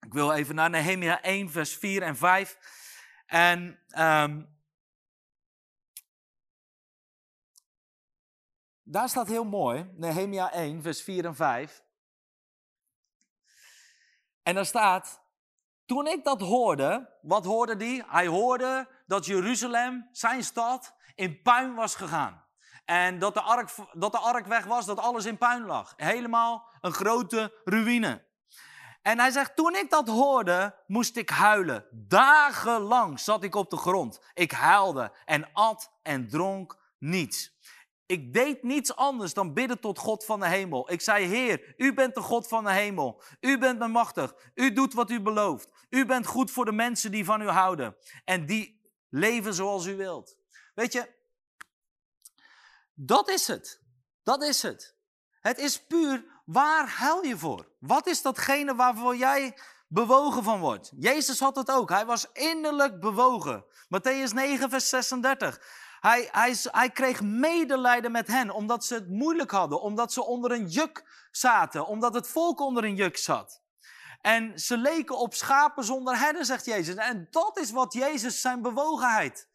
Ik 0.00 0.12
wil 0.12 0.32
even 0.32 0.54
naar 0.54 0.70
Nehemia 0.70 1.22
1, 1.22 1.50
vers 1.50 1.76
4 1.76 2.02
en 2.02 2.16
5. 2.16 2.58
En 3.26 3.80
um, 3.98 4.60
daar 8.82 9.08
staat 9.08 9.28
heel 9.28 9.44
mooi, 9.44 9.90
Nehemia 9.94 10.52
1, 10.52 10.82
vers 10.82 11.02
4 11.02 11.24
en 11.24 11.34
5. 11.34 11.84
En 14.42 14.54
daar 14.54 14.66
staat, 14.66 15.22
toen 15.84 16.06
ik 16.06 16.24
dat 16.24 16.40
hoorde, 16.40 17.18
wat 17.22 17.44
hoorde 17.44 17.76
die? 17.76 18.04
Hij 18.06 18.26
hoorde 18.26 18.88
dat 19.06 19.26
Jeruzalem, 19.26 20.08
zijn 20.12 20.44
stad, 20.44 20.94
in 21.14 21.42
puin 21.42 21.74
was 21.74 21.94
gegaan. 21.94 22.41
En 22.84 23.18
dat 23.18 23.34
de, 23.34 23.40
ark, 23.40 23.70
dat 23.92 24.12
de 24.12 24.18
ark 24.18 24.46
weg 24.46 24.64
was, 24.64 24.86
dat 24.86 24.98
alles 24.98 25.24
in 25.24 25.38
puin 25.38 25.64
lag. 25.64 25.92
Helemaal 25.96 26.68
een 26.80 26.92
grote 26.92 27.60
ruïne. 27.64 28.30
En 29.02 29.18
hij 29.18 29.30
zegt, 29.30 29.56
toen 29.56 29.76
ik 29.76 29.90
dat 29.90 30.08
hoorde, 30.08 30.74
moest 30.86 31.16
ik 31.16 31.30
huilen. 31.30 31.86
Dagenlang 31.90 33.20
zat 33.20 33.44
ik 33.44 33.54
op 33.54 33.70
de 33.70 33.76
grond. 33.76 34.20
Ik 34.34 34.52
huilde 34.52 35.12
en 35.24 35.48
at 35.52 35.92
en 36.02 36.28
dronk 36.28 36.78
niets. 36.98 37.52
Ik 38.06 38.32
deed 38.32 38.62
niets 38.62 38.96
anders 38.96 39.34
dan 39.34 39.54
bidden 39.54 39.80
tot 39.80 39.98
God 39.98 40.24
van 40.24 40.40
de 40.40 40.46
hemel. 40.48 40.92
Ik 40.92 41.00
zei, 41.00 41.26
Heer, 41.26 41.74
u 41.76 41.94
bent 41.94 42.14
de 42.14 42.20
God 42.20 42.48
van 42.48 42.64
de 42.64 42.72
hemel. 42.72 43.22
U 43.40 43.58
bent 43.58 43.78
me 43.78 43.88
machtig. 43.88 44.34
U 44.54 44.72
doet 44.72 44.94
wat 44.94 45.10
u 45.10 45.20
belooft. 45.20 45.72
U 45.90 46.06
bent 46.06 46.26
goed 46.26 46.50
voor 46.50 46.64
de 46.64 46.72
mensen 46.72 47.10
die 47.10 47.24
van 47.24 47.42
u 47.42 47.48
houden. 47.48 47.96
En 48.24 48.46
die 48.46 48.80
leven 49.08 49.54
zoals 49.54 49.86
u 49.86 49.96
wilt. 49.96 50.36
Weet 50.74 50.92
je, 50.92 51.21
dat 53.06 53.28
is 53.28 53.46
het. 53.46 53.80
Dat 54.22 54.42
is 54.42 54.62
het. 54.62 54.96
Het 55.40 55.58
is 55.58 55.86
puur, 55.86 56.24
waar 56.44 56.88
huil 56.88 57.24
je 57.24 57.38
voor? 57.38 57.68
Wat 57.78 58.06
is 58.06 58.22
datgene 58.22 58.74
waarvoor 58.74 59.16
jij 59.16 59.58
bewogen 59.88 60.42
van 60.42 60.60
wordt? 60.60 60.92
Jezus 60.96 61.40
had 61.40 61.56
het 61.56 61.70
ook. 61.70 61.88
Hij 61.88 62.06
was 62.06 62.26
innerlijk 62.32 63.00
bewogen. 63.00 63.64
Matthäus 63.64 64.32
9, 64.32 64.70
vers 64.70 64.88
36. 64.88 65.60
Hij, 66.00 66.28
hij, 66.32 66.56
hij 66.62 66.90
kreeg 66.90 67.22
medelijden 67.22 68.12
met 68.12 68.26
hen, 68.26 68.50
omdat 68.50 68.84
ze 68.84 68.94
het 68.94 69.08
moeilijk 69.08 69.50
hadden, 69.50 69.80
omdat 69.80 70.12
ze 70.12 70.24
onder 70.24 70.52
een 70.52 70.66
juk 70.66 71.26
zaten, 71.30 71.86
omdat 71.86 72.14
het 72.14 72.28
volk 72.28 72.60
onder 72.60 72.84
een 72.84 72.94
juk 72.94 73.16
zat. 73.16 73.62
En 74.20 74.60
ze 74.60 74.76
leken 74.76 75.18
op 75.18 75.34
schapen 75.34 75.84
zonder 75.84 76.18
herder, 76.18 76.44
zegt 76.44 76.64
Jezus. 76.64 76.94
En 76.94 77.26
dat 77.30 77.58
is 77.58 77.70
wat 77.70 77.92
Jezus 77.92 78.40
zijn 78.40 78.62
bewogenheid. 78.62 79.48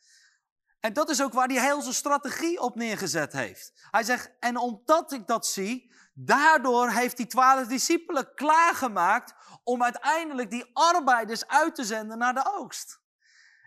En 0.88 0.94
dat 0.94 1.10
is 1.10 1.22
ook 1.22 1.34
waar 1.34 1.48
hij 1.48 1.62
heel 1.62 1.82
zijn 1.82 1.94
strategie 1.94 2.60
op 2.60 2.76
neergezet 2.76 3.34
heeft. 3.34 3.72
Hij 3.92 4.04
zegt, 4.04 4.32
en 4.40 4.58
omdat 4.58 5.12
ik 5.12 5.28
dat 5.28 5.48
zie, 5.48 5.94
daardoor 6.14 6.90
heeft 6.90 7.18
die 7.18 7.28
twaalf 7.28 7.68
discipelen 7.68 8.34
klaargemaakt 8.34 9.34
om 9.64 9.84
uiteindelijk 9.84 10.50
die 10.50 10.70
arbeiders 10.74 11.48
uit 11.48 11.76
te 11.76 11.84
zenden 11.84 12.18
naar 12.18 12.34
de 12.34 12.54
oogst. 12.58 13.00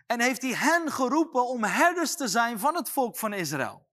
En 0.05 0.19
heeft 0.19 0.41
hij 0.41 0.51
hen 0.51 0.91
geroepen 0.91 1.47
om 1.47 1.63
herders 1.63 2.15
te 2.15 2.27
zijn 2.27 2.59
van 2.59 2.75
het 2.75 2.89
volk 2.89 3.17
van 3.17 3.33
Israël. 3.33 3.87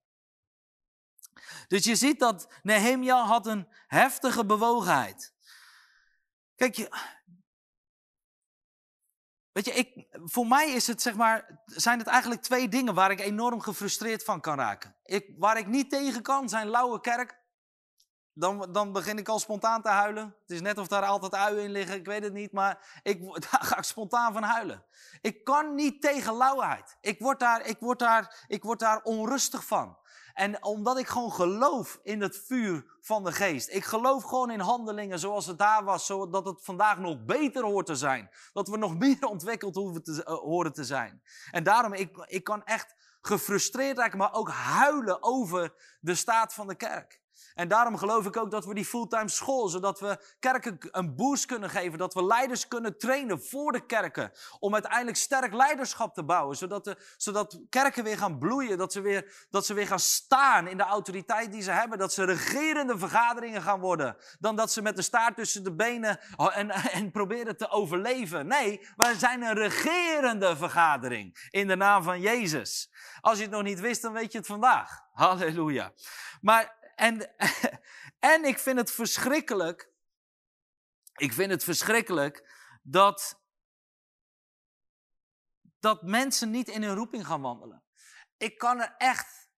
Dus 1.67 1.83
je 1.83 1.95
ziet 1.95 2.19
dat 2.19 2.53
Nehemia 2.61 3.23
had 3.23 3.47
een 3.47 3.67
heftige 3.87 4.45
bewogenheid. 4.45 5.33
Kijk, 6.55 6.75
je, 6.75 6.91
weet 9.65 9.75
je, 9.75 9.81
ik, 9.81 10.07
voor 10.11 10.47
mij 10.47 10.69
is 10.69 10.87
het, 10.87 11.01
zeg 11.01 11.15
maar, 11.15 11.61
zijn 11.65 11.99
het 11.99 12.07
eigenlijk 12.07 12.41
twee 12.41 12.69
dingen 12.69 12.93
waar 12.93 13.11
ik 13.11 13.19
enorm 13.19 13.61
gefrustreerd 13.61 14.23
van 14.23 14.41
kan 14.41 14.57
raken. 14.57 14.95
Ik, 15.03 15.33
waar 15.37 15.57
ik 15.57 15.67
niet 15.67 15.89
tegen 15.89 16.21
kan, 16.21 16.49
zijn 16.49 16.67
lauwe 16.67 16.99
kerk 16.99 17.39
dan, 18.39 18.71
dan 18.71 18.91
begin 18.91 19.17
ik 19.17 19.27
al 19.27 19.39
spontaan 19.39 19.81
te 19.81 19.89
huilen. 19.89 20.35
Het 20.41 20.51
is 20.51 20.61
net 20.61 20.77
of 20.77 20.87
daar 20.87 21.05
altijd 21.05 21.35
uien 21.35 21.63
in 21.63 21.71
liggen, 21.71 21.95
ik 21.95 22.05
weet 22.05 22.23
het 22.23 22.33
niet, 22.33 22.51
maar 22.51 22.99
ik, 23.03 23.21
daar 23.51 23.63
ga 23.63 23.77
ik 23.77 23.83
spontaan 23.83 24.33
van 24.33 24.43
huilen. 24.43 24.85
Ik 25.21 25.43
kan 25.43 25.75
niet 25.75 26.01
tegen 26.01 26.37
lauwheid. 26.37 26.97
Ik 27.01 27.19
word 27.19 27.39
daar, 27.39 27.65
ik 27.65 27.79
word 27.79 27.99
daar, 27.99 28.45
ik 28.47 28.63
word 28.63 28.79
daar 28.79 29.01
onrustig 29.01 29.65
van. 29.65 29.97
En 30.39 30.63
omdat 30.63 30.97
ik 30.97 31.07
gewoon 31.07 31.31
geloof 31.31 31.99
in 32.03 32.21
het 32.21 32.37
vuur 32.45 32.85
van 33.01 33.23
de 33.23 33.31
geest. 33.31 33.69
Ik 33.69 33.83
geloof 33.83 34.23
gewoon 34.23 34.51
in 34.51 34.59
handelingen 34.59 35.19
zoals 35.19 35.45
het 35.45 35.57
daar 35.57 35.83
was, 35.83 36.05
zodat 36.05 36.45
het 36.45 36.63
vandaag 36.63 36.97
nog 36.97 37.25
beter 37.25 37.63
hoort 37.63 37.85
te 37.85 37.95
zijn. 37.95 38.29
Dat 38.53 38.67
we 38.67 38.77
nog 38.77 38.97
meer 39.03 39.25
ontwikkeld 39.25 39.75
hoeven 39.75 40.03
te, 40.03 40.11
uh, 40.11 40.33
horen 40.33 40.73
te 40.73 40.83
zijn. 40.83 41.21
En 41.51 41.63
daarom, 41.63 41.93
ik, 41.93 42.25
ik 42.27 42.43
kan 42.43 42.63
echt 42.63 42.95
gefrustreerd 43.21 43.97
raken, 43.97 44.17
maar 44.17 44.33
ook 44.33 44.49
huilen 44.49 45.23
over 45.23 45.73
de 45.99 46.15
staat 46.15 46.53
van 46.53 46.67
de 46.67 46.75
kerk. 46.75 47.21
En 47.53 47.67
daarom 47.67 47.97
geloof 47.97 48.25
ik 48.25 48.37
ook 48.37 48.51
dat 48.51 48.65
we 48.65 48.73
die 48.73 48.85
fulltime 48.85 49.29
school, 49.29 49.67
zodat 49.67 49.99
we 49.99 50.35
kerken 50.39 50.77
een 50.91 51.15
boost 51.15 51.45
kunnen 51.45 51.69
geven, 51.69 51.97
dat 51.97 52.13
we 52.13 52.25
leiders 52.25 52.67
kunnen 52.67 52.97
trainen 52.97 53.43
voor 53.43 53.71
de 53.71 53.85
kerken, 53.85 54.31
om 54.59 54.73
uiteindelijk 54.73 55.17
sterk 55.17 55.53
leiderschap 55.53 56.13
te 56.13 56.23
bouwen, 56.23 56.57
zodat, 56.57 56.83
de, 56.83 56.97
zodat 57.17 57.59
kerken 57.69 58.03
weer 58.03 58.17
gaan 58.17 58.37
bloeien, 58.37 58.77
dat 58.77 58.91
ze, 58.93 59.01
weer, 59.01 59.47
dat 59.49 59.65
ze 59.65 59.73
weer 59.73 59.87
gaan 59.87 59.99
staan 59.99 60.67
in 60.67 60.77
de 60.77 60.83
autoriteit 60.83 61.51
die 61.51 61.61
ze 61.61 61.71
hebben, 61.71 61.97
dat 61.97 62.13
ze 62.13 62.23
regerende 62.23 62.97
vergaderingen 62.97 63.61
gaan 63.61 63.79
worden, 63.79 64.15
dan 64.39 64.55
dat 64.55 64.71
ze 64.71 64.81
met 64.81 64.95
de 64.95 65.01
staart 65.01 65.35
tussen 65.35 65.63
de 65.63 65.75
benen 65.75 66.19
en, 66.37 66.69
en 66.69 67.11
proberen 67.11 67.57
te 67.57 67.69
overleven. 67.69 68.47
Nee, 68.47 68.87
wij 68.95 69.13
zijn 69.13 69.41
een 69.41 69.53
regerende 69.53 70.57
vergadering 70.57 71.47
in 71.49 71.67
de 71.67 71.75
naam 71.75 72.03
van 72.03 72.21
Jezus. 72.21 72.91
Als 73.21 73.37
je 73.37 73.43
het 73.43 73.51
nog 73.51 73.63
niet 73.63 73.79
wist, 73.79 74.01
dan 74.01 74.13
weet 74.13 74.31
je 74.31 74.37
het 74.37 74.47
vandaag. 74.47 75.07
Halleluja. 75.19 75.93
Maar 76.41 76.93
en, 76.95 77.35
en 78.33 78.45
ik 78.45 78.59
vind 78.59 78.77
het 78.77 78.91
verschrikkelijk. 78.91 79.91
Ik 81.15 81.33
vind 81.33 81.51
het 81.51 81.63
verschrikkelijk 81.63 82.53
dat, 82.83 83.41
dat 85.79 86.01
mensen 86.01 86.51
niet 86.51 86.67
in 86.67 86.83
hun 86.83 86.95
roeping 86.95 87.25
gaan 87.25 87.41
wandelen. 87.41 87.83
Ik 88.37 88.57
kan 88.57 88.79
er 88.79 88.95
echt 88.97 89.49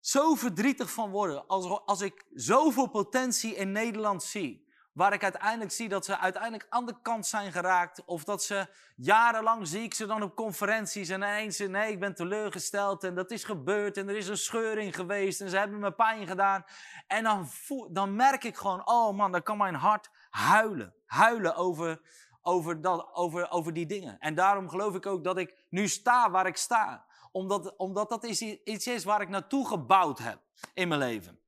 zo 0.00 0.34
verdrietig 0.34 0.92
van 0.92 1.10
worden 1.10 1.46
als, 1.46 1.66
als 1.84 2.00
ik 2.00 2.26
zoveel 2.30 2.88
potentie 2.88 3.54
in 3.54 3.72
Nederland 3.72 4.22
zie. 4.22 4.69
Waar 5.00 5.12
ik 5.12 5.22
uiteindelijk 5.22 5.70
zie 5.70 5.88
dat 5.88 6.04
ze 6.04 6.18
uiteindelijk 6.18 6.66
aan 6.68 6.86
de 6.86 6.94
kant 7.02 7.26
zijn 7.26 7.52
geraakt. 7.52 8.04
Of 8.04 8.24
dat 8.24 8.42
ze 8.42 8.66
jarenlang 8.96 9.68
zie 9.68 9.82
ik 9.82 9.94
ze 9.94 10.06
dan 10.06 10.22
op 10.22 10.34
conferenties 10.34 11.08
en 11.08 11.22
ineens 11.22 11.58
nee, 11.58 11.92
ik 11.92 12.00
ben 12.00 12.14
teleurgesteld 12.14 13.04
en 13.04 13.14
dat 13.14 13.30
is 13.30 13.44
gebeurd 13.44 13.96
en 13.96 14.08
er 14.08 14.16
is 14.16 14.28
een 14.28 14.36
scheuring 14.36 14.94
geweest 14.94 15.40
en 15.40 15.50
ze 15.50 15.56
hebben 15.56 15.78
me 15.78 15.92
pijn 15.92 16.26
gedaan. 16.26 16.64
En 17.06 17.24
dan, 17.24 17.48
voel, 17.48 17.92
dan 17.92 18.16
merk 18.16 18.44
ik 18.44 18.56
gewoon, 18.56 18.88
oh 18.88 19.16
man, 19.16 19.32
dan 19.32 19.42
kan 19.42 19.56
mijn 19.56 19.74
hart 19.74 20.10
huilen. 20.30 20.94
Huilen 21.06 21.54
over, 21.54 22.00
over, 22.42 22.80
dat, 22.80 23.14
over, 23.14 23.50
over 23.50 23.72
die 23.72 23.86
dingen. 23.86 24.18
En 24.18 24.34
daarom 24.34 24.68
geloof 24.68 24.94
ik 24.94 25.06
ook 25.06 25.24
dat 25.24 25.38
ik 25.38 25.64
nu 25.68 25.88
sta 25.88 26.30
waar 26.30 26.46
ik 26.46 26.56
sta. 26.56 27.04
Omdat, 27.32 27.76
omdat 27.76 28.08
dat 28.08 28.24
is 28.24 28.42
iets 28.42 28.86
is 28.86 29.04
waar 29.04 29.20
ik 29.20 29.28
naartoe 29.28 29.66
gebouwd 29.66 30.18
heb 30.18 30.38
in 30.74 30.88
mijn 30.88 31.00
leven. 31.00 31.39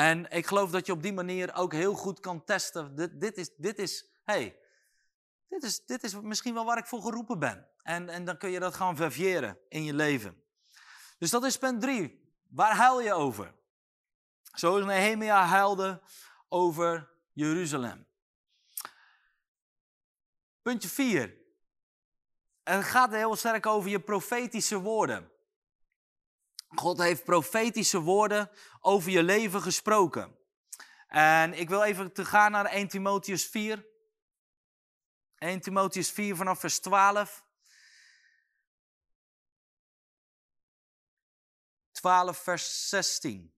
En 0.00 0.30
ik 0.30 0.46
geloof 0.46 0.70
dat 0.70 0.86
je 0.86 0.92
op 0.92 1.02
die 1.02 1.12
manier 1.12 1.54
ook 1.54 1.72
heel 1.72 1.94
goed 1.94 2.20
kan 2.20 2.44
testen. 2.44 2.94
Dit, 2.94 3.20
dit 3.20 3.36
is, 3.36 3.50
dit 3.56 3.78
is, 3.78 4.10
hey, 4.24 4.58
dit 5.48 5.62
is, 5.62 5.84
dit 5.84 6.02
is 6.02 6.20
misschien 6.20 6.54
wel 6.54 6.64
waar 6.64 6.78
ik 6.78 6.86
voor 6.86 7.02
geroepen 7.02 7.38
ben. 7.38 7.68
En, 7.82 8.08
en 8.08 8.24
dan 8.24 8.36
kun 8.36 8.50
je 8.50 8.60
dat 8.60 8.74
gaan 8.74 8.96
vervieren 8.96 9.58
in 9.68 9.84
je 9.84 9.94
leven. 9.94 10.42
Dus 11.18 11.30
dat 11.30 11.44
is 11.44 11.58
punt 11.58 11.80
drie. 11.80 12.34
Waar 12.48 12.76
huil 12.76 13.00
je 13.00 13.12
over? 13.12 13.54
Zoals 14.52 14.84
Nehemia 14.84 15.44
huilde 15.44 16.02
over 16.48 17.10
Jeruzalem. 17.32 18.06
Puntje 20.62 20.88
4. 20.88 21.36
Het 22.62 22.84
gaat 22.84 23.10
heel 23.10 23.36
sterk 23.36 23.66
over 23.66 23.90
je 23.90 24.00
profetische 24.00 24.78
woorden. 24.78 25.30
God 26.74 26.98
heeft 26.98 27.24
profetische 27.24 27.98
woorden 27.98 28.50
over 28.80 29.10
je 29.10 29.22
leven 29.22 29.62
gesproken. 29.62 30.38
En 31.08 31.54
ik 31.54 31.68
wil 31.68 31.82
even 31.82 32.12
te 32.12 32.24
gaan 32.24 32.50
naar 32.50 32.64
1 32.64 32.88
Timotheus 32.88 33.46
4. 33.46 33.86
1 35.38 35.60
Timotheus 35.60 36.10
4 36.10 36.36
vanaf 36.36 36.60
vers 36.60 36.78
12. 36.78 37.44
12 41.92 42.38
vers 42.38 42.88
16. 42.88 43.54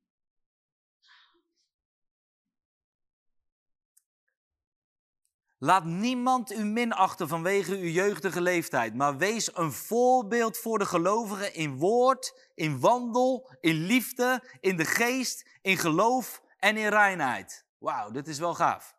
Laat 5.65 5.85
niemand 5.85 6.53
u 6.53 6.65
minachten 6.65 7.29
vanwege 7.29 7.77
uw 7.77 7.89
jeugdige 7.89 8.41
leeftijd, 8.41 8.95
maar 8.95 9.17
wees 9.17 9.57
een 9.57 9.73
voorbeeld 9.73 10.59
voor 10.59 10.79
de 10.79 10.87
gelovigen 10.87 11.55
in 11.55 11.77
woord, 11.77 12.51
in 12.55 12.81
wandel, 12.81 13.51
in 13.61 13.75
liefde, 13.75 14.43
in 14.61 14.77
de 14.77 14.85
geest, 14.85 15.49
in 15.61 15.77
geloof 15.77 16.43
en 16.59 16.77
in 16.77 16.89
reinheid. 16.89 17.65
Wauw, 17.79 18.11
dit 18.11 18.29
is 18.29 18.39
wel 18.39 18.55
gaaf. 18.55 18.95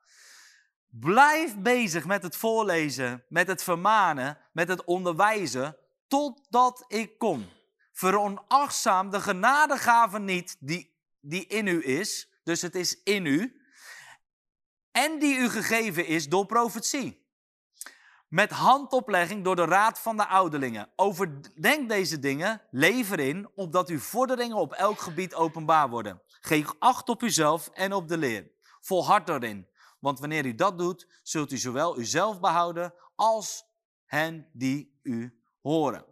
Blijf 0.90 1.58
bezig 1.58 2.06
met 2.06 2.24
het 2.24 2.36
voorlezen, 2.36 3.24
met 3.30 3.48
het 3.48 3.64
vermanen, 3.64 4.38
met 4.52 4.68
het 4.68 4.84
onderwijzen, 4.84 5.78
totdat 6.08 6.86
ik 6.88 7.18
kom. 7.18 7.46
Veronachtzaam 7.92 9.10
de 9.10 9.22
genadegave 9.22 10.20
niet 10.20 10.58
die, 10.60 10.96
die 11.22 11.48
in 11.48 11.68
u 11.68 11.86
is, 11.86 12.30
dus 12.44 12.62
het 12.62 12.76
is 12.76 13.04
in 13.04 13.26
u, 13.26 13.62
en 14.94 15.20
die 15.20 15.38
u 15.38 15.50
gegeven 15.50 16.06
is 16.06 16.30
door 16.30 16.46
profetie. 16.46 17.22
Met 18.28 18.52
handoplegging 18.52 19.44
door 19.44 19.56
de 19.56 19.66
raad 19.66 20.00
van 20.00 20.18
de 20.18 20.28
ouderlingen. 20.28 20.90
Overdenk 20.96 21.90
deze 21.90 22.20
dingen, 22.20 22.62
lever 22.72 23.20
in, 23.20 23.50
opdat 23.56 23.90
uw 23.90 24.00
vorderingen 24.00 24.58
op 24.58 24.74
elk 24.74 25.00
gebied 25.00 25.34
openbaar 25.34 25.90
worden. 25.90 26.22
Geef 26.28 26.74
acht 26.80 27.10
op 27.10 27.24
uzelf 27.24 27.68
en 27.68 27.94
op 27.94 28.08
de 28.08 28.18
leer. 28.18 28.52
Volhard 28.80 29.28
daarin, 29.28 29.68
want 30.00 30.20
wanneer 30.20 30.46
u 30.46 30.56
dat 30.56 30.78
doet, 30.78 31.08
zult 31.24 31.52
u 31.52 31.58
zowel 31.58 32.00
uzelf 32.00 32.40
behouden 32.40 32.94
als 33.16 33.66
hen 34.06 34.50
die 34.52 35.00
u 35.04 35.42
horen. 35.62 36.06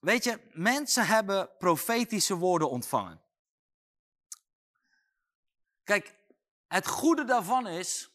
Weet 0.00 0.24
je, 0.24 0.40
mensen 0.52 1.06
hebben 1.06 1.50
profetische 1.58 2.36
woorden 2.36 2.70
ontvangen. 2.70 3.20
Kijk, 5.90 6.14
het 6.68 6.86
goede 6.86 7.24
daarvan 7.24 7.66
is. 7.66 8.10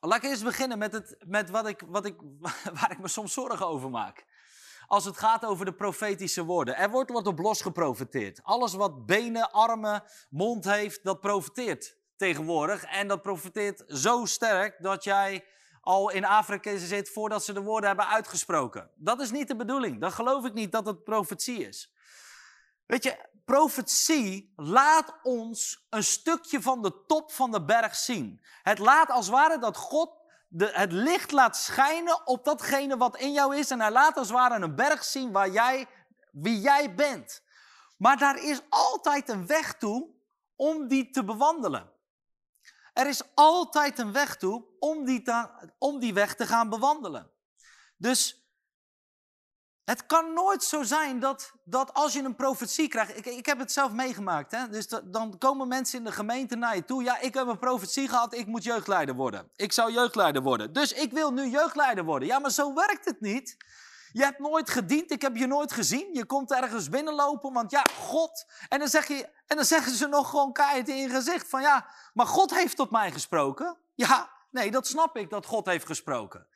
Laat 0.00 0.22
ik 0.22 0.30
eerst 0.30 0.44
beginnen 0.44 0.78
met, 0.78 0.92
het, 0.92 1.16
met 1.26 1.50
wat 1.50 1.66
ik, 1.66 1.82
wat 1.86 2.04
ik, 2.04 2.20
waar 2.80 2.90
ik 2.90 2.98
me 2.98 3.08
soms 3.08 3.32
zorgen 3.32 3.66
over 3.66 3.90
maak. 3.90 4.24
Als 4.86 5.04
het 5.04 5.16
gaat 5.16 5.44
over 5.44 5.64
de 5.64 5.74
profetische 5.74 6.44
woorden. 6.44 6.76
Er 6.76 6.90
wordt 6.90 7.10
wat 7.10 7.26
op 7.26 7.38
los 7.38 7.60
geprofeteerd. 7.60 8.42
Alles 8.42 8.74
wat 8.74 9.06
benen, 9.06 9.50
armen, 9.50 10.02
mond 10.30 10.64
heeft, 10.64 11.04
dat 11.04 11.20
profeteert 11.20 11.96
tegenwoordig. 12.16 12.84
En 12.84 13.08
dat 13.08 13.22
profeteert 13.22 13.84
zo 13.86 14.24
sterk 14.24 14.82
dat 14.82 15.04
jij 15.04 15.44
al 15.80 16.10
in 16.10 16.24
Afrika 16.24 16.76
zit 16.76 17.10
voordat 17.10 17.44
ze 17.44 17.52
de 17.52 17.62
woorden 17.62 17.88
hebben 17.88 18.08
uitgesproken. 18.08 18.90
Dat 18.94 19.20
is 19.20 19.30
niet 19.30 19.48
de 19.48 19.56
bedoeling. 19.56 20.00
Dan 20.00 20.12
geloof 20.12 20.44
ik 20.44 20.52
niet 20.52 20.72
dat 20.72 20.86
het 20.86 21.04
profetie 21.04 21.66
is. 21.66 21.92
Weet 22.86 23.04
je, 23.04 23.30
profetie 23.44 24.52
laat 24.56 25.14
ons 25.22 25.86
een 25.90 26.04
stukje 26.04 26.62
van 26.62 26.82
de 26.82 27.04
top 27.06 27.32
van 27.32 27.50
de 27.50 27.64
berg 27.64 27.96
zien. 27.96 28.44
Het 28.62 28.78
laat 28.78 29.10
als 29.10 29.26
het 29.26 29.34
ware 29.34 29.58
dat 29.58 29.76
God 29.76 30.20
de, 30.48 30.70
het 30.72 30.92
licht 30.92 31.32
laat 31.32 31.56
schijnen 31.56 32.26
op 32.26 32.44
datgene 32.44 32.96
wat 32.96 33.16
in 33.16 33.32
jou 33.32 33.56
is. 33.56 33.70
En 33.70 33.80
hij 33.80 33.90
laat 33.90 34.16
als 34.16 34.28
het 34.28 34.36
ware 34.36 34.64
een 34.64 34.74
berg 34.74 35.04
zien 35.04 35.32
waar 35.32 35.50
jij, 35.50 35.88
wie 36.32 36.60
jij 36.60 36.94
bent. 36.94 37.42
Maar 37.96 38.18
daar 38.18 38.42
is 38.42 38.60
altijd 38.68 39.28
een 39.28 39.46
weg 39.46 39.74
toe 39.74 40.10
om 40.56 40.88
die 40.88 41.10
te 41.10 41.24
bewandelen. 41.24 41.90
Er 42.92 43.06
is 43.06 43.22
altijd 43.34 43.98
een 43.98 44.12
weg 44.12 44.36
toe 44.36 44.64
om 44.78 45.04
die, 45.04 45.22
om 45.78 45.98
die 45.98 46.14
weg 46.14 46.34
te 46.34 46.46
gaan 46.46 46.68
bewandelen. 46.68 47.30
Dus 47.96 48.41
het 49.84 50.06
kan 50.06 50.32
nooit 50.32 50.64
zo 50.64 50.82
zijn 50.82 51.20
dat, 51.20 51.52
dat 51.64 51.94
als 51.94 52.12
je 52.12 52.22
een 52.22 52.36
profetie 52.36 52.88
krijgt. 52.88 53.16
Ik, 53.16 53.26
ik 53.26 53.46
heb 53.46 53.58
het 53.58 53.72
zelf 53.72 53.92
meegemaakt. 53.92 54.50
Hè? 54.50 54.68
Dus 54.68 54.88
dan 55.04 55.38
komen 55.38 55.68
mensen 55.68 55.98
in 55.98 56.04
de 56.04 56.12
gemeente 56.12 56.56
naar 56.56 56.74
je 56.76 56.84
toe. 56.84 57.02
Ja, 57.02 57.20
ik 57.20 57.34
heb 57.34 57.46
een 57.46 57.58
profetie 57.58 58.08
gehad. 58.08 58.34
Ik 58.34 58.46
moet 58.46 58.64
jeugdleider 58.64 59.14
worden. 59.14 59.50
Ik 59.56 59.72
zou 59.72 59.92
jeugdleider 59.92 60.42
worden. 60.42 60.72
Dus 60.72 60.92
ik 60.92 61.12
wil 61.12 61.32
nu 61.32 61.48
jeugdleider 61.48 62.04
worden. 62.04 62.28
Ja, 62.28 62.38
maar 62.38 62.50
zo 62.50 62.74
werkt 62.74 63.04
het 63.04 63.20
niet. 63.20 63.56
Je 64.12 64.22
hebt 64.22 64.38
nooit 64.38 64.70
gediend. 64.70 65.10
Ik 65.10 65.22
heb 65.22 65.36
je 65.36 65.46
nooit 65.46 65.72
gezien. 65.72 66.08
Je 66.12 66.24
komt 66.24 66.52
ergens 66.52 66.88
binnenlopen. 66.88 67.52
Want 67.52 67.70
ja, 67.70 67.84
God. 67.98 68.46
En 68.68 68.78
dan, 68.78 68.88
zeg 68.88 69.08
je, 69.08 69.28
en 69.46 69.56
dan 69.56 69.64
zeggen 69.64 69.92
ze 69.92 70.06
nog 70.06 70.30
gewoon 70.30 70.52
keihard 70.52 70.88
in 70.88 70.96
je 70.96 71.08
gezicht. 71.08 71.48
Van 71.48 71.62
ja, 71.62 71.86
maar 72.12 72.26
God 72.26 72.54
heeft 72.54 72.76
tot 72.76 72.90
mij 72.90 73.12
gesproken. 73.12 73.76
Ja, 73.94 74.30
Nee, 74.52 74.70
dat 74.70 74.86
snap 74.86 75.16
ik 75.16 75.30
dat 75.30 75.46
God 75.46 75.66
heeft 75.66 75.86
gesproken. 75.86 76.46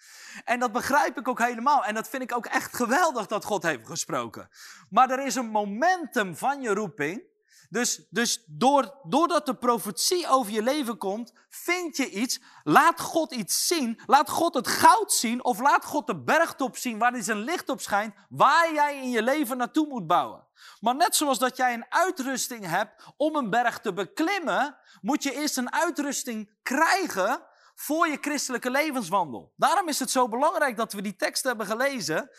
En 0.44 0.60
dat 0.60 0.72
begrijp 0.72 1.18
ik 1.18 1.28
ook 1.28 1.38
helemaal. 1.38 1.84
En 1.84 1.94
dat 1.94 2.08
vind 2.08 2.22
ik 2.22 2.34
ook 2.34 2.46
echt 2.46 2.76
geweldig 2.76 3.26
dat 3.26 3.44
God 3.44 3.62
heeft 3.62 3.86
gesproken. 3.86 4.48
Maar 4.90 5.10
er 5.10 5.26
is 5.26 5.34
een 5.34 5.48
momentum 5.48 6.36
van 6.36 6.62
je 6.62 6.74
roeping. 6.74 7.22
Dus, 7.68 8.06
dus 8.10 8.44
door, 8.46 8.98
doordat 9.02 9.46
de 9.46 9.54
profetie 9.54 10.28
over 10.28 10.52
je 10.52 10.62
leven 10.62 10.98
komt, 10.98 11.32
vind 11.48 11.96
je 11.96 12.10
iets. 12.10 12.40
Laat 12.62 13.00
God 13.00 13.34
iets 13.34 13.66
zien. 13.66 14.00
Laat 14.06 14.30
God 14.30 14.54
het 14.54 14.68
goud 14.68 15.12
zien. 15.12 15.44
Of 15.44 15.60
laat 15.60 15.84
God 15.84 16.06
de 16.06 16.22
bergtop 16.22 16.76
zien 16.76 16.98
waar 16.98 17.22
zijn 17.22 17.38
licht 17.38 17.68
op 17.68 17.80
schijnt. 17.80 18.14
Waar 18.28 18.72
jij 18.72 18.96
in 19.02 19.10
je 19.10 19.22
leven 19.22 19.56
naartoe 19.56 19.86
moet 19.86 20.06
bouwen. 20.06 20.46
Maar 20.80 20.96
net 20.96 21.16
zoals 21.16 21.38
dat 21.38 21.56
jij 21.56 21.74
een 21.74 21.86
uitrusting 21.88 22.66
hebt 22.66 23.04
om 23.16 23.36
een 23.36 23.50
berg 23.50 23.80
te 23.80 23.92
beklimmen, 23.92 24.76
moet 25.00 25.22
je 25.22 25.34
eerst 25.34 25.56
een 25.56 25.72
uitrusting 25.72 26.50
krijgen 26.62 27.54
voor 27.76 28.08
je 28.08 28.18
christelijke 28.20 28.70
levenswandel. 28.70 29.52
Daarom 29.56 29.88
is 29.88 29.98
het 29.98 30.10
zo 30.10 30.28
belangrijk 30.28 30.76
dat 30.76 30.92
we 30.92 31.02
die 31.02 31.16
tekst 31.16 31.44
hebben 31.44 31.66
gelezen. 31.66 32.30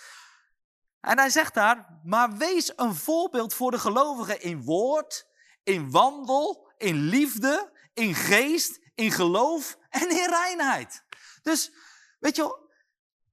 En 1.00 1.18
hij 1.18 1.30
zegt 1.30 1.54
daar, 1.54 2.00
maar 2.04 2.38
wees 2.38 2.74
een 2.76 2.96
voorbeeld 2.96 3.54
voor 3.54 3.72
de 3.72 3.80
gelovigen 3.80 4.42
in 4.42 4.64
woord, 4.64 5.28
in 5.64 5.92
wandel, 5.92 6.72
in 6.78 6.96
liefde, 6.96 7.72
in 7.94 8.16
geest, 8.16 8.80
in 8.96 9.12
geloof 9.12 9.78
en 9.90 10.10
in 10.10 10.30
reinheid. 10.30 11.04
Dus, 11.42 11.72
weet 12.20 12.36
je, 12.36 12.67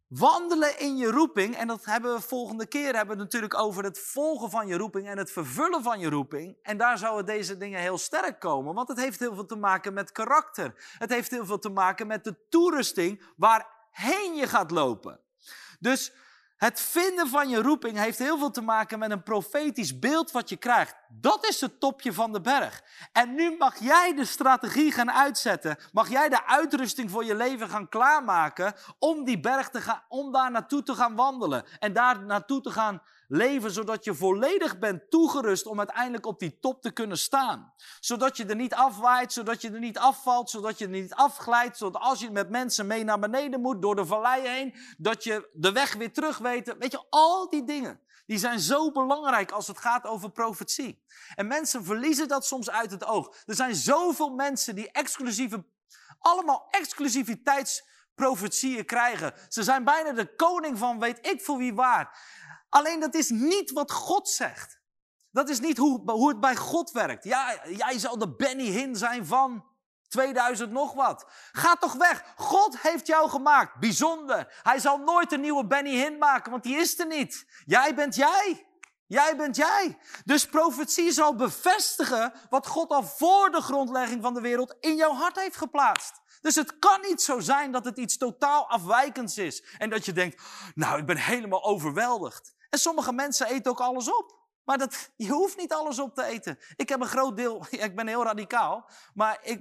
Wandelen 0.08 0.78
in 0.78 0.96
je 0.96 1.10
roeping, 1.10 1.56
en 1.56 1.66
dat 1.66 1.84
hebben 1.84 2.14
we 2.14 2.20
volgende 2.20 2.66
keer 2.66 2.96
hebben 2.96 3.16
we 3.16 3.22
natuurlijk 3.22 3.58
over 3.58 3.84
het 3.84 3.98
volgen 3.98 4.50
van 4.50 4.66
je 4.66 4.76
roeping 4.76 5.08
en 5.08 5.18
het 5.18 5.30
vervullen 5.30 5.82
van 5.82 6.00
je 6.00 6.08
roeping. 6.08 6.56
En 6.62 6.76
daar 6.76 6.98
zouden 6.98 7.26
deze 7.26 7.56
dingen 7.56 7.80
heel 7.80 7.98
sterk 7.98 8.40
komen, 8.40 8.74
want 8.74 8.88
het 8.88 9.00
heeft 9.00 9.20
heel 9.20 9.34
veel 9.34 9.46
te 9.46 9.56
maken 9.56 9.94
met 9.94 10.12
karakter. 10.12 10.74
Het 10.98 11.10
heeft 11.10 11.30
heel 11.30 11.46
veel 11.46 11.58
te 11.58 11.68
maken 11.68 12.06
met 12.06 12.24
de 12.24 12.36
toerusting 12.48 13.22
waarheen 13.36 14.34
je 14.34 14.46
gaat 14.46 14.70
lopen. 14.70 15.20
Dus 15.80 16.12
het 16.64 16.80
vinden 16.80 17.28
van 17.28 17.48
je 17.48 17.62
roeping 17.62 17.98
heeft 17.98 18.18
heel 18.18 18.38
veel 18.38 18.50
te 18.50 18.60
maken 18.60 18.98
met 18.98 19.10
een 19.10 19.22
profetisch 19.22 19.98
beeld 19.98 20.30
wat 20.30 20.48
je 20.48 20.56
krijgt. 20.56 20.96
Dat 21.08 21.46
is 21.48 21.60
het 21.60 21.80
topje 21.80 22.12
van 22.12 22.32
de 22.32 22.40
berg. 22.40 22.82
En 23.12 23.34
nu 23.34 23.56
mag 23.58 23.78
jij 23.78 24.14
de 24.14 24.24
strategie 24.24 24.92
gaan 24.92 25.12
uitzetten. 25.12 25.76
Mag 25.92 26.08
jij 26.10 26.28
de 26.28 26.46
uitrusting 26.46 27.10
voor 27.10 27.24
je 27.24 27.34
leven 27.34 27.68
gaan 27.68 27.88
klaarmaken 27.88 28.74
om 28.98 29.24
die 29.24 29.40
berg 29.40 29.68
te 29.70 29.80
gaan, 29.80 30.02
om 30.08 30.32
daar 30.32 30.50
naartoe 30.50 30.82
te 30.82 30.94
gaan 30.94 31.14
wandelen. 31.14 31.64
En 31.78 31.92
daar 31.92 32.24
naartoe 32.24 32.60
te 32.60 32.70
gaan 32.70 33.02
leven, 33.28 33.70
zodat 33.70 34.04
je 34.04 34.14
volledig 34.14 34.78
bent 34.78 35.10
toegerust 35.10 35.66
om 35.66 35.78
uiteindelijk 35.78 36.26
op 36.26 36.38
die 36.38 36.58
top 36.58 36.82
te 36.82 36.90
kunnen 36.90 37.18
staan. 37.18 37.72
Zodat 38.00 38.36
je 38.36 38.44
er 38.44 38.56
niet 38.56 38.74
afwaait, 38.74 39.32
zodat 39.32 39.60
je 39.60 39.70
er 39.70 39.78
niet 39.78 39.98
afvalt, 39.98 40.50
zodat 40.50 40.78
je 40.78 40.84
er 40.84 40.90
niet 40.90 41.14
afglijdt, 41.14 41.76
zodat 41.76 42.02
als 42.02 42.20
je 42.20 42.30
met 42.30 42.50
mensen 42.50 42.86
mee 42.86 43.04
naar 43.04 43.18
beneden 43.18 43.60
moet, 43.60 43.82
door 43.82 43.96
de 43.96 44.06
vallei 44.06 44.48
heen, 44.48 44.74
dat 44.98 45.24
je 45.24 45.48
de 45.52 45.72
weg 45.72 45.94
weer 45.94 46.12
terug 46.12 46.38
weet. 46.38 46.74
Weet 46.78 46.92
je, 46.92 47.04
al 47.10 47.48
die 47.48 47.64
dingen. 47.64 48.00
Die 48.26 48.38
zijn 48.38 48.60
zo 48.60 48.90
belangrijk 48.90 49.50
als 49.50 49.66
het 49.66 49.78
gaat 49.78 50.04
over 50.04 50.30
profetie. 50.30 51.02
En 51.34 51.46
mensen 51.46 51.84
verliezen 51.84 52.28
dat 52.28 52.46
soms 52.46 52.70
uit 52.70 52.90
het 52.90 53.04
oog. 53.04 53.36
Er 53.46 53.54
zijn 53.54 53.74
zoveel 53.74 54.30
mensen 54.30 54.74
die 54.74 54.90
exclusieve, 54.90 55.64
allemaal 56.18 56.66
exclusiviteitsprofetieën 56.70 58.84
krijgen. 58.84 59.34
Ze 59.48 59.62
zijn 59.62 59.84
bijna 59.84 60.12
de 60.12 60.34
koning 60.34 60.78
van 60.78 61.00
weet 61.00 61.26
ik 61.26 61.42
voor 61.42 61.58
wie 61.58 61.74
waar. 61.74 62.18
Alleen 62.74 63.00
dat 63.00 63.14
is 63.14 63.30
niet 63.30 63.70
wat 63.72 63.92
God 63.92 64.28
zegt. 64.28 64.80
Dat 65.30 65.48
is 65.48 65.60
niet 65.60 65.76
hoe, 65.76 66.10
hoe 66.10 66.28
het 66.28 66.40
bij 66.40 66.56
God 66.56 66.90
werkt. 66.90 67.24
Ja, 67.24 67.66
jij 67.68 67.98
zal 67.98 68.18
de 68.18 68.34
Benny 68.34 68.64
Hinn 68.64 68.96
zijn 68.96 69.26
van 69.26 69.64
2000 70.08 70.70
nog 70.70 70.92
wat. 70.92 71.26
Ga 71.52 71.74
toch 71.74 71.92
weg. 71.92 72.34
God 72.36 72.80
heeft 72.80 73.06
jou 73.06 73.30
gemaakt. 73.30 73.78
Bijzonder. 73.80 74.60
Hij 74.62 74.78
zal 74.78 74.98
nooit 74.98 75.32
een 75.32 75.40
nieuwe 75.40 75.66
Benny 75.66 75.90
Hinn 75.90 76.18
maken, 76.18 76.50
want 76.50 76.62
die 76.62 76.76
is 76.76 76.98
er 76.98 77.06
niet. 77.06 77.46
Jij 77.64 77.94
bent 77.94 78.14
jij. 78.14 78.66
Jij 79.06 79.36
bent 79.36 79.56
jij. 79.56 79.98
Dus 80.24 80.46
profetie 80.46 81.12
zal 81.12 81.34
bevestigen 81.34 82.32
wat 82.50 82.66
God 82.66 82.90
al 82.90 83.02
voor 83.02 83.50
de 83.50 83.60
grondlegging 83.60 84.22
van 84.22 84.34
de 84.34 84.40
wereld 84.40 84.76
in 84.80 84.96
jouw 84.96 85.12
hart 85.14 85.36
heeft 85.36 85.56
geplaatst. 85.56 86.22
Dus 86.40 86.54
het 86.54 86.78
kan 86.78 87.00
niet 87.00 87.22
zo 87.22 87.40
zijn 87.40 87.72
dat 87.72 87.84
het 87.84 87.98
iets 87.98 88.16
totaal 88.16 88.68
afwijkends 88.68 89.38
is. 89.38 89.64
En 89.78 89.90
dat 89.90 90.04
je 90.04 90.12
denkt, 90.12 90.42
nou, 90.74 90.98
ik 90.98 91.06
ben 91.06 91.16
helemaal 91.16 91.64
overweldigd. 91.64 92.54
En 92.74 92.80
sommige 92.80 93.12
mensen 93.12 93.46
eten 93.46 93.70
ook 93.70 93.80
alles 93.80 94.12
op. 94.12 94.42
Maar 94.64 94.78
dat, 94.78 95.10
je 95.16 95.28
hoeft 95.30 95.56
niet 95.56 95.72
alles 95.72 95.98
op 95.98 96.14
te 96.14 96.24
eten. 96.24 96.58
Ik 96.76 96.88
heb 96.88 97.00
een 97.00 97.06
groot 97.06 97.36
deel, 97.36 97.66
ik 97.86 97.96
ben 97.96 98.06
heel 98.06 98.24
radicaal, 98.24 98.90
maar 99.12 99.38
ik, 99.42 99.60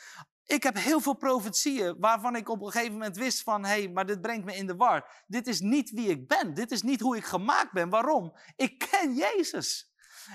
ik 0.56 0.62
heb 0.62 0.76
heel 0.76 1.00
veel 1.00 1.14
profetieën 1.14 1.96
waarvan 1.98 2.36
ik 2.36 2.48
op 2.48 2.60
een 2.62 2.70
gegeven 2.70 2.92
moment 2.92 3.16
wist 3.16 3.42
van, 3.42 3.64
hé, 3.64 3.68
hey, 3.68 3.88
maar 3.88 4.06
dit 4.06 4.20
brengt 4.20 4.44
me 4.44 4.56
in 4.56 4.66
de 4.66 4.76
war. 4.76 5.24
Dit 5.26 5.46
is 5.46 5.60
niet 5.60 5.90
wie 5.90 6.08
ik 6.08 6.28
ben. 6.28 6.54
Dit 6.54 6.70
is 6.70 6.82
niet 6.82 7.00
hoe 7.00 7.16
ik 7.16 7.24
gemaakt 7.24 7.72
ben. 7.72 7.88
Waarom? 7.88 8.36
Ik 8.56 8.78
ken 8.90 9.14
Jezus. 9.14 9.92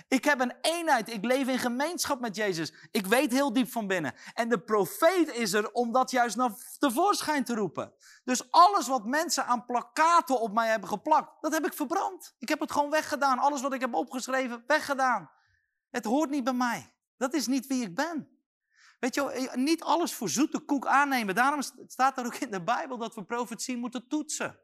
Ik 0.08 0.24
heb 0.26 0.40
een 0.40 0.54
eenheid. 0.62 1.14
Ik 1.14 1.26
leef 1.26 1.48
in 1.48 1.60
gemeenschap 1.60 2.20
met 2.20 2.36
Jezus. 2.36 2.74
Ik 2.92 3.08
weet 3.08 3.32
heel 3.32 3.54
diep 3.54 3.72
van 3.72 3.88
binnen. 3.88 4.14
En 4.34 4.50
de 4.50 4.60
profeet 4.60 5.34
is 5.34 5.54
er 5.54 5.72
om 5.72 5.92
dat 5.92 6.12
juist 6.12 6.36
naar 6.36 6.52
tevoorschijn 6.80 7.44
te 7.44 7.56
roepen. 7.56 7.94
Dus 8.24 8.52
alles 8.52 8.88
wat 8.88 9.06
mensen 9.06 9.46
aan 9.46 9.66
plakaten 9.66 10.40
op 10.40 10.54
mij 10.54 10.68
hebben 10.68 10.90
geplakt, 10.90 11.42
dat 11.42 11.54
heb 11.54 11.66
ik 11.66 11.74
verbrand. 11.74 12.36
Ik 12.40 12.50
heb 12.50 12.60
het 12.60 12.72
gewoon 12.72 12.90
weggedaan. 12.90 13.40
Alles 13.40 13.62
wat 13.62 13.74
ik 13.74 13.82
heb 13.82 13.94
opgeschreven, 13.94 14.64
weggedaan. 14.68 15.32
Het 15.90 16.06
hoort 16.06 16.30
niet 16.30 16.44
bij 16.44 16.54
mij. 16.54 16.94
Dat 17.18 17.34
is 17.34 17.48
niet 17.48 17.68
wie 17.68 17.84
ik 17.84 17.96
ben. 17.96 18.40
Weet 19.00 19.16
je, 19.16 19.32
eh, 19.32 19.54
niet 19.54 19.84
alles 19.84 20.14
voor 20.14 20.30
zoete 20.30 20.60
koek 20.60 20.86
aannemen. 20.86 21.36
Daarom 21.36 21.62
staat 21.88 22.18
er 22.18 22.26
ook 22.26 22.36
in 22.36 22.52
de 22.52 22.64
Bijbel 22.64 22.98
dat 22.98 23.16
we 23.16 23.24
profetie 23.24 23.78
moeten 23.78 24.08
toetsen. 24.08 24.60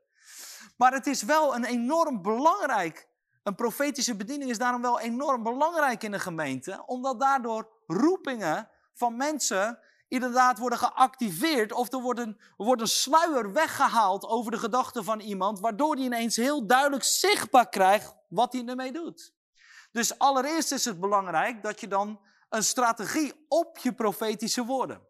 Maar 0.78 0.94
het 0.94 1.08
is 1.08 1.24
wel 1.24 1.56
een 1.56 1.64
enorm 1.64 2.22
belangrijk 2.22 3.10
een 3.48 3.56
profetische 3.56 4.16
bediening 4.16 4.50
is 4.50 4.58
daarom 4.58 4.82
wel 4.82 5.00
enorm 5.00 5.44
belangrijk 5.44 6.04
in 6.04 6.12
de 6.12 6.20
gemeente, 6.20 6.84
omdat 6.86 7.20
daardoor 7.20 7.70
roepingen 7.86 8.70
van 8.94 9.16
mensen 9.16 9.80
inderdaad 10.08 10.58
worden 10.58 10.78
geactiveerd 10.78 11.72
of 11.72 11.94
er 11.94 12.02
wordt 12.02 12.20
een, 12.20 12.42
wordt 12.58 12.82
een 12.82 12.88
sluier 12.88 13.54
weggehaald 13.54 14.26
over 14.26 14.52
de 14.52 14.58
gedachten 14.58 15.04
van 15.04 15.20
iemand, 15.20 15.60
waardoor 15.60 15.96
hij 15.96 16.04
ineens 16.04 16.36
heel 16.36 16.68
duidelijk 16.68 17.04
zichtbaar 17.04 17.70
krijgt 17.70 18.16
wat 18.30 18.54
hij 18.54 18.66
ermee 18.66 18.92
doet. 18.92 19.34
Dus 19.92 20.20
allereerst 20.20 20.72
is 20.72 20.86
het 20.86 21.00
belangrijk 21.00 21.64
dat 21.64 21.80
je 21.80 21.88
dan 21.88 22.20
een 22.50 22.64
strategie 22.64 23.46
op 23.48 23.78
je 23.78 23.94
profetische 23.94 24.66
woorden. 24.66 25.08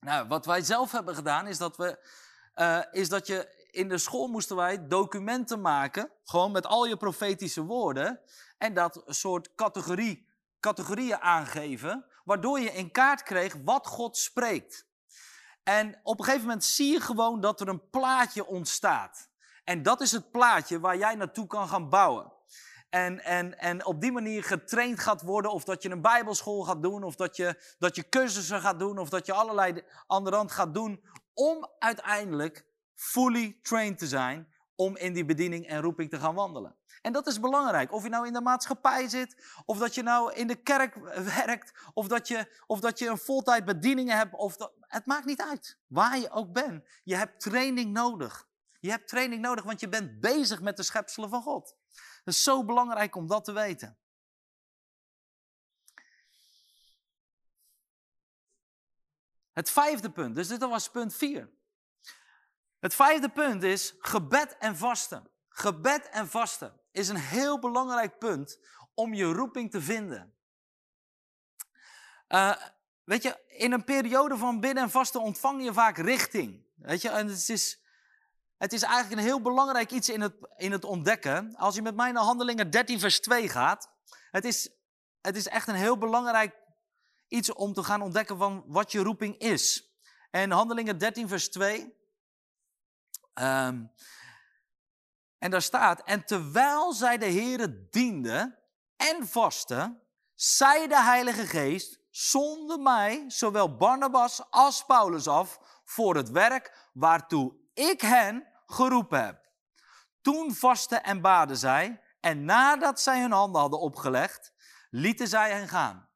Nou, 0.00 0.28
wat 0.28 0.46
wij 0.46 0.62
zelf 0.62 0.92
hebben 0.92 1.14
gedaan 1.14 1.46
is 1.46 1.58
dat 1.58 1.76
we, 1.76 2.06
uh, 2.54 2.82
is 2.90 3.08
dat 3.08 3.26
je 3.26 3.59
in 3.70 3.88
de 3.88 3.98
school 3.98 4.28
moesten 4.28 4.56
wij 4.56 4.86
documenten 4.86 5.60
maken, 5.60 6.10
gewoon 6.24 6.52
met 6.52 6.66
al 6.66 6.86
je 6.86 6.96
profetische 6.96 7.62
woorden, 7.62 8.20
en 8.58 8.74
dat 8.74 9.02
soort 9.06 9.54
categorie, 9.54 10.28
categorieën 10.60 11.20
aangeven, 11.20 12.04
waardoor 12.24 12.60
je 12.60 12.72
in 12.72 12.90
kaart 12.90 13.22
kreeg 13.22 13.56
wat 13.64 13.86
God 13.86 14.16
spreekt. 14.16 14.86
En 15.62 16.00
op 16.02 16.18
een 16.18 16.24
gegeven 16.24 16.46
moment 16.46 16.64
zie 16.64 16.92
je 16.92 17.00
gewoon 17.00 17.40
dat 17.40 17.60
er 17.60 17.68
een 17.68 17.90
plaatje 17.90 18.46
ontstaat. 18.46 19.28
En 19.64 19.82
dat 19.82 20.00
is 20.00 20.12
het 20.12 20.30
plaatje 20.30 20.80
waar 20.80 20.96
jij 20.96 21.14
naartoe 21.14 21.46
kan 21.46 21.68
gaan 21.68 21.88
bouwen. 21.88 22.32
En, 22.90 23.24
en, 23.24 23.58
en 23.58 23.84
op 23.84 24.00
die 24.00 24.12
manier 24.12 24.44
getraind 24.44 25.00
gaat 25.00 25.22
worden, 25.22 25.52
of 25.52 25.64
dat 25.64 25.82
je 25.82 25.90
een 25.90 26.02
bijbelschool 26.02 26.62
gaat 26.62 26.82
doen, 26.82 27.04
of 27.04 27.16
dat 27.16 27.36
je, 27.36 27.74
dat 27.78 27.96
je 27.96 28.08
cursussen 28.08 28.60
gaat 28.60 28.78
doen, 28.78 28.98
of 28.98 29.08
dat 29.08 29.26
je 29.26 29.32
allerlei 29.32 29.84
andere 30.06 30.36
rand 30.36 30.52
gaat 30.52 30.74
doen, 30.74 31.04
om 31.34 31.68
uiteindelijk 31.78 32.66
fully 33.00 33.58
trained 33.62 33.98
te 33.98 34.06
zijn 34.06 34.52
om 34.74 34.96
in 34.96 35.12
die 35.12 35.24
bediening 35.24 35.66
en 35.66 35.80
roeping 35.80 36.10
te 36.10 36.20
gaan 36.20 36.34
wandelen. 36.34 36.76
En 37.02 37.12
dat 37.12 37.26
is 37.26 37.40
belangrijk. 37.40 37.92
Of 37.92 38.02
je 38.02 38.08
nou 38.08 38.26
in 38.26 38.32
de 38.32 38.40
maatschappij 38.40 39.08
zit, 39.08 39.62
of 39.64 39.78
dat 39.78 39.94
je 39.94 40.02
nou 40.02 40.32
in 40.32 40.46
de 40.46 40.62
kerk 40.62 40.94
werkt, 41.36 41.72
of 41.94 42.08
dat 42.08 42.28
je, 42.28 42.62
of 42.66 42.80
dat 42.80 42.98
je 42.98 43.08
een 43.08 43.18
voltijd 43.18 43.64
bediening 43.64 44.10
hebt. 44.10 44.34
Of 44.34 44.56
het 44.80 45.06
maakt 45.06 45.24
niet 45.24 45.42
uit 45.42 45.78
waar 45.86 46.18
je 46.18 46.30
ook 46.30 46.52
bent. 46.52 46.88
Je 47.04 47.16
hebt 47.16 47.40
training 47.40 47.92
nodig. 47.92 48.48
Je 48.80 48.90
hebt 48.90 49.08
training 49.08 49.42
nodig, 49.42 49.64
want 49.64 49.80
je 49.80 49.88
bent 49.88 50.20
bezig 50.20 50.60
met 50.60 50.76
de 50.76 50.82
schepselen 50.82 51.28
van 51.28 51.42
God. 51.42 51.76
Het 52.24 52.34
is 52.34 52.42
zo 52.42 52.64
belangrijk 52.64 53.16
om 53.16 53.26
dat 53.26 53.44
te 53.44 53.52
weten. 53.52 53.98
Het 59.52 59.70
vijfde 59.70 60.10
punt, 60.10 60.34
dus 60.34 60.48
dit 60.48 60.60
was 60.60 60.90
punt 60.90 61.14
vier. 61.14 61.50
Het 62.80 62.94
vijfde 62.94 63.28
punt 63.28 63.62
is 63.62 63.94
gebed 63.98 64.56
en 64.58 64.76
vasten. 64.76 65.30
Gebed 65.48 66.08
en 66.08 66.28
vasten 66.28 66.80
is 66.92 67.08
een 67.08 67.16
heel 67.16 67.58
belangrijk 67.58 68.18
punt 68.18 68.58
om 68.94 69.14
je 69.14 69.24
roeping 69.24 69.70
te 69.70 69.80
vinden. 69.80 70.34
Uh, 72.28 72.56
weet 73.04 73.22
je, 73.22 73.44
in 73.48 73.72
een 73.72 73.84
periode 73.84 74.36
van 74.36 74.60
bidden 74.60 74.82
en 74.82 74.90
vasten 74.90 75.20
ontvang 75.20 75.64
je 75.64 75.72
vaak 75.72 75.98
richting. 75.98 76.64
Weet 76.74 77.02
je, 77.02 77.08
en 77.08 77.26
het 77.26 77.48
is, 77.48 77.80
het 78.56 78.72
is 78.72 78.82
eigenlijk 78.82 79.20
een 79.20 79.26
heel 79.26 79.40
belangrijk 79.40 79.90
iets 79.90 80.08
in 80.08 80.20
het, 80.20 80.34
in 80.56 80.72
het 80.72 80.84
ontdekken. 80.84 81.56
Als 81.56 81.74
je 81.74 81.82
met 81.82 81.96
mij 81.96 82.12
naar 82.12 82.22
Handelingen 82.22 82.70
13, 82.70 83.00
vers 83.00 83.20
2 83.20 83.48
gaat, 83.48 83.90
het 84.30 84.44
is, 84.44 84.70
het 85.20 85.36
is 85.36 85.48
echt 85.48 85.68
een 85.68 85.74
heel 85.74 85.98
belangrijk 85.98 86.54
iets 87.28 87.52
om 87.52 87.72
te 87.72 87.82
gaan 87.82 88.02
ontdekken 88.02 88.38
van 88.38 88.64
wat 88.66 88.92
je 88.92 89.02
roeping 89.02 89.38
is. 89.38 89.90
En 90.30 90.50
Handelingen 90.50 90.98
13, 90.98 91.28
vers 91.28 91.48
2. 91.48 91.98
Um, 93.34 93.92
en 95.38 95.50
daar 95.50 95.62
staat, 95.62 96.02
en 96.02 96.24
terwijl 96.24 96.92
zij 96.92 97.18
de 97.18 97.32
Heere 97.32 97.88
dienden 97.90 98.58
en 98.96 99.28
vasten, 99.28 100.02
zei 100.34 100.88
de 100.88 101.02
Heilige 101.02 101.46
Geest, 101.46 101.98
zonder 102.10 102.80
mij 102.80 103.24
zowel 103.28 103.76
Barnabas 103.76 104.50
als 104.50 104.84
Paulus 104.84 105.28
af 105.28 105.60
voor 105.84 106.16
het 106.16 106.30
werk 106.30 106.88
waartoe 106.92 107.54
ik 107.74 108.00
hen 108.00 108.46
geroepen 108.66 109.24
heb. 109.24 109.48
Toen 110.20 110.54
vasten 110.54 111.02
en 111.02 111.20
baden 111.20 111.56
zij, 111.56 112.00
en 112.20 112.44
nadat 112.44 113.00
zij 113.00 113.20
hun 113.20 113.32
handen 113.32 113.60
hadden 113.60 113.80
opgelegd, 113.80 114.52
lieten 114.90 115.28
zij 115.28 115.52
hen 115.52 115.68
gaan. 115.68 116.08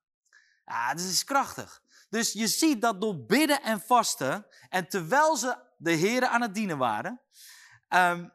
Ja, 0.65 0.95
dat 0.95 1.05
is 1.05 1.25
krachtig. 1.25 1.83
Dus 2.09 2.33
je 2.33 2.47
ziet 2.47 2.81
dat 2.81 3.01
door 3.01 3.25
bidden 3.25 3.63
en 3.63 3.81
vasten, 3.81 4.47
en 4.69 4.89
terwijl 4.89 5.37
ze 5.37 5.57
de 5.85 5.93
heren 5.93 6.31
aan 6.31 6.43
het 6.43 6.55
dienen 6.55 6.79
waren 6.79 7.21
um, 7.89 8.33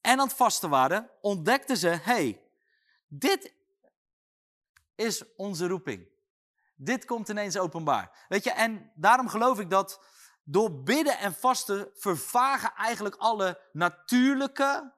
en 0.00 0.18
aan 0.18 0.18
het 0.18 0.32
vasten 0.32 0.70
waren, 0.70 1.10
ontdekten 1.20 1.76
ze, 1.76 1.88
hey, 1.88 2.42
dit 3.08 3.54
is 4.94 5.22
onze 5.36 5.66
roeping. 5.66 6.08
Dit 6.74 7.04
komt 7.04 7.28
ineens 7.28 7.58
openbaar. 7.58 8.26
Weet 8.28 8.44
je, 8.44 8.50
en 8.50 8.92
daarom 8.94 9.28
geloof 9.28 9.60
ik 9.60 9.70
dat 9.70 10.04
door 10.44 10.82
bidden 10.82 11.18
en 11.18 11.34
vasten 11.34 11.90
vervagen 11.94 12.72
eigenlijk 12.74 13.14
alle 13.14 13.60
natuurlijke, 13.72 14.92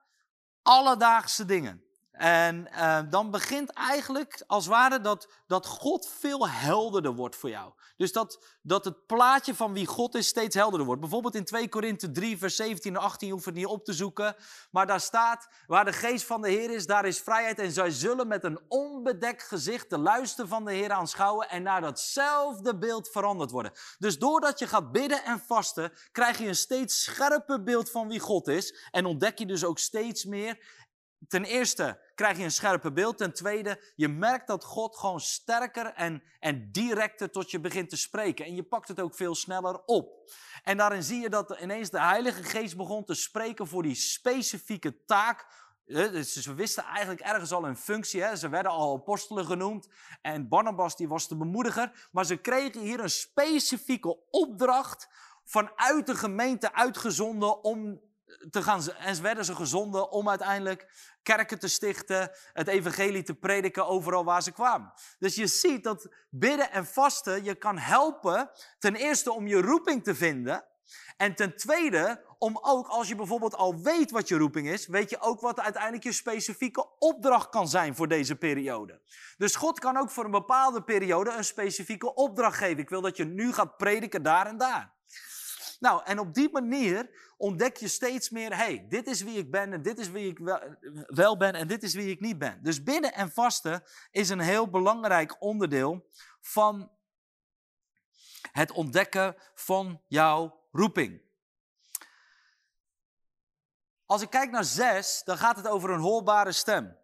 alledaagse 0.62 1.44
dingen. 1.44 1.83
En 2.14 2.68
uh, 2.72 3.00
dan 3.10 3.30
begint 3.30 3.70
eigenlijk 3.70 4.42
als 4.46 4.64
het 4.64 4.74
ware 4.74 5.00
dat, 5.00 5.28
dat 5.46 5.66
God 5.66 6.08
veel 6.18 6.48
helderder 6.48 7.14
wordt 7.14 7.36
voor 7.36 7.50
jou. 7.50 7.72
Dus 7.96 8.12
dat, 8.12 8.44
dat 8.62 8.84
het 8.84 9.06
plaatje 9.06 9.54
van 9.54 9.72
wie 9.72 9.86
God 9.86 10.14
is 10.14 10.26
steeds 10.26 10.54
helderder 10.54 10.86
wordt. 10.86 11.00
Bijvoorbeeld 11.00 11.34
in 11.34 11.44
2 11.44 11.68
Korinthe 11.68 12.10
3, 12.10 12.38
vers 12.38 12.56
17 12.56 12.94
en 12.94 13.00
18, 13.00 13.26
je 13.26 13.32
hoeft 13.32 13.44
het 13.44 13.54
niet 13.54 13.66
op 13.66 13.84
te 13.84 13.92
zoeken. 13.92 14.36
Maar 14.70 14.86
daar 14.86 15.00
staat, 15.00 15.48
waar 15.66 15.84
de 15.84 15.92
geest 15.92 16.24
van 16.24 16.42
de 16.42 16.50
Heer 16.50 16.70
is, 16.70 16.86
daar 16.86 17.04
is 17.04 17.20
vrijheid. 17.20 17.58
En 17.58 17.72
zij 17.72 17.90
zullen 17.90 18.28
met 18.28 18.44
een 18.44 18.60
onbedekt 18.68 19.42
gezicht 19.42 19.90
de 19.90 19.98
luister 19.98 20.48
van 20.48 20.64
de 20.64 20.72
Heer 20.72 20.92
aanschouwen 20.92 21.48
en 21.48 21.62
naar 21.62 21.80
datzelfde 21.80 22.78
beeld 22.78 23.08
veranderd 23.08 23.50
worden. 23.50 23.72
Dus 23.98 24.18
doordat 24.18 24.58
je 24.58 24.66
gaat 24.66 24.92
bidden 24.92 25.24
en 25.24 25.40
vasten, 25.46 25.92
krijg 26.12 26.38
je 26.38 26.48
een 26.48 26.56
steeds 26.56 27.02
scherper 27.02 27.62
beeld 27.62 27.90
van 27.90 28.08
wie 28.08 28.20
God 28.20 28.48
is. 28.48 28.88
En 28.90 29.06
ontdek 29.06 29.38
je 29.38 29.46
dus 29.46 29.64
ook 29.64 29.78
steeds 29.78 30.24
meer 30.24 30.82
ten 31.28 31.44
eerste 31.44 32.00
krijg 32.14 32.36
je 32.36 32.44
een 32.44 32.50
scherper 32.50 32.92
beeld. 32.92 33.18
Ten 33.18 33.32
tweede, 33.32 33.92
je 33.96 34.08
merkt 34.08 34.46
dat 34.46 34.64
God 34.64 34.96
gewoon 34.96 35.20
sterker 35.20 35.86
en, 35.86 36.22
en 36.40 36.68
directer 36.72 37.30
tot 37.30 37.50
je 37.50 37.60
begint 37.60 37.90
te 37.90 37.96
spreken. 37.96 38.44
En 38.44 38.54
je 38.54 38.62
pakt 38.62 38.88
het 38.88 39.00
ook 39.00 39.14
veel 39.14 39.34
sneller 39.34 39.82
op. 39.84 40.30
En 40.62 40.76
daarin 40.76 41.02
zie 41.02 41.20
je 41.20 41.28
dat 41.28 41.58
ineens 41.60 41.90
de 41.90 42.00
Heilige 42.00 42.42
Geest 42.42 42.76
begon 42.76 43.04
te 43.04 43.14
spreken 43.14 43.66
voor 43.66 43.82
die 43.82 43.94
specifieke 43.94 45.04
taak. 45.04 45.46
Dus 45.84 46.32
ze 46.32 46.54
wisten 46.54 46.84
eigenlijk 46.84 47.20
ergens 47.20 47.52
al 47.52 47.64
hun 47.64 47.76
functie. 47.76 48.22
Hè? 48.22 48.36
Ze 48.36 48.48
werden 48.48 48.72
al 48.72 48.96
apostelen 48.96 49.46
genoemd. 49.46 49.88
En 50.22 50.48
Barnabas 50.48 50.96
die 50.96 51.08
was 51.08 51.28
de 51.28 51.36
bemoediger. 51.36 52.08
Maar 52.12 52.24
ze 52.24 52.36
kregen 52.36 52.80
hier 52.80 53.00
een 53.00 53.10
specifieke 53.10 54.30
opdracht 54.30 55.08
vanuit 55.44 56.06
de 56.06 56.14
gemeente 56.14 56.72
uitgezonden 56.72 57.64
om 57.64 58.00
te 58.50 58.62
gaan, 58.62 58.90
en 58.90 59.22
werden 59.22 59.44
ze 59.44 59.54
gezonden 59.54 60.10
om 60.10 60.28
uiteindelijk 60.28 61.12
kerken 61.24 61.58
te 61.58 61.68
stichten, 61.68 62.30
het 62.52 62.68
evangelie 62.68 63.22
te 63.22 63.34
prediken 63.34 63.86
overal 63.86 64.24
waar 64.24 64.42
ze 64.42 64.52
kwamen. 64.52 64.92
Dus 65.18 65.34
je 65.34 65.46
ziet 65.46 65.84
dat 65.84 66.08
bidden 66.30 66.70
en 66.70 66.86
vasten 66.86 67.44
je 67.44 67.54
kan 67.54 67.78
helpen, 67.78 68.50
ten 68.78 68.94
eerste 68.94 69.32
om 69.32 69.46
je 69.46 69.60
roeping 69.60 70.04
te 70.04 70.14
vinden. 70.14 70.64
En 71.16 71.34
ten 71.34 71.56
tweede, 71.56 72.24
om 72.38 72.58
ook 72.62 72.86
als 72.86 73.08
je 73.08 73.14
bijvoorbeeld 73.14 73.54
al 73.54 73.80
weet 73.80 74.10
wat 74.10 74.28
je 74.28 74.36
roeping 74.36 74.68
is, 74.68 74.86
weet 74.86 75.10
je 75.10 75.20
ook 75.20 75.40
wat 75.40 75.60
uiteindelijk 75.60 76.04
je 76.04 76.12
specifieke 76.12 76.98
opdracht 76.98 77.48
kan 77.48 77.68
zijn 77.68 77.94
voor 77.94 78.08
deze 78.08 78.36
periode. 78.36 79.00
Dus 79.36 79.56
God 79.56 79.78
kan 79.78 79.96
ook 79.96 80.10
voor 80.10 80.24
een 80.24 80.30
bepaalde 80.30 80.82
periode 80.82 81.30
een 81.30 81.44
specifieke 81.44 82.14
opdracht 82.14 82.56
geven. 82.56 82.78
Ik 82.78 82.88
wil 82.88 83.00
dat 83.00 83.16
je 83.16 83.24
nu 83.24 83.52
gaat 83.52 83.76
prediken 83.76 84.22
daar 84.22 84.46
en 84.46 84.56
daar. 84.56 84.92
Nou, 85.80 86.00
en 86.04 86.18
op 86.18 86.34
die 86.34 86.48
manier 86.52 87.10
ontdek 87.36 87.76
je 87.76 87.88
steeds 87.88 88.30
meer, 88.30 88.56
hey, 88.56 88.86
dit 88.88 89.06
is 89.06 89.22
wie 89.22 89.38
ik 89.38 89.50
ben 89.50 89.72
en 89.72 89.82
dit 89.82 89.98
is 89.98 90.10
wie 90.10 90.28
ik 90.28 90.38
wel, 91.06 91.36
ben 91.36 91.54
en 91.54 91.68
dit 91.68 91.82
is 91.82 91.94
wie 91.94 92.10
ik 92.10 92.20
niet 92.20 92.38
ben. 92.38 92.62
Dus 92.62 92.82
bidden 92.82 93.14
en 93.14 93.32
vasten 93.32 93.82
is 94.10 94.28
een 94.28 94.40
heel 94.40 94.70
belangrijk 94.70 95.42
onderdeel 95.42 96.08
van 96.40 96.90
het 98.52 98.70
ontdekken 98.70 99.36
van 99.54 100.02
jouw 100.06 100.60
roeping. 100.72 101.22
Als 104.06 104.22
ik 104.22 104.30
kijk 104.30 104.50
naar 104.50 104.64
zes, 104.64 105.22
dan 105.24 105.38
gaat 105.38 105.56
het 105.56 105.68
over 105.68 105.90
een 105.90 106.00
hoorbare 106.00 106.52
stem. 106.52 106.98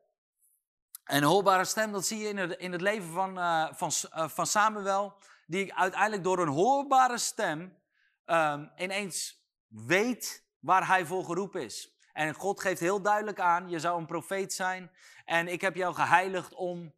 En 1.05 1.17
een 1.17 1.29
hoorbare 1.29 1.65
stem, 1.65 1.93
dat 1.93 2.07
zie 2.07 2.19
je 2.19 2.29
in 2.29 2.37
het, 2.37 2.59
in 2.59 2.73
het 2.73 2.81
leven 2.81 3.13
van, 3.13 3.39
uh, 3.39 3.73
van, 3.73 3.91
uh, 4.15 4.29
van 4.29 4.47
Samuel, 4.47 5.19
die 5.47 5.75
uiteindelijk 5.75 6.25
door 6.25 6.39
een 6.39 6.49
hoorbare 6.49 7.19
stem 7.19 7.79
um, 8.27 8.71
ineens 8.77 9.40
weet 9.71 10.45
waar 10.59 10.87
hij 10.87 11.07
voor 11.07 11.25
geroepen 11.25 11.63
is. 11.63 11.95
En 12.13 12.35
God 12.35 12.61
geeft 12.61 12.81
heel 12.81 13.03
duidelijk 13.03 13.41
aan, 13.41 13.69
je 13.69 13.79
zou 13.79 13.99
een 13.99 14.07
profeet 14.07 14.53
zijn 14.53 14.91
en 15.25 15.49
ik 15.49 15.61
heb 15.61 15.75
jou 15.75 15.95
geheiligd 15.95 16.55
om 16.55 16.95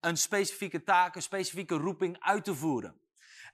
een 0.00 0.16
specifieke 0.16 0.82
taak, 0.82 1.14
een 1.14 1.22
specifieke 1.22 1.74
roeping 1.74 2.16
uit 2.20 2.44
te 2.44 2.54
voeren. 2.54 3.00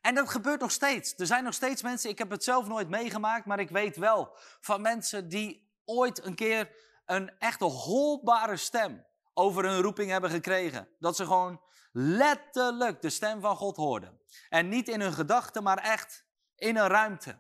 En 0.01 0.15
dat 0.15 0.31
gebeurt 0.31 0.61
nog 0.61 0.71
steeds. 0.71 1.15
Er 1.17 1.27
zijn 1.27 1.45
nog 1.45 1.55
steeds 1.55 1.83
mensen, 1.83 2.11
ik 2.11 2.19
heb 2.19 2.31
het 2.31 2.45
zelf 2.45 2.69
nooit 2.69 2.89
meegemaakt, 2.89 3.47
maar 3.47 3.61
ik 3.61 3.71
weet 3.71 3.97
wel 3.97 4.37
van 4.61 4.81
mensen 4.81 5.29
die 5.29 5.71
ooit 5.85 6.25
een 6.25 6.35
keer 6.35 6.71
een 7.07 7.39
echte 7.39 7.65
holbare 7.65 8.57
stem 8.57 9.07
over 9.35 9.65
hun 9.65 9.81
roeping 9.81 10.11
hebben 10.11 10.31
gekregen. 10.31 10.89
Dat 10.99 11.17
ze 11.17 11.25
gewoon 11.25 11.61
letterlijk 11.93 13.03
de 13.03 13.11
stem 13.11 13.41
van 13.41 13.57
God 13.57 13.77
hoorden. 13.77 14.21
En 14.49 14.69
niet 14.69 14.89
in 14.89 15.01
hun 15.01 15.13
gedachten, 15.13 15.63
maar 15.63 15.79
echt 15.79 16.25
in 16.57 16.77
een 16.77 16.89
ruimte. 16.89 17.39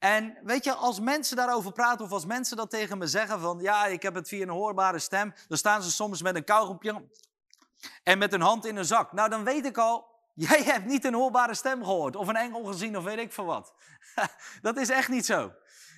En 0.00 0.38
weet 0.42 0.64
je, 0.64 0.74
als 0.74 1.00
mensen 1.00 1.36
daarover 1.36 1.72
praten 1.72 2.04
of 2.04 2.12
als 2.12 2.26
mensen 2.26 2.56
dat 2.56 2.70
tegen 2.70 2.98
me 2.98 3.06
zeggen 3.06 3.40
van 3.40 3.58
ja, 3.58 3.86
ik 3.86 4.02
heb 4.02 4.14
het 4.14 4.28
via 4.28 4.42
een 4.42 4.48
hoorbare 4.48 4.98
stem, 4.98 5.34
dan 5.48 5.58
staan 5.58 5.82
ze 5.82 5.90
soms 5.90 6.22
met 6.22 6.36
een 6.36 6.44
kauwgompje 6.44 7.04
en 8.02 8.18
met 8.18 8.32
een 8.32 8.40
hand 8.40 8.64
in 8.64 8.76
een 8.76 8.84
zak. 8.84 9.12
Nou, 9.12 9.28
dan 9.28 9.44
weet 9.44 9.66
ik 9.66 9.78
al, 9.78 10.06
jij 10.34 10.62
hebt 10.62 10.86
niet 10.86 11.04
een 11.04 11.14
hoorbare 11.14 11.54
stem 11.54 11.84
gehoord 11.84 12.16
of 12.16 12.28
een 12.28 12.36
engel 12.36 12.64
gezien 12.64 12.96
of 12.96 13.04
weet 13.04 13.18
ik 13.18 13.32
veel 13.32 13.44
wat. 13.44 13.74
dat 14.62 14.76
is 14.76 14.88
echt 14.88 15.08
niet 15.08 15.26
zo. 15.26 15.52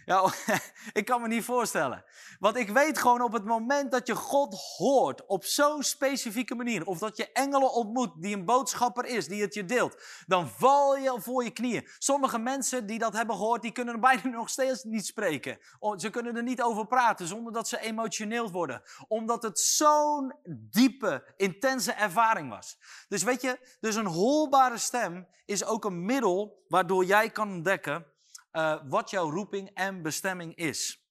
Ja, 0.04 0.32
ik 0.92 1.04
kan 1.04 1.20
me 1.20 1.28
niet 1.28 1.44
voorstellen. 1.44 2.04
Want 2.38 2.56
ik 2.56 2.68
weet 2.68 2.98
gewoon 2.98 3.22
op 3.22 3.32
het 3.32 3.44
moment 3.44 3.90
dat 3.90 4.06
je 4.06 4.14
God 4.14 4.54
hoort 4.76 5.26
op 5.26 5.44
zo'n 5.44 5.82
specifieke 5.82 6.54
manier, 6.54 6.86
of 6.86 6.98
dat 6.98 7.16
je 7.16 7.32
engelen 7.32 7.72
ontmoet 7.72 8.10
die 8.16 8.36
een 8.36 8.44
boodschapper 8.44 9.04
is, 9.04 9.28
die 9.28 9.42
het 9.42 9.54
je 9.54 9.64
deelt, 9.64 10.02
dan 10.26 10.48
val 10.48 10.96
je 10.96 11.20
voor 11.20 11.44
je 11.44 11.50
knieën. 11.50 11.88
Sommige 11.98 12.38
mensen 12.38 12.86
die 12.86 12.98
dat 12.98 13.12
hebben 13.12 13.36
gehoord, 13.36 13.62
die 13.62 13.72
kunnen 13.72 13.94
er 13.94 14.00
bijna 14.10 14.28
nog 14.28 14.48
steeds 14.48 14.84
niet 14.84 15.06
spreken. 15.06 15.58
Ze 15.96 16.10
kunnen 16.10 16.36
er 16.36 16.42
niet 16.42 16.62
over 16.62 16.86
praten 16.86 17.26
zonder 17.26 17.52
dat 17.52 17.68
ze 17.68 17.80
emotioneel 17.80 18.50
worden, 18.50 18.82
omdat 19.08 19.42
het 19.42 19.58
zo'n 19.60 20.34
diepe, 20.70 21.34
intense 21.36 21.92
ervaring 21.92 22.48
was. 22.48 22.78
Dus 23.08 23.22
weet 23.22 23.40
je, 23.42 23.58
dus 23.80 23.94
een 23.94 24.06
hoolbare 24.06 24.78
stem 24.78 25.26
is 25.44 25.64
ook 25.64 25.84
een 25.84 26.04
middel 26.04 26.64
waardoor 26.68 27.04
jij 27.04 27.30
kan 27.30 27.50
ontdekken 27.50 28.11
uh, 28.52 28.80
wat 28.84 29.10
jouw 29.10 29.30
roeping 29.30 29.70
en 29.74 30.02
bestemming 30.02 30.54
is. 30.54 31.06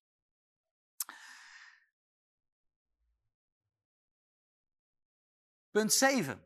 Punt 5.71 5.93
7. 5.93 6.45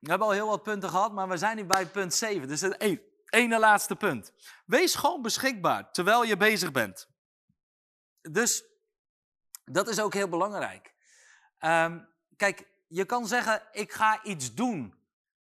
We 0.00 0.10
hebben 0.10 0.26
al 0.26 0.32
heel 0.32 0.48
wat 0.48 0.62
punten 0.62 0.88
gehad, 0.88 1.12
maar 1.12 1.28
we 1.28 1.36
zijn 1.36 1.56
nu 1.56 1.64
bij 1.64 1.86
punt 1.86 2.14
7. 2.14 2.48
Dus 2.48 2.60
het 2.60 3.00
ene 3.26 3.58
laatste 3.58 3.96
punt. 3.96 4.32
Wees 4.66 4.94
gewoon 4.94 5.22
beschikbaar 5.22 5.92
terwijl 5.92 6.22
je 6.22 6.36
bezig 6.36 6.72
bent. 6.72 7.08
Dus 8.20 8.64
dat 9.64 9.88
is 9.88 10.00
ook 10.00 10.14
heel 10.14 10.28
belangrijk. 10.28 10.94
Um, 11.60 12.08
kijk, 12.36 12.68
je 12.86 13.04
kan 13.04 13.26
zeggen: 13.26 13.62
ik 13.72 13.92
ga 13.92 14.22
iets 14.22 14.54
doen. 14.54 14.94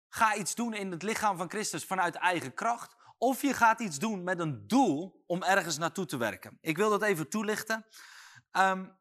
Ga 0.09 0.35
iets 0.35 0.55
doen 0.55 0.75
in 0.75 0.91
het 0.91 1.03
lichaam 1.03 1.37
van 1.37 1.51
Christus 1.51 1.85
vanuit 1.85 2.15
eigen 2.15 2.55
kracht. 2.55 2.96
Of 3.19 3.43
je 3.43 3.55
gaat 3.55 3.81
iets 3.81 3.99
doen 3.99 4.25
met 4.25 4.39
een 4.39 4.67
doel 4.67 5.25
om 5.27 5.43
ergens 5.43 5.79
naartoe 5.79 6.07
te 6.07 6.17
werken. 6.17 6.59
Ik 6.61 6.77
wil 6.77 6.91
dat 6.91 7.03
even 7.03 7.29
toelichten. 7.29 7.87
Um, 8.53 8.97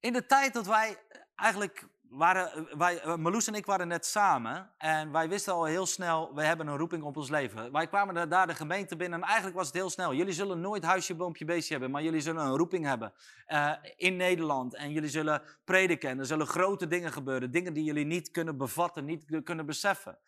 in 0.00 0.12
de 0.12 0.26
tijd 0.26 0.52
dat 0.52 0.66
wij 0.66 0.96
eigenlijk 1.34 1.88
waren, 2.08 2.78
wij, 2.78 3.00
eh, 3.00 3.16
Marloes 3.16 3.46
en 3.46 3.54
ik 3.54 3.66
waren 3.66 3.88
net 3.88 4.06
samen 4.06 4.70
en 4.78 5.12
wij 5.12 5.28
wisten 5.28 5.52
al 5.52 5.64
heel 5.64 5.86
snel, 5.86 6.34
we 6.34 6.42
hebben 6.42 6.66
een 6.66 6.76
roeping 6.76 7.02
op 7.02 7.16
ons 7.16 7.30
leven. 7.30 7.72
Wij 7.72 7.86
kwamen 7.86 8.28
daar 8.28 8.46
de 8.46 8.54
gemeente 8.54 8.96
binnen 8.96 9.20
en 9.20 9.26
eigenlijk 9.26 9.56
was 9.56 9.66
het 9.66 9.76
heel 9.76 9.90
snel. 9.90 10.14
Jullie 10.14 10.32
zullen 10.32 10.60
nooit 10.60 10.84
huisje, 10.84 11.14
boompje, 11.14 11.44
beestje 11.44 11.72
hebben, 11.72 11.90
maar 11.90 12.02
jullie 12.02 12.20
zullen 12.20 12.44
een 12.44 12.56
roeping 12.56 12.84
hebben 12.84 13.12
uh, 13.48 13.72
in 13.96 14.16
Nederland. 14.16 14.74
En 14.74 14.92
jullie 14.92 15.08
zullen 15.08 15.42
prediken 15.64 16.10
en 16.10 16.18
er 16.18 16.26
zullen 16.26 16.46
grote 16.46 16.86
dingen 16.86 17.12
gebeuren. 17.12 17.50
Dingen 17.50 17.72
die 17.72 17.84
jullie 17.84 18.04
niet 18.04 18.30
kunnen 18.30 18.56
bevatten, 18.56 19.04
niet 19.04 19.40
kunnen 19.44 19.66
beseffen. 19.66 20.18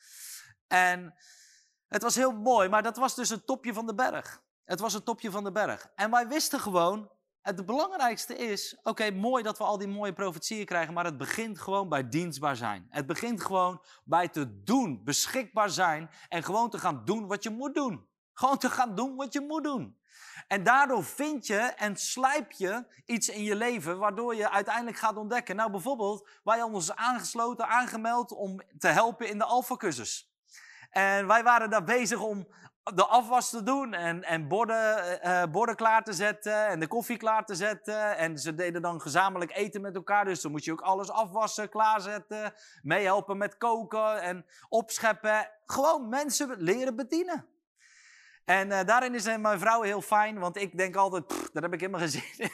En 0.66 1.14
het 1.88 2.02
was 2.02 2.14
heel 2.14 2.32
mooi, 2.32 2.68
maar 2.68 2.82
dat 2.82 2.96
was 2.96 3.14
dus 3.14 3.28
het 3.28 3.46
topje 3.46 3.72
van 3.72 3.86
de 3.86 3.94
berg. 3.94 4.42
Het 4.64 4.80
was 4.80 4.92
het 4.92 5.04
topje 5.04 5.30
van 5.30 5.44
de 5.44 5.52
berg. 5.52 5.90
En 5.94 6.10
wij 6.10 6.28
wisten 6.28 6.60
gewoon, 6.60 7.10
het 7.42 7.66
belangrijkste 7.66 8.36
is, 8.36 8.78
oké, 8.82 9.10
mooi 9.10 9.42
dat 9.42 9.58
we 9.58 9.64
al 9.64 9.78
die 9.78 9.88
mooie 9.88 10.12
profetieën 10.12 10.64
krijgen, 10.64 10.94
maar 10.94 11.04
het 11.04 11.18
begint 11.18 11.58
gewoon 11.58 11.88
bij 11.88 12.08
dienstbaar 12.08 12.56
zijn. 12.56 12.86
Het 12.90 13.06
begint 13.06 13.42
gewoon 13.42 13.82
bij 14.04 14.28
te 14.28 14.62
doen, 14.62 15.04
beschikbaar 15.04 15.70
zijn 15.70 16.10
en 16.28 16.42
gewoon 16.42 16.70
te 16.70 16.78
gaan 16.78 17.04
doen 17.04 17.26
wat 17.26 17.42
je 17.42 17.50
moet 17.50 17.74
doen. 17.74 18.06
Gewoon 18.34 18.58
te 18.58 18.70
gaan 18.70 18.94
doen 18.94 19.16
wat 19.16 19.32
je 19.32 19.40
moet 19.40 19.64
doen. 19.64 19.98
En 20.48 20.62
daardoor 20.62 21.04
vind 21.04 21.46
je 21.46 21.56
en 21.56 21.96
slijp 21.96 22.52
je 22.52 22.86
iets 23.04 23.28
in 23.28 23.42
je 23.42 23.56
leven 23.56 23.98
waardoor 23.98 24.34
je 24.34 24.50
uiteindelijk 24.50 24.96
gaat 24.96 25.16
ontdekken. 25.16 25.56
Nou, 25.56 25.70
bijvoorbeeld, 25.70 26.28
wij 26.44 26.58
hadden 26.58 26.76
ons 26.76 26.94
aangesloten, 26.94 27.68
aangemeld 27.68 28.32
om 28.32 28.60
te 28.78 28.88
helpen 28.88 29.28
in 29.28 29.38
de 29.38 29.44
Alpha-cursus. 29.44 30.27
En 30.98 31.26
wij 31.26 31.42
waren 31.42 31.70
daar 31.70 31.84
bezig 31.84 32.20
om 32.20 32.48
de 32.94 33.06
afwas 33.06 33.50
te 33.50 33.62
doen 33.62 33.94
en, 33.94 34.22
en 34.24 34.48
borden, 34.48 35.18
uh, 35.24 35.42
borden 35.50 35.76
klaar 35.76 36.04
te 36.04 36.12
zetten 36.12 36.66
en 36.66 36.80
de 36.80 36.86
koffie 36.86 37.16
klaar 37.16 37.44
te 37.44 37.54
zetten. 37.54 38.16
En 38.16 38.38
ze 38.38 38.54
deden 38.54 38.82
dan 38.82 39.00
gezamenlijk 39.00 39.56
eten 39.56 39.80
met 39.80 39.94
elkaar, 39.94 40.24
dus 40.24 40.40
dan 40.40 40.50
moet 40.50 40.64
je 40.64 40.72
ook 40.72 40.80
alles 40.80 41.10
afwassen, 41.10 41.68
klaarzetten, 41.68 42.52
meehelpen 42.82 43.36
met 43.36 43.56
koken 43.56 44.22
en 44.22 44.46
opscheppen. 44.68 45.50
Gewoon 45.66 46.08
mensen 46.08 46.54
leren 46.58 46.96
bedienen. 46.96 47.46
En 48.48 48.70
uh, 48.70 48.84
daarin 48.84 49.14
is 49.14 49.36
mijn 49.38 49.58
vrouw 49.58 49.82
heel 49.82 50.00
fijn, 50.00 50.38
want 50.38 50.56
ik 50.56 50.76
denk 50.76 50.96
altijd, 50.96 51.28
daar 51.52 51.62
heb 51.62 51.72
ik 51.72 51.80
helemaal 51.80 52.00
in. 52.00 52.50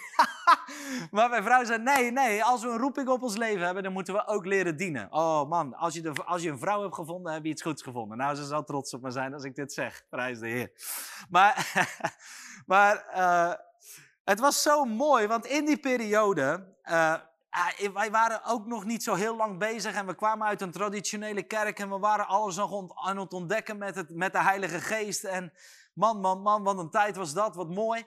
maar 1.16 1.28
mijn 1.28 1.42
vrouw 1.42 1.64
zei, 1.64 1.82
nee, 1.82 2.12
nee, 2.12 2.44
als 2.44 2.62
we 2.62 2.68
een 2.68 2.78
roeping 2.78 3.08
op 3.08 3.22
ons 3.22 3.36
leven 3.36 3.64
hebben, 3.64 3.82
dan 3.82 3.92
moeten 3.92 4.14
we 4.14 4.26
ook 4.26 4.46
leren 4.46 4.76
dienen. 4.76 5.12
Oh 5.12 5.48
man, 5.48 5.74
als 5.74 5.94
je, 5.94 6.00
de, 6.00 6.12
als 6.24 6.42
je 6.42 6.50
een 6.50 6.58
vrouw 6.58 6.82
hebt 6.82 6.94
gevonden, 6.94 7.32
heb 7.32 7.44
je 7.44 7.50
iets 7.50 7.62
goeds 7.62 7.82
gevonden. 7.82 8.16
Nou, 8.16 8.34
ze 8.34 8.44
zal 8.44 8.64
trots 8.64 8.94
op 8.94 9.02
me 9.02 9.10
zijn 9.10 9.34
als 9.34 9.44
ik 9.44 9.54
dit 9.54 9.72
zeg, 9.72 10.04
prijs 10.08 10.38
de 10.38 10.48
Heer. 10.48 10.70
Maar, 11.28 11.72
maar 12.66 13.04
uh, 13.16 13.52
het 14.24 14.40
was 14.40 14.62
zo 14.62 14.84
mooi, 14.84 15.26
want 15.26 15.46
in 15.46 15.64
die 15.64 15.78
periode... 15.78 16.72
Wij 17.92 18.10
waren 18.10 18.44
ook 18.44 18.66
nog 18.66 18.84
niet 18.84 19.02
zo 19.02 19.14
heel 19.14 19.36
lang 19.36 19.58
bezig 19.58 19.94
en 19.94 20.06
we 20.06 20.14
kwamen 20.14 20.46
uit 20.46 20.60
een 20.60 20.70
traditionele 20.70 21.42
kerk 21.42 21.78
en 21.78 21.90
we 21.90 21.98
waren 21.98 22.26
alles 22.26 22.56
nog 22.56 22.92
aan 23.06 23.18
het 23.18 23.32
ontdekken 23.32 23.78
met, 23.78 23.94
het, 23.94 24.10
met 24.10 24.32
de 24.32 24.42
Heilige 24.42 24.80
Geest. 24.80 25.24
En 25.24 25.52
Man, 25.94 26.20
man, 26.20 26.42
man, 26.42 26.62
wat 26.62 26.78
een 26.78 26.90
tijd 26.90 27.16
was 27.16 27.32
dat, 27.32 27.54
wat 27.54 27.68
mooi. 27.68 28.04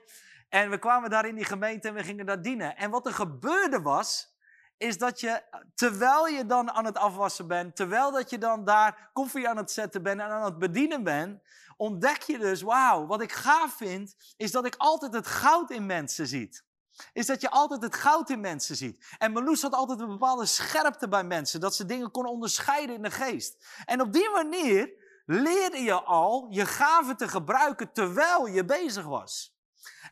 En 0.48 0.70
we 0.70 0.78
kwamen 0.78 1.10
daar 1.10 1.26
in 1.26 1.34
die 1.34 1.44
gemeente 1.44 1.88
en 1.88 1.94
we 1.94 2.04
gingen 2.04 2.26
daar 2.26 2.42
dienen. 2.42 2.76
En 2.76 2.90
wat 2.90 3.06
er 3.06 3.14
gebeurde 3.14 3.82
was, 3.82 4.36
is 4.76 4.98
dat 4.98 5.20
je, 5.20 5.42
terwijl 5.74 6.26
je 6.26 6.46
dan 6.46 6.70
aan 6.70 6.84
het 6.84 6.98
afwassen 6.98 7.46
bent, 7.46 7.76
terwijl 7.76 8.12
dat 8.12 8.30
je 8.30 8.38
dan 8.38 8.64
daar 8.64 9.10
koffie 9.12 9.48
aan 9.48 9.56
het 9.56 9.70
zetten 9.70 10.02
bent 10.02 10.20
en 10.20 10.26
aan 10.26 10.44
het 10.44 10.58
bedienen 10.58 11.02
bent, 11.02 11.42
ontdek 11.76 12.22
je 12.22 12.38
dus, 12.38 12.62
wauw, 12.62 13.06
wat 13.06 13.22
ik 13.22 13.32
gaaf 13.32 13.72
vind, 13.76 14.14
is 14.36 14.50
dat 14.50 14.66
ik 14.66 14.74
altijd 14.76 15.14
het 15.14 15.26
goud 15.26 15.70
in 15.70 15.86
mensen 15.86 16.26
ziet. 16.26 16.66
Is 17.12 17.26
dat 17.26 17.40
je 17.40 17.50
altijd 17.50 17.82
het 17.82 17.94
goud 17.94 18.30
in 18.30 18.40
mensen 18.40 18.76
ziet. 18.76 19.06
En 19.18 19.32
Meloes 19.32 19.62
had 19.62 19.72
altijd 19.72 20.00
een 20.00 20.08
bepaalde 20.08 20.46
scherpte 20.46 21.08
bij 21.08 21.24
mensen, 21.24 21.60
dat 21.60 21.74
ze 21.74 21.84
dingen 21.84 22.10
kon 22.10 22.26
onderscheiden 22.26 22.94
in 22.94 23.02
de 23.02 23.10
geest. 23.10 23.66
En 23.84 24.00
op 24.00 24.12
die 24.12 24.30
manier 24.30 24.90
leerde 25.30 25.78
je 25.78 26.02
al 26.02 26.46
je 26.50 26.66
gaven 26.66 27.16
te 27.16 27.28
gebruiken 27.28 27.92
terwijl 27.92 28.46
je 28.46 28.64
bezig 28.64 29.04
was. 29.04 29.56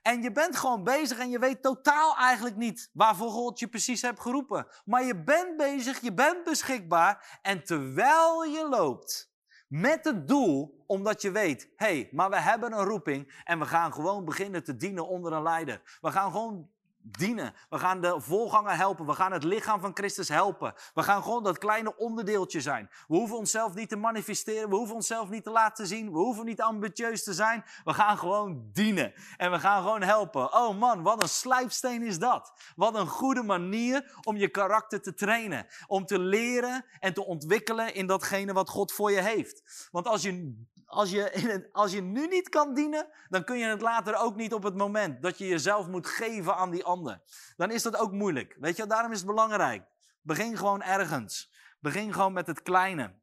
En 0.03 0.23
je 0.23 0.33
bent 0.33 0.57
gewoon 0.57 0.85
bezig 0.85 1.19
en 1.19 1.31
je 1.31 1.39
weet 1.39 1.63
totaal 1.63 2.17
eigenlijk 2.17 2.57
niet 2.57 2.91
waarvoor 2.93 3.31
God 3.31 3.59
je 3.59 3.69
precies 3.69 4.03
hebt 4.03 4.21
geroepen. 4.21 4.67
Maar 4.85 5.05
je 5.05 5.23
bent 5.23 5.57
bezig, 5.57 6.01
je 6.01 6.15
bent 6.15 6.45
beschikbaar. 6.45 7.39
En 7.43 7.65
terwijl 7.65 8.45
je 8.45 8.69
loopt, 8.69 9.33
met 9.69 10.05
het 10.05 10.29
doel, 10.29 10.85
omdat 10.87 11.23
je 11.23 11.31
weet, 11.31 11.73
hé, 11.77 11.87
hey, 11.87 12.09
maar 12.13 12.31
we 12.31 12.41
hebben 12.41 12.73
een 12.73 12.85
roeping 12.85 13.43
en 13.45 13.59
we 13.59 13.65
gaan 13.65 13.93
gewoon 13.93 14.25
beginnen 14.25 14.65
te 14.65 14.77
dienen 14.77 15.09
onder 15.09 15.33
een 15.33 15.43
leider. 15.43 15.99
We 16.01 16.11
gaan 16.11 16.31
gewoon 16.33 16.71
dienen. 17.11 17.55
We 17.69 17.79
gaan 17.79 18.01
de 18.01 18.21
voorganger 18.21 18.77
helpen. 18.77 19.07
We 19.07 19.15
gaan 19.15 19.33
het 19.33 19.45
lichaam 19.45 19.81
van 19.81 19.91
Christus 19.95 20.29
helpen. 20.29 20.75
We 20.95 21.03
gaan 21.03 21.23
gewoon 21.23 21.43
dat 21.43 21.59
kleine 21.59 21.97
onderdeeltje 21.97 22.61
zijn. 22.61 22.91
We 23.09 23.17
hoeven 23.17 23.37
onszelf 23.37 23.75
niet 23.75 23.89
te 23.89 23.97
manifesteren. 23.97 24.69
We 24.69 24.77
hoeven 24.77 24.95
onszelf 24.95 25.29
niet 25.29 25.45
te 25.45 25.51
laten 25.51 25.87
zien. 25.87 26.13
We 26.13 26.19
hoeven 26.19 26.45
niet 26.45 26.61
ambitieus 26.61 27.25
te 27.25 27.35
zijn. 27.35 27.65
We 27.85 27.95
gaan 27.95 28.19
gewoon 28.19 28.69
dienen. 28.73 29.13
En 29.37 29.51
we 29.51 29.59
gaan 29.59 29.83
gewoon 29.83 30.03
helpen. 30.03 30.55
Oh 30.55 30.79
man, 30.79 31.03
wat 31.03 31.23
een 31.23 31.29
slijpsteen 31.29 32.03
is 32.03 32.19
dat. 32.19 32.53
Wat 32.77 32.95
een 32.95 33.09
goede 33.09 33.43
manier 33.43 34.19
om 34.23 34.37
je 34.37 34.49
karakter 34.49 35.03
te 35.03 35.15
trainen. 35.15 35.67
Om 35.87 36.07
te 36.07 36.19
leren 36.19 36.85
en 36.99 37.15
te 37.15 37.25
ontwikkelen 37.25 37.95
in 37.95 38.07
datgene 38.07 38.53
wat 38.53 38.69
God 38.69 38.93
voor 38.93 39.11
je 39.11 39.21
heeft. 39.21 39.89
Want 39.91 40.07
als 40.07 40.23
je 40.23 40.65
als 40.87 41.11
je, 41.11 41.69
als 41.73 41.93
je 41.93 42.01
nu 42.01 42.27
niet 42.27 42.49
kan 42.49 42.75
dienen, 42.75 43.09
dan 43.29 43.45
kun 43.45 43.59
je 43.59 43.67
het 43.67 43.81
later 43.81 44.17
ook 44.17 44.37
niet 44.37 44.55
op 44.55 44.63
het 44.63 44.75
moment 44.75 45.23
dat 45.23 45.39
je 45.39 45.47
jezelf 45.47 45.87
moet 45.87 46.07
geven 46.07 46.57
aan 46.57 46.71
die 46.71 46.85
ander. 46.85 47.21
Dan 47.57 47.71
is 47.71 47.83
dat 47.83 47.97
ook 47.97 48.13
moeilijk. 48.13 48.57
Weet 48.61 48.77
je, 48.77 48.87
daarom 48.87 49.13
is 49.13 49.19
het 49.19 49.27
belangrijk. 49.27 49.87
Begin 50.21 50.57
gewoon 50.57 50.83
ergens. 50.83 51.53
Begin 51.81 52.13
gewoon 52.13 52.33
met 52.33 52.47
het 52.47 52.63
kleine. 52.63 53.15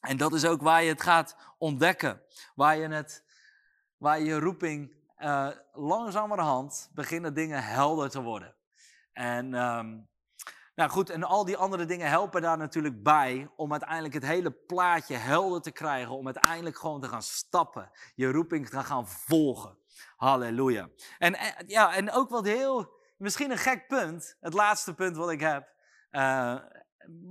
En 0.00 0.16
dat 0.16 0.32
is 0.32 0.44
ook 0.44 0.62
waar 0.62 0.82
je 0.82 0.88
het 0.88 1.02
gaat 1.02 1.36
ontdekken. 1.58 2.22
Waar 2.54 2.76
je, 2.76 2.88
het, 2.88 3.24
waar 3.96 4.20
je 4.20 4.38
roeping 4.38 4.92
uh, 5.18 5.50
langzamerhand 5.72 6.90
beginnen 6.94 7.34
dingen 7.34 7.64
helder 7.64 8.10
te 8.10 8.22
worden. 8.22 8.54
En 9.12 9.54
um, 9.54 10.08
nou 10.80 10.92
goed, 10.92 11.10
en 11.10 11.24
al 11.24 11.44
die 11.44 11.56
andere 11.56 11.84
dingen 11.84 12.08
helpen 12.08 12.42
daar 12.42 12.58
natuurlijk 12.58 13.02
bij 13.02 13.50
om 13.56 13.70
uiteindelijk 13.70 14.14
het 14.14 14.26
hele 14.26 14.50
plaatje 14.50 15.14
helder 15.14 15.60
te 15.60 15.70
krijgen, 15.70 16.16
om 16.16 16.24
uiteindelijk 16.24 16.78
gewoon 16.78 17.00
te 17.00 17.08
gaan 17.08 17.22
stappen, 17.22 17.90
je 18.14 18.30
roeping 18.30 18.68
te 18.68 18.84
gaan 18.84 19.08
volgen. 19.08 19.78
Halleluja. 20.16 20.88
En, 21.18 21.34
eh, 21.34 21.46
ja, 21.66 21.94
en 21.94 22.10
ook 22.10 22.30
wat 22.30 22.44
heel, 22.44 22.92
misschien 23.16 23.50
een 23.50 23.58
gek 23.58 23.86
punt, 23.86 24.36
het 24.40 24.54
laatste 24.54 24.94
punt 24.94 25.16
wat 25.16 25.30
ik 25.30 25.40
heb, 25.40 25.68
uh, 26.10 26.56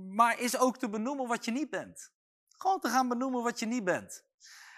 maar 0.08 0.40
is 0.40 0.58
ook 0.58 0.78
te 0.78 0.88
benoemen 0.88 1.26
wat 1.26 1.44
je 1.44 1.50
niet 1.50 1.70
bent. 1.70 2.12
Gewoon 2.48 2.80
te 2.80 2.88
gaan 2.88 3.08
benoemen 3.08 3.42
wat 3.42 3.58
je 3.58 3.66
niet 3.66 3.84
bent. 3.84 4.24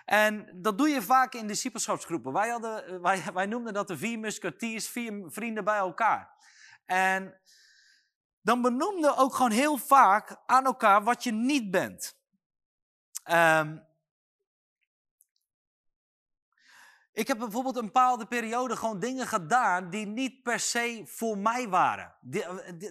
En 0.05 0.49
dat 0.55 0.79
doe 0.79 0.89
je 0.89 1.03
vaak 1.03 1.35
in 1.35 1.47
discipelschapsgroepen. 1.47 2.33
Wij, 2.33 2.49
hadden, 2.49 3.03
wij, 3.03 3.23
wij 3.35 3.47
noemden 3.47 3.73
dat 3.73 3.89
de 3.89 3.97
vier 3.97 4.19
musketiers, 4.19 4.89
vier 4.89 5.25
vrienden 5.27 5.65
bij 5.65 5.79
elkaar. 5.79 6.31
En 6.87 7.41
dan 8.43 8.63
benoemde 8.63 9.17
ook 9.17 9.35
gewoon 9.35 9.51
heel 9.51 9.77
vaak 9.77 10.37
aan 10.47 10.65
elkaar 10.65 11.03
wat 11.03 11.25
je 11.25 11.33
niet 11.33 11.71
bent. 11.71 12.17
Um, 13.31 13.91
ik 17.13 17.29
heb 17.29 17.39
bijvoorbeeld 17.39 17.77
een 17.77 17.85
bepaalde 17.85 18.27
periode 18.27 18.77
gewoon 18.77 19.01
dingen 19.01 19.27
gedaan 19.27 19.91
die 19.91 20.07
niet 20.07 20.43
per 20.43 20.61
se 20.61 21.03
voor 21.07 21.39
mij 21.39 21.69
waren. 21.69 22.15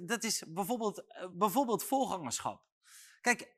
dat 0.04 0.24
is 0.24 0.44
bijvoorbeeld, 0.48 1.08
eh, 1.08 1.28
bijvoorbeeld 1.32 1.84
voorgangerschap. 1.84 2.62
Kijk, 3.22 3.56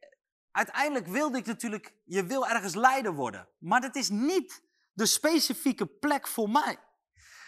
uiteindelijk 0.52 1.08
wilde 1.08 1.38
ik 1.38 1.46
natuurlijk, 1.46 1.96
je 2.04 2.26
wil 2.26 2.48
ergens 2.48 2.76
leider 2.76 3.14
worden. 3.14 3.48
Maar 3.60 3.82
dat 3.82 3.96
is 3.96 4.10
niet 4.10 4.64
de 4.94 5.06
specifieke 5.06 5.86
plek 5.86 6.28
voor 6.28 6.50
mij. 6.50 6.80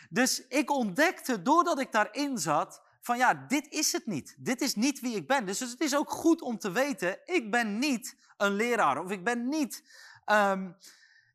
Dus 0.09 0.47
ik 0.47 0.71
ontdekte, 0.71 1.41
doordat 1.41 1.79
ik 1.79 1.91
daarin 1.91 2.37
zat, 2.37 2.84
van 3.05 3.17
ja, 3.17 3.33
dit 3.33 3.67
is 3.69 3.91
het 3.91 4.05
niet. 4.05 4.35
Dit 4.37 4.61
is 4.61 4.75
niet 4.75 4.99
wie 4.99 5.15
ik 5.15 5.27
ben. 5.27 5.45
Dus 5.45 5.59
het 5.59 5.81
is 5.81 5.95
ook 5.95 6.09
goed 6.09 6.41
om 6.41 6.57
te 6.57 6.71
weten, 6.71 7.19
ik 7.25 7.51
ben 7.51 7.79
niet 7.79 8.17
een 8.37 8.51
leraar 8.51 9.03
of 9.03 9.11
ik 9.11 9.23
ben 9.23 9.49
niet, 9.49 9.83
um, 10.25 10.75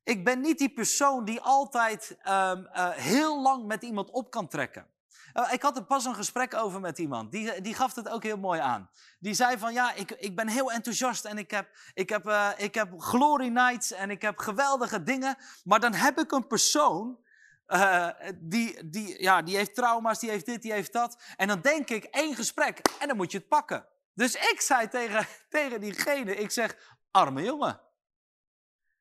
ik 0.05 0.25
ben 0.25 0.41
niet 0.41 0.59
die 0.59 0.73
persoon 0.73 1.25
die 1.25 1.41
altijd 1.41 2.11
um, 2.11 2.69
uh, 2.75 2.89
heel 2.89 3.43
lang 3.43 3.67
met 3.67 3.83
iemand 3.83 4.11
op 4.11 4.31
kan 4.31 4.49
trekken. 4.49 4.87
Uh, 5.35 5.53
ik 5.53 5.63
had 5.63 5.77
er 5.77 5.85
pas 5.85 6.05
een 6.05 6.15
gesprek 6.15 6.55
over 6.55 6.81
met 6.81 6.99
iemand. 6.99 7.33
Die, 7.33 7.61
die 7.61 7.75
gaf 7.75 7.95
het 7.95 8.09
ook 8.09 8.23
heel 8.23 8.39
mooi 8.39 8.61
aan. 8.61 8.91
Die 9.19 9.35
zei 9.35 9.59
van 9.59 9.73
ja, 9.73 9.93
ik, 9.95 10.11
ik 10.11 10.37
ben 10.37 10.49
heel 10.49 10.73
enthousiast 10.73 11.25
en 11.25 11.39
ik 11.39 11.51
heb, 11.51 11.69
ik, 11.95 12.09
heb, 12.09 12.27
uh, 12.27 12.49
ik 12.57 12.75
heb 12.75 13.01
glory 13.01 13.49
nights 13.49 13.93
en 13.93 14.11
ik 14.11 14.23
heb 14.23 14.39
geweldige 14.39 15.03
dingen. 15.03 15.37
Maar 15.65 15.81
dan 15.81 15.95
heb 15.95 16.19
ik 16.19 16.33
een 16.33 16.47
persoon 16.47 17.19
uh, 17.71 18.09
die, 18.35 18.91
die, 18.91 19.23
ja, 19.23 19.43
die 19.43 19.57
heeft 19.57 19.75
trauma's, 19.75 20.19
die 20.19 20.31
heeft 20.31 20.47
dit, 20.47 20.63
die 20.63 20.73
heeft 20.73 20.93
dat. 20.93 21.23
En 21.37 21.49
dan 21.49 21.61
denk 21.61 21.91
ik, 21.91 22.05
één 22.05 22.35
gesprek 22.35 22.81
en 22.99 23.09
dan 23.09 23.17
moet 23.17 23.33
je 23.33 23.39
het 23.39 23.49
pakken. 23.49 23.87
Dus 24.15 24.35
ik 24.35 24.61
zei 24.61 24.89
tegen, 24.89 25.27
tegen 25.49 25.81
diegene, 25.81 26.37
ik 26.37 26.51
zeg, 26.51 26.77
arme 27.11 27.43
jongen. 27.43 27.81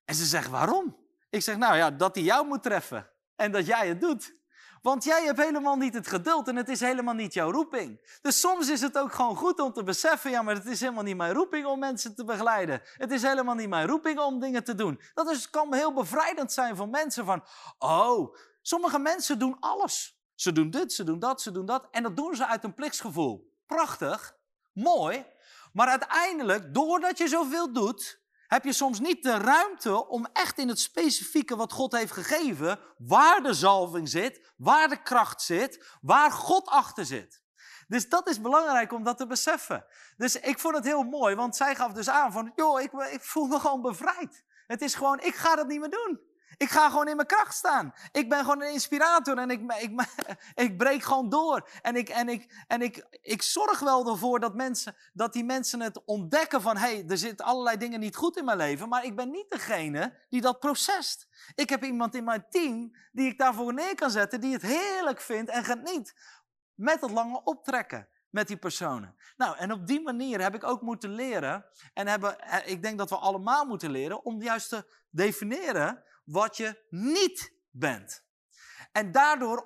En 0.05 0.15
ze 0.15 0.25
zegt, 0.25 0.49
waarom? 0.49 0.97
Ik 1.29 1.41
zeg, 1.41 1.57
nou 1.57 1.75
ja, 1.75 1.91
dat 1.91 2.15
hij 2.15 2.23
jou 2.23 2.47
moet 2.47 2.63
treffen 2.63 3.09
en 3.35 3.51
dat 3.51 3.65
jij 3.65 3.87
het 3.87 4.01
doet. 4.01 4.37
Want 4.81 5.03
jij 5.03 5.23
hebt 5.23 5.43
helemaal 5.43 5.75
niet 5.75 5.93
het 5.93 6.07
geduld 6.07 6.47
en 6.47 6.55
het 6.55 6.69
is 6.69 6.79
helemaal 6.79 7.13
niet 7.13 7.33
jouw 7.33 7.51
roeping. 7.51 8.17
Dus 8.21 8.39
soms 8.39 8.69
is 8.69 8.81
het 8.81 8.97
ook 8.97 9.13
gewoon 9.13 9.35
goed 9.35 9.59
om 9.59 9.73
te 9.73 9.83
beseffen, 9.83 10.31
ja, 10.31 10.41
maar 10.41 10.55
het 10.55 10.65
is 10.65 10.79
helemaal 10.79 11.03
niet 11.03 11.17
mijn 11.17 11.33
roeping 11.33 11.65
om 11.65 11.79
mensen 11.79 12.15
te 12.15 12.23
begeleiden. 12.23 12.81
Het 12.93 13.11
is 13.11 13.21
helemaal 13.21 13.55
niet 13.55 13.69
mijn 13.69 13.87
roeping 13.87 14.19
om 14.19 14.39
dingen 14.39 14.63
te 14.63 14.75
doen. 14.75 15.01
Dat 15.13 15.49
kan 15.49 15.73
heel 15.73 15.93
bevrijdend 15.93 16.51
zijn 16.51 16.75
voor 16.75 16.89
mensen 16.89 17.25
van, 17.25 17.43
oh, 17.77 18.35
Sommige 18.69 18.99
mensen 18.99 19.39
doen 19.39 19.57
alles. 19.59 20.19
Ze 20.35 20.51
doen 20.51 20.69
dit, 20.69 20.93
ze 20.93 21.03
doen 21.03 21.19
dat, 21.19 21.41
ze 21.41 21.51
doen 21.51 21.65
dat. 21.65 21.87
En 21.91 22.03
dat 22.03 22.15
doen 22.15 22.35
ze 22.35 22.45
uit 22.45 22.63
een 22.63 22.73
plichtsgevoel. 22.73 23.53
Prachtig, 23.65 24.37
mooi. 24.73 25.25
Maar 25.73 25.87
uiteindelijk, 25.87 26.73
doordat 26.73 27.17
je 27.17 27.27
zoveel 27.27 27.73
doet, 27.73 28.21
heb 28.47 28.63
je 28.63 28.73
soms 28.73 28.99
niet 28.99 29.23
de 29.23 29.37
ruimte 29.37 30.07
om 30.07 30.27
echt 30.33 30.57
in 30.57 30.67
het 30.67 30.79
specifieke 30.79 31.55
wat 31.55 31.71
God 31.71 31.91
heeft 31.91 32.11
gegeven, 32.11 32.79
waar 32.97 33.43
de 33.43 33.53
zalving 33.53 34.09
zit, 34.09 34.53
waar 34.57 34.89
de 34.89 35.01
kracht 35.01 35.41
zit, 35.41 35.97
waar 36.01 36.31
God 36.31 36.67
achter 36.67 37.05
zit. 37.05 37.43
Dus 37.87 38.09
dat 38.09 38.29
is 38.29 38.41
belangrijk 38.41 38.93
om 38.93 39.03
dat 39.03 39.17
te 39.17 39.27
beseffen. 39.27 39.85
Dus 40.17 40.35
ik 40.35 40.59
vond 40.59 40.75
het 40.75 40.85
heel 40.85 41.03
mooi, 41.03 41.35
want 41.35 41.55
zij 41.55 41.75
gaf 41.75 41.91
dus 41.91 42.09
aan 42.09 42.31
van, 42.31 42.51
joh, 42.55 42.81
ik, 42.81 42.91
ik 42.91 43.21
voel 43.23 43.45
me 43.45 43.59
gewoon 43.59 43.81
bevrijd. 43.81 44.43
Het 44.67 44.81
is 44.81 44.95
gewoon, 44.95 45.19
ik 45.19 45.35
ga 45.35 45.55
dat 45.55 45.67
niet 45.67 45.79
meer 45.79 45.89
doen. 45.89 46.28
Ik 46.59 46.69
ga 46.69 46.89
gewoon 46.89 47.07
in 47.07 47.15
mijn 47.15 47.27
kracht 47.27 47.55
staan. 47.55 47.93
Ik 48.11 48.29
ben 48.29 48.39
gewoon 48.39 48.61
een 48.61 48.71
inspirator 48.71 49.37
en 49.37 49.49
ik, 49.49 49.73
ik, 49.79 50.01
ik 50.65 50.77
breek 50.77 51.03
gewoon 51.03 51.29
door. 51.29 51.69
En, 51.81 51.95
ik, 51.95 52.09
en, 52.09 52.29
ik, 52.29 52.63
en 52.67 52.81
ik, 52.81 53.07
ik 53.21 53.41
zorg 53.41 53.79
wel 53.79 54.09
ervoor 54.09 54.39
dat, 54.39 54.55
mensen, 54.55 54.95
dat 55.13 55.33
die 55.33 55.43
mensen 55.43 55.81
het 55.81 56.05
ontdekken 56.05 56.61
van... 56.61 56.77
hé, 56.77 56.95
hey, 56.95 57.03
er 57.07 57.17
zitten 57.17 57.45
allerlei 57.45 57.77
dingen 57.77 57.99
niet 57.99 58.15
goed 58.15 58.37
in 58.37 58.45
mijn 58.45 58.57
leven... 58.57 58.89
maar 58.89 59.05
ik 59.05 59.15
ben 59.15 59.31
niet 59.31 59.49
degene 59.49 60.13
die 60.29 60.41
dat 60.41 60.59
procest. 60.59 61.27
Ik 61.55 61.69
heb 61.69 61.83
iemand 61.83 62.15
in 62.15 62.23
mijn 62.23 62.45
team 62.49 62.95
die 63.11 63.29
ik 63.29 63.37
daarvoor 63.37 63.73
neer 63.73 63.95
kan 63.95 64.11
zetten... 64.11 64.41
die 64.41 64.53
het 64.53 64.61
heerlijk 64.61 65.21
vindt 65.21 65.49
en 65.49 65.63
geniet 65.63 66.13
met 66.73 67.01
het 67.01 67.11
lange 67.11 67.43
optrekken 67.43 68.07
met 68.29 68.47
die 68.47 68.57
personen. 68.57 69.15
Nou, 69.37 69.57
en 69.57 69.71
op 69.71 69.87
die 69.87 70.01
manier 70.01 70.41
heb 70.41 70.55
ik 70.55 70.63
ook 70.63 70.81
moeten 70.81 71.09
leren, 71.09 71.65
en 71.93 72.07
hebben, 72.07 72.39
eh, 72.39 72.71
ik 72.71 72.83
denk 72.83 72.97
dat 72.97 73.09
we 73.09 73.15
allemaal 73.15 73.65
moeten 73.65 73.91
leren, 73.91 74.25
om 74.25 74.41
juist 74.41 74.69
te 74.69 74.85
definiëren 75.09 76.03
wat 76.29 76.57
je 76.57 76.85
niet 76.89 77.53
bent. 77.71 78.23
En 78.91 79.11
daardoor 79.11 79.63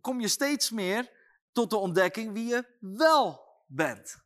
kom 0.00 0.20
je 0.20 0.28
steeds 0.28 0.70
meer 0.70 1.10
tot 1.52 1.70
de 1.70 1.76
ontdekking 1.76 2.32
wie 2.32 2.46
je 2.46 2.66
wel 2.80 3.44
bent. 3.66 4.24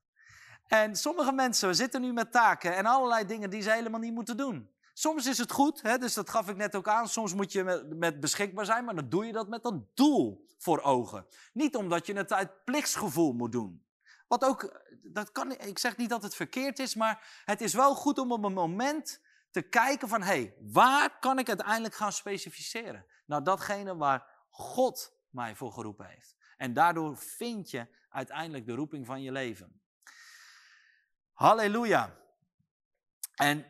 En 0.67 0.97
sommige 0.97 1.33
mensen 1.33 1.75
zitten 1.75 2.01
nu 2.01 2.13
met 2.13 2.33
taken 2.33 2.77
en 2.77 2.87
allerlei 2.87 3.27
dingen 3.27 3.51
die 3.51 3.63
ze 3.63 3.71
helemaal 3.71 4.01
niet 4.01 4.15
moeten 4.15 4.37
doen. 4.37 4.71
Soms 4.95 5.27
is 5.27 5.39
het 5.39 5.53
goed, 5.53 5.83
hè, 5.83 5.99
dus 5.99 6.15
dat 6.15 6.31
gaf 6.31 6.49
ik 6.49 6.57
net 6.57 6.77
ook 6.77 6.89
aan. 6.89 7.09
Soms 7.09 7.35
moet 7.35 7.53
je 7.53 7.65
met, 7.65 7.97
met 7.97 8.21
beschikbaar 8.21 8.65
zijn, 8.65 8.85
maar 8.85 8.95
dan 8.95 9.09
doe 9.09 9.27
je 9.27 9.33
dat 9.33 9.49
met 9.49 9.63
dat 9.63 9.97
doel 9.97 10.47
voor 10.59 10.81
ogen. 10.81 11.27
Niet 11.53 11.77
omdat 11.77 12.07
je 12.07 12.13
het 12.13 12.33
uit 12.33 12.65
plichtsgevoel 12.65 13.33
moet 13.33 13.53
doen. 13.53 13.85
Wat 14.29 14.45
ook, 14.45 14.83
dat 15.03 15.33
kan, 15.33 15.53
ik 15.53 15.79
zeg 15.79 15.97
niet 15.97 16.09
dat 16.09 16.23
het 16.23 16.35
verkeerd 16.35 16.79
is, 16.79 16.95
maar 16.95 17.43
het 17.45 17.61
is 17.61 17.75
wel 17.75 17.95
goed 17.95 18.19
om 18.19 18.33
op 18.33 18.45
een 18.45 18.53
moment 18.53 19.21
te 19.51 19.63
kijken 19.63 20.09
van, 20.09 20.23
hé, 20.23 20.27
hey, 20.27 20.55
waar 20.61 21.19
kan 21.19 21.39
ik 21.39 21.49
uiteindelijk 21.49 21.95
gaan 21.95 22.13
specificeren? 22.13 23.07
Nou, 23.27 23.43
datgene 23.43 23.97
waar 23.97 24.47
God 24.51 25.13
mij 25.31 25.57
voor 25.57 25.73
geroepen 25.73 26.07
heeft. 26.07 26.37
En 26.57 26.73
daardoor 26.73 27.17
vind 27.17 27.71
je 27.71 27.87
uiteindelijk 28.09 28.67
de 28.67 28.75
roeping 28.75 29.07
van 29.07 29.23
je 29.23 29.33
leven. 29.33 29.81
Halleluja. 31.33 32.19
En 33.35 33.67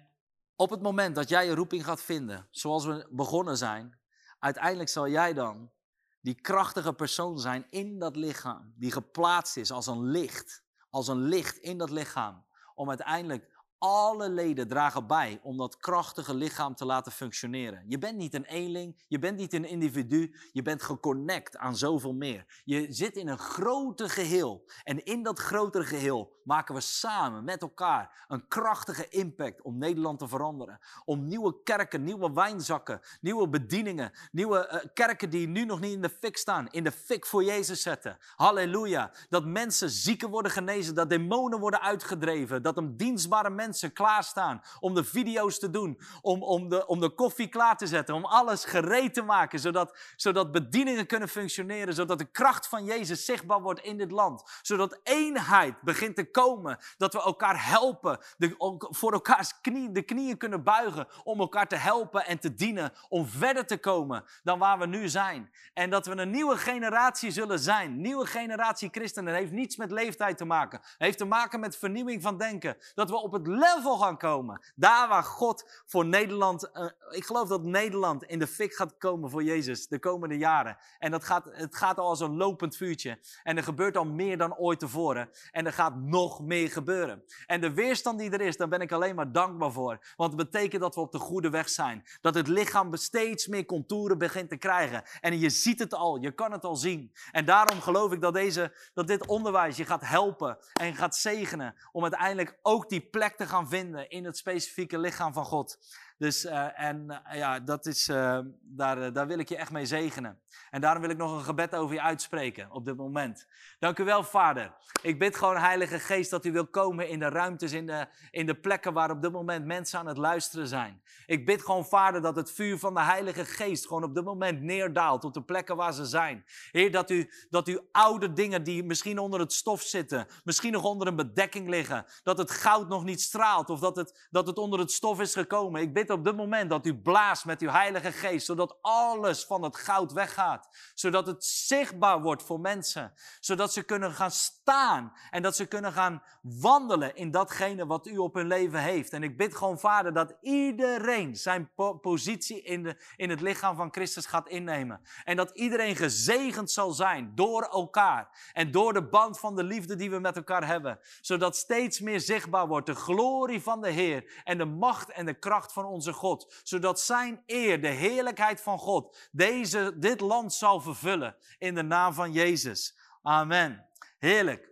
op 0.57 0.71
het 0.71 0.83
moment 0.83 1.15
dat 1.15 1.29
jij 1.29 1.47
je 1.47 1.55
roeping 1.55 1.85
gaat 1.85 2.03
vinden, 2.03 2.49
zoals 2.51 2.85
we 2.85 3.09
begonnen 3.11 3.57
zijn, 3.57 4.01
uiteindelijk 4.39 4.89
zal 4.89 5.09
jij 5.09 5.33
dan 5.33 5.73
die 6.21 6.41
krachtige 6.41 6.93
persoon 6.93 7.39
zijn 7.39 7.67
in 7.71 7.99
dat 7.99 8.17
lichaam, 8.17 8.73
die 8.77 8.93
geplaatst 8.93 9.57
is 9.57 9.71
als 9.71 9.87
een 9.87 10.05
licht, 10.05 10.65
als 10.91 11.09
een 11.09 11.23
licht 11.23 11.57
in 11.57 11.79
dat 11.79 11.91
lichaam, 11.91 12.47
om 12.75 12.89
uiteindelijk 12.89 13.50
alle 13.81 14.31
leden 14.31 14.69
dragen 14.69 15.07
bij 15.07 15.41
om 15.43 15.57
dat 15.57 15.77
krachtige 15.77 16.35
lichaam 16.35 16.75
te 16.75 16.85
laten 16.85 17.13
functioneren. 17.13 17.85
Je 17.89 17.99
bent 17.99 18.17
niet 18.17 18.35
een 18.35 18.45
eenling, 18.45 19.03
je 19.09 19.19
bent 19.19 19.37
niet 19.37 19.53
een 19.53 19.65
individu, 19.65 20.35
je 20.53 20.63
bent 20.63 20.83
geconnect 20.83 21.57
aan 21.57 21.77
zoveel 21.77 22.13
meer. 22.13 22.63
Je 22.65 22.87
zit 22.93 23.17
in 23.17 23.29
een 23.29 23.39
groter 23.39 24.11
geheel 24.11 24.65
en 24.85 25.05
in 25.05 25.23
dat 25.23 25.39
grotere 25.39 25.85
geheel 25.85 26.39
maken 26.45 26.75
we 26.75 26.81
samen 26.81 27.45
met 27.45 27.63
elkaar 27.63 28.25
een 28.29 28.49
krachtige 28.49 29.09
impact 29.09 29.63
om 29.63 29.79
Nederland 29.79 30.19
te 30.19 30.29
veranderen. 30.29 30.79
Om 31.05 31.27
nieuwe 31.27 31.63
kerken, 31.63 32.05
nieuwe 32.05 32.33
wijnzakken, 32.33 33.01
nieuwe 33.21 33.49
bedieningen, 33.49 34.13
nieuwe 34.33 34.71
uh, 34.73 34.91
kerken 34.95 35.31
die 35.31 35.49
nu 35.49 35.65
nog 35.65 35.81
niet 35.81 35.93
in 35.93 36.03
de 36.03 36.11
fik 36.21 36.37
staan, 36.37 36.69
in 36.71 36.85
de 36.85 36.93
fik 36.93 37.27
voor 37.27 37.45
Jezus 37.45 37.83
zetten. 37.83 38.19
Halleluja. 38.37 39.11
Dat 39.29 39.45
mensen 39.45 39.91
zieken 39.91 40.31
worden 40.31 40.53
genezen, 40.53 40.95
dat 40.95 41.11
demonen 41.11 41.61
worden 41.61 41.81
uitgedreven, 41.81 42.63
dat 42.63 42.77
een 42.77 42.97
dienstbare 42.97 43.51
mensen 43.51 43.69
klaarstaan 43.93 44.63
om 44.81 44.95
de 44.95 45.05
video's 45.05 45.59
te 45.59 45.71
doen, 45.71 46.01
om, 46.23 46.43
om, 46.43 46.69
de, 46.69 46.87
om 46.87 47.01
de 47.01 47.11
koffie 47.11 47.49
klaar 47.49 47.77
te 47.77 47.87
zetten, 47.87 48.15
om 48.15 48.25
alles 48.25 48.65
gereed 48.65 49.15
te 49.15 49.23
maken, 49.23 49.59
zodat, 49.59 49.99
zodat 50.17 50.53
bedieningen 50.53 51.07
kunnen 51.07 51.29
functioneren, 51.29 51.95
zodat 51.95 52.19
de 52.19 52.31
kracht 52.31 52.67
van 52.67 52.85
Jezus 52.85 53.25
zichtbaar 53.25 53.61
wordt 53.61 53.81
in 53.81 53.97
dit 53.97 54.11
land, 54.11 54.43
zodat 54.63 55.01
eenheid 55.03 55.83
begint 55.83 56.17
te 56.17 56.31
komen, 56.31 56.79
dat 56.97 57.13
we 57.13 57.23
elkaar 57.23 57.67
helpen, 57.67 58.19
de, 58.37 58.55
voor 58.79 59.13
elkaars 59.13 59.61
knie, 59.61 59.93
de 59.93 60.03
knieën 60.03 60.37
kunnen 60.37 60.63
buigen 60.63 61.07
om 61.25 61.41
elkaar 61.41 61.69
te 61.69 61.77
helpen 61.77 62.27
en 62.27 62.39
te 62.39 62.55
dienen, 62.55 62.93
om 63.09 63.27
verder 63.27 63.67
te 63.67 63.79
komen 63.79 64.25
dan 64.43 64.59
waar 64.59 64.79
we 64.79 64.87
nu 64.87 65.09
zijn. 65.09 65.51
En 65.75 65.91
dat 65.91 66.07
we 66.07 66.17
een 66.17 66.31
nieuwe 66.31 66.57
generatie 66.57 67.31
zullen 67.31 67.59
zijn, 67.59 68.01
nieuwe 68.01 68.27
generatie 68.27 68.89
christenen. 68.93 69.35
Heeft 69.35 69.53
niets 69.53 69.77
met 69.77 69.91
leeftijd 69.91 70.39
te 70.39 70.45
maken, 70.45 70.81
heeft 70.99 71.19
te 71.19 71.25
maken 71.25 71.61
met 71.61 71.77
vernieuwing 71.77 72.23
van 72.23 72.39
denken. 72.39 72.77
Dat 72.95 73.11
we 73.11 73.17
op 73.17 73.33
het 73.33 73.47
level 73.61 73.99
gaan 73.99 74.19
komen, 74.19 74.61
daar 74.75 75.09
waar 75.09 75.25
God 75.25 75.83
voor 75.87 76.07
Nederland, 76.07 76.71
uh, 76.75 76.85
ik 77.11 77.25
geloof 77.25 77.49
dat 77.49 77.63
Nederland 77.63 78.25
in 78.25 78.39
de 78.39 78.47
fik 78.47 78.75
gaat 78.75 78.99
komen 78.99 79.31
voor 79.31 79.43
Jezus 79.43 79.89
de 79.89 79.99
komende 79.99 80.39
jaren. 80.39 80.77
En 80.99 81.11
dat 81.11 81.25
gaat, 81.25 81.45
het 81.51 81.77
gaat 81.77 81.99
al 81.99 82.09
als 82.09 82.21
een 82.21 82.37
lopend 82.37 82.77
vuurtje. 82.77 83.19
En 83.43 83.57
er 83.57 83.63
gebeurt 83.63 83.97
al 83.97 84.05
meer 84.05 84.39
dan 84.39 84.57
ooit 84.57 84.79
tevoren. 84.79 85.31
En 85.51 85.67
er 85.67 85.73
gaat 85.73 85.97
nog 85.97 86.41
meer 86.41 86.71
gebeuren. 86.71 87.25
En 87.47 87.61
de 87.61 87.75
weerstand 87.75 88.19
die 88.19 88.31
er 88.31 88.41
is, 88.41 88.57
daar 88.57 88.69
ben 88.69 88.81
ik 88.81 88.93
alleen 88.93 89.15
maar 89.15 89.33
dankbaar 89.33 89.73
voor. 89.73 89.99
Want 90.17 90.33
het 90.33 90.51
betekent 90.51 90.83
dat 90.83 90.95
we 90.95 91.01
op 91.01 91.13
de 91.13 91.19
goede 91.19 91.51
weg 91.51 91.69
zijn. 91.69 92.05
Dat 92.21 92.35
het 92.35 92.49
lichaam 92.49 92.97
steeds 92.97 93.47
meer 93.47 93.65
contouren 93.65 94.19
begint 94.19 94.49
te 94.49 94.57
krijgen. 94.57 95.03
En 95.21 95.39
je 95.39 95.51
ziet 95.51 95.79
het 95.79 95.95
al, 95.95 96.17
je 96.17 96.33
kan 96.33 96.53
het 96.53 96.65
al 96.65 96.77
zien. 96.77 97.13
En 97.31 97.45
daarom 97.45 97.81
geloof 97.81 98.13
ik 98.13 98.21
dat, 98.21 98.35
deze, 98.35 98.73
dat 98.95 99.07
dit 99.07 99.27
onderwijs 99.27 99.77
je 99.77 99.85
gaat 99.85 100.05
helpen 100.05 100.59
en 100.73 100.95
gaat 100.95 101.17
zegenen. 101.17 101.75
Om 101.93 102.03
uiteindelijk 102.03 102.59
ook 102.63 102.89
die 102.89 103.01
plek 103.01 103.37
te 103.37 103.47
vinden 103.69 104.11
in 104.11 104.25
het 104.25 104.37
specifieke 104.37 104.99
lichaam 104.99 105.33
van 105.33 105.45
God. 105.45 105.79
Dus, 106.21 106.45
uh, 106.45 106.81
en 106.81 107.07
uh, 107.09 107.37
ja, 107.37 107.61
dat 107.61 107.87
is, 107.87 108.09
uh, 108.09 108.39
daar, 108.63 109.13
daar 109.13 109.27
wil 109.27 109.39
ik 109.39 109.49
je 109.49 109.57
echt 109.57 109.71
mee 109.71 109.87
zegenen. 109.87 110.39
En 110.71 110.81
daarom 110.81 111.03
wil 111.03 111.11
ik 111.11 111.17
nog 111.17 111.33
een 111.33 111.45
gebed 111.45 111.75
over 111.75 111.95
je 111.95 112.03
uitspreken 112.03 112.71
op 112.71 112.85
dit 112.85 112.97
moment. 112.97 113.47
Dank 113.79 113.99
u 113.99 114.05
wel, 114.05 114.25
Vader. 114.25 114.75
Ik 115.03 115.19
bid 115.19 115.37
gewoon, 115.37 115.57
Heilige 115.57 115.99
Geest, 115.99 116.31
dat 116.31 116.45
u 116.45 116.53
wil 116.53 116.67
komen 116.67 117.09
in 117.09 117.19
de 117.19 117.29
ruimtes, 117.29 117.73
in 117.73 117.87
de, 117.87 118.07
in 118.31 118.47
de 118.47 118.55
plekken 118.55 118.93
waar 118.93 119.11
op 119.11 119.23
dit 119.23 119.33
moment 119.33 119.65
mensen 119.65 119.99
aan 119.99 120.07
het 120.07 120.17
luisteren 120.17 120.67
zijn. 120.67 121.03
Ik 121.27 121.47
bid 121.47 121.63
gewoon, 121.63 121.87
Vader, 121.87 122.23
dat 122.23 122.37
het 122.37 122.53
vuur 122.53 122.79
van 122.79 122.95
de 122.95 123.03
Heilige 123.03 123.45
Geest 123.45 123.87
gewoon 123.87 124.05
op 124.05 124.15
dit 124.15 124.25
moment 124.25 124.61
neerdaalt 124.61 125.25
op 125.25 125.35
de 125.35 125.43
plekken 125.43 125.77
waar 125.77 125.93
ze 125.93 126.05
zijn. 126.05 126.45
Heer, 126.71 126.93
dat 126.93 127.11
u, 127.11 127.31
dat 127.51 127.69
u 127.69 127.81
oude 127.93 128.33
dingen 128.33 128.63
die 128.63 128.85
misschien 128.85 129.19
onder 129.19 129.41
het 129.41 129.53
stof 129.53 129.83
zitten, 129.83 130.27
misschien 130.45 130.73
nog 130.73 130.85
onder 130.85 131.07
een 131.07 131.17
bedekking 131.17 131.69
liggen, 131.69 132.05
dat 132.23 132.39
het 132.39 132.51
goud 132.51 132.89
nog 132.89 133.05
niet 133.05 133.21
straalt 133.21 133.71
of 133.71 133.81
dat 133.81 133.97
het, 133.97 134.29
dat 134.31 134.47
het 134.47 134.59
onder 134.59 134.79
het 134.79 134.93
stof 134.93 135.21
is 135.21 135.35
gekomen. 135.35 135.81
Ik 135.81 135.93
bid 135.93 136.10
op 136.11 136.25
dit 136.25 136.37
moment 136.37 136.71
dat 136.71 136.87
u 136.87 136.95
blaast 136.97 137.45
met 137.45 137.61
uw 137.61 137.69
Heilige 137.69 138.13
Geest, 138.13 138.47
zodat 138.47 138.79
alles 138.81 139.45
van 139.45 139.63
het 139.63 139.77
goud 139.77 140.13
weggaat. 140.13 140.69
Zodat 140.95 141.27
het 141.27 141.45
zichtbaar 141.45 142.21
wordt 142.23 142.43
voor 142.43 142.61
mensen. 142.61 143.13
Zodat 143.41 143.73
ze 143.73 143.83
kunnen 143.83 144.13
gaan 144.13 144.31
staan 144.31 145.13
en 145.31 145.43
dat 145.43 145.57
ze 145.57 145.67
kunnen 145.67 145.93
gaan 145.93 146.23
wandelen 146.43 147.15
in 147.15 147.31
datgene 147.31 147.87
wat 147.87 148.07
u 148.07 148.17
op 148.17 148.35
hun 148.35 148.47
leven 148.47 148.81
heeft. 148.81 149.13
En 149.13 149.23
ik 149.23 149.37
bid 149.37 149.57
gewoon, 149.57 149.79
Vader, 149.79 150.13
dat 150.13 150.37
iedereen 150.41 151.37
zijn 151.37 151.71
po 151.75 151.95
positie 151.95 152.63
in, 152.63 152.83
de, 152.83 152.97
in 153.17 153.31
het 153.31 153.41
lichaam 153.41 153.77
van 153.77 153.93
Christus 153.93 154.27
gaat 154.27 154.49
innemen. 154.49 155.01
En 155.25 155.37
dat 155.37 155.51
iedereen 155.51 155.97
gezegend 155.97 156.71
zal 156.71 156.91
zijn 156.91 157.33
door 157.35 157.63
elkaar. 157.63 158.51
En 158.53 158.71
door 158.71 158.93
de 158.93 159.09
band 159.09 159.39
van 159.39 159.57
de 159.57 159.65
liefde 159.65 159.97
die 159.97 160.11
we 160.11 160.19
met 160.19 160.37
elkaar 160.37 160.67
hebben. 160.67 160.99
Zodat 161.21 161.57
steeds 161.57 162.01
meer 162.01 162.21
zichtbaar 162.21 162.67
wordt 162.67 162.87
de 162.87 162.95
glorie 162.95 163.63
van 163.63 163.81
de 163.81 163.91
Heer 163.91 164.43
en 164.45 164.59
de 164.59 164.65
macht 164.65 165.11
en 165.11 165.27
de 165.27 165.39
kracht 165.39 165.73
van 165.73 165.85
onze 166.01 166.13
God. 166.13 166.61
Zodat 166.63 167.01
zijn 167.01 167.43
eer, 167.47 167.81
de 167.81 167.89
heerlijkheid 167.89 168.61
van 168.61 168.79
God, 168.79 169.29
deze, 169.33 169.99
dit 169.99 170.21
land 170.21 170.53
zal 170.53 170.81
vervullen. 170.81 171.37
In 171.59 171.75
de 171.75 171.83
naam 171.83 172.15
van 172.15 172.33
Jezus. 172.33 172.99
Amen. 173.23 173.87
Heerlijk. 174.19 174.69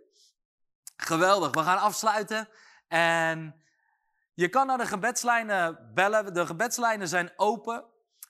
Geweldig. 0.95 1.51
We 1.51 1.63
gaan 1.63 1.77
afsluiten. 1.77 2.49
En 2.87 3.63
je 4.33 4.49
kan 4.49 4.67
naar 4.67 4.77
de 4.77 4.85
gebedslijnen 4.85 5.91
bellen. 5.93 6.33
De 6.33 6.45
gebedslijnen 6.45 7.07
zijn 7.07 7.31
open. 7.35 7.85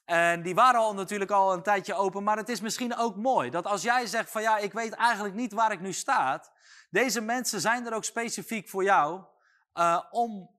En 0.05 0.41
die 0.41 0.55
waren 0.55 0.79
al 0.79 0.93
natuurlijk 0.93 1.31
al 1.31 1.53
een 1.53 1.63
tijdje 1.63 1.93
open. 1.93 2.23
Maar 2.23 2.37
het 2.37 2.49
is 2.49 2.61
misschien 2.61 2.97
ook 2.97 3.15
mooi 3.15 3.49
dat 3.49 3.65
als 3.65 3.81
jij 3.81 4.07
zegt 4.07 4.31
van 4.31 4.41
ja, 4.41 4.57
ik 4.57 4.73
weet 4.73 4.93
eigenlijk 4.93 5.35
niet 5.35 5.53
waar 5.53 5.71
ik 5.71 5.79
nu 5.79 5.93
sta. 5.93 6.43
Deze 6.89 7.21
mensen 7.21 7.61
zijn 7.61 7.85
er 7.85 7.93
ook 7.93 8.03
specifiek 8.03 8.69
voor 8.69 8.83
jou 8.83 9.23
uh, 9.73 10.03
om, 10.11 10.49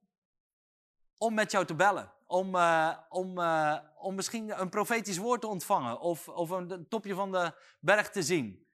om 1.18 1.34
met 1.34 1.50
jou 1.50 1.64
te 1.64 1.74
bellen 1.74 2.18
om, 2.30 2.54
uh, 2.54 2.96
om, 3.08 3.38
uh, 3.38 3.76
om 3.98 4.14
misschien 4.14 4.60
een 4.60 4.68
profetisch 4.68 5.18
woord 5.18 5.40
te 5.40 5.46
ontvangen 5.46 6.00
of, 6.00 6.28
of 6.28 6.50
een 6.50 6.86
topje 6.88 7.14
van 7.14 7.32
de 7.32 7.52
berg 7.80 8.10
te 8.10 8.22
zien. 8.22 8.68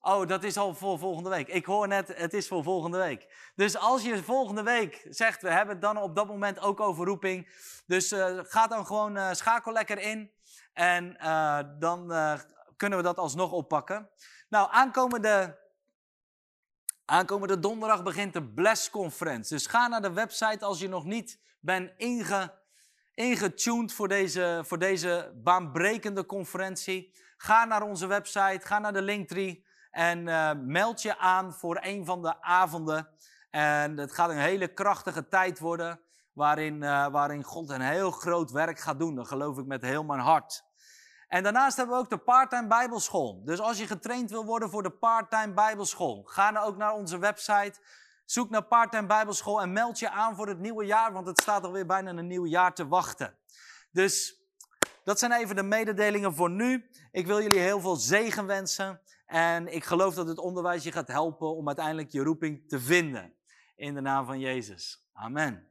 Oh, 0.00 0.26
dat 0.26 0.42
is 0.42 0.56
al 0.56 0.74
voor 0.74 0.98
volgende 0.98 1.28
week. 1.30 1.48
Ik 1.48 1.64
hoor 1.64 1.88
net, 1.88 2.16
het 2.16 2.32
is 2.32 2.48
voor 2.48 2.62
volgende 2.62 2.98
week. 2.98 3.50
Dus 3.54 3.76
als 3.76 4.02
je 4.02 4.22
volgende 4.22 4.62
week 4.62 5.06
zegt, 5.08 5.42
we 5.42 5.50
hebben 5.50 5.74
het 5.74 5.82
dan 5.82 5.96
op 5.96 6.14
dat 6.16 6.26
moment 6.26 6.60
ook 6.60 6.80
over 6.80 7.06
roeping. 7.06 7.48
Dus 7.86 8.12
uh, 8.12 8.38
ga 8.42 8.66
dan 8.66 8.86
gewoon, 8.86 9.34
schakel 9.36 9.72
lekker 9.72 9.98
in. 9.98 10.30
En 10.72 11.16
dan 11.78 12.12
kunnen 12.76 12.98
we 12.98 13.04
dat 13.04 13.18
alsnog 13.18 13.52
oppakken. 13.52 14.10
Nou, 14.48 14.68
aankomende 14.70 15.62
Aankomende 17.06 17.58
donderdag 17.58 18.02
begint 18.02 18.32
de 18.32 18.42
Bless 18.42 18.90
Conference. 18.90 19.54
Dus 19.54 19.66
ga 19.66 19.88
naar 19.88 20.02
de 20.02 20.12
website 20.12 20.64
als 20.64 20.78
je 20.78 20.88
nog 20.88 21.04
niet 21.04 21.40
bent 21.64 21.92
inge, 21.96 22.54
ingetuned 23.14 23.92
voor 23.92 24.08
deze, 24.08 24.62
voor 24.66 24.78
deze 24.78 25.32
baanbrekende 25.42 26.26
conferentie. 26.26 27.14
Ga 27.36 27.64
naar 27.64 27.82
onze 27.82 28.06
website, 28.06 28.66
ga 28.66 28.78
naar 28.78 28.92
de 28.92 29.02
Linktree 29.02 29.66
en 29.90 30.26
uh, 30.26 30.50
meld 30.56 31.02
je 31.02 31.18
aan 31.18 31.52
voor 31.52 31.78
een 31.80 32.04
van 32.04 32.22
de 32.22 32.42
avonden. 32.42 33.08
En 33.50 33.96
het 33.96 34.12
gaat 34.12 34.30
een 34.30 34.36
hele 34.36 34.68
krachtige 34.68 35.28
tijd 35.28 35.58
worden 35.58 36.00
waarin, 36.32 36.82
uh, 36.82 37.06
waarin 37.06 37.42
God 37.42 37.70
een 37.70 37.80
heel 37.80 38.10
groot 38.10 38.50
werk 38.50 38.78
gaat 38.78 38.98
doen. 38.98 39.14
Dat 39.14 39.28
geloof 39.28 39.58
ik 39.58 39.66
met 39.66 39.82
heel 39.82 40.04
mijn 40.04 40.20
hart. 40.20 40.64
En 41.28 41.42
daarnaast 41.42 41.76
hebben 41.76 41.94
we 41.96 42.02
ook 42.02 42.10
de 42.10 42.18
Parttime 42.18 42.66
Bijbelschool. 42.66 43.44
Dus 43.44 43.60
als 43.60 43.78
je 43.78 43.86
getraind 43.86 44.30
wil 44.30 44.44
worden 44.44 44.70
voor 44.70 44.82
de 44.82 44.90
Parttime 44.90 45.52
Bijbelschool, 45.52 46.22
ga 46.24 46.52
dan 46.52 46.62
ook 46.62 46.76
naar 46.76 46.92
onze 46.92 47.18
website. 47.18 47.80
Zoek 48.24 48.50
naar 48.50 48.64
Parttime 48.64 49.06
Bijbelschool 49.06 49.60
en 49.60 49.72
meld 49.72 49.98
je 49.98 50.10
aan 50.10 50.36
voor 50.36 50.48
het 50.48 50.58
nieuwe 50.58 50.84
jaar, 50.84 51.12
want 51.12 51.26
het 51.26 51.40
staat 51.40 51.64
alweer 51.64 51.86
bijna 51.86 52.10
een 52.10 52.26
nieuw 52.26 52.46
jaar 52.46 52.74
te 52.74 52.88
wachten. 52.88 53.38
Dus 53.92 54.42
dat 55.04 55.18
zijn 55.18 55.32
even 55.32 55.56
de 55.56 55.62
mededelingen 55.62 56.34
voor 56.34 56.50
nu. 56.50 56.90
Ik 57.10 57.26
wil 57.26 57.42
jullie 57.42 57.58
heel 57.58 57.80
veel 57.80 57.96
zegen 57.96 58.46
wensen. 58.46 59.00
En 59.26 59.74
ik 59.74 59.84
geloof 59.84 60.14
dat 60.14 60.26
het 60.28 60.38
onderwijs 60.38 60.84
je 60.84 60.92
gaat 60.92 61.08
helpen 61.08 61.56
om 61.56 61.66
uiteindelijk 61.66 62.10
je 62.10 62.22
roeping 62.22 62.68
te 62.68 62.80
vinden. 62.80 63.34
In 63.76 63.94
de 63.94 64.00
naam 64.00 64.26
van 64.26 64.40
Jezus. 64.40 65.08
Amen. 65.12 65.68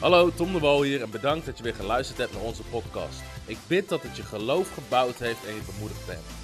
Hallo, 0.00 0.30
Tom 0.30 0.52
de 0.52 0.58
Wol 0.58 0.82
hier 0.82 1.02
en 1.02 1.10
bedankt 1.10 1.46
dat 1.46 1.56
je 1.56 1.62
weer 1.62 1.74
geluisterd 1.74 2.18
hebt 2.18 2.32
naar 2.32 2.42
onze 2.42 2.62
podcast. 2.62 3.22
Ik 3.46 3.58
bid 3.66 3.88
dat 3.88 4.02
het 4.02 4.16
je 4.16 4.22
geloof 4.22 4.74
gebouwd 4.74 5.18
heeft 5.18 5.46
en 5.46 5.54
je 5.54 5.62
bemoedigd 5.72 6.06
bent. 6.06 6.43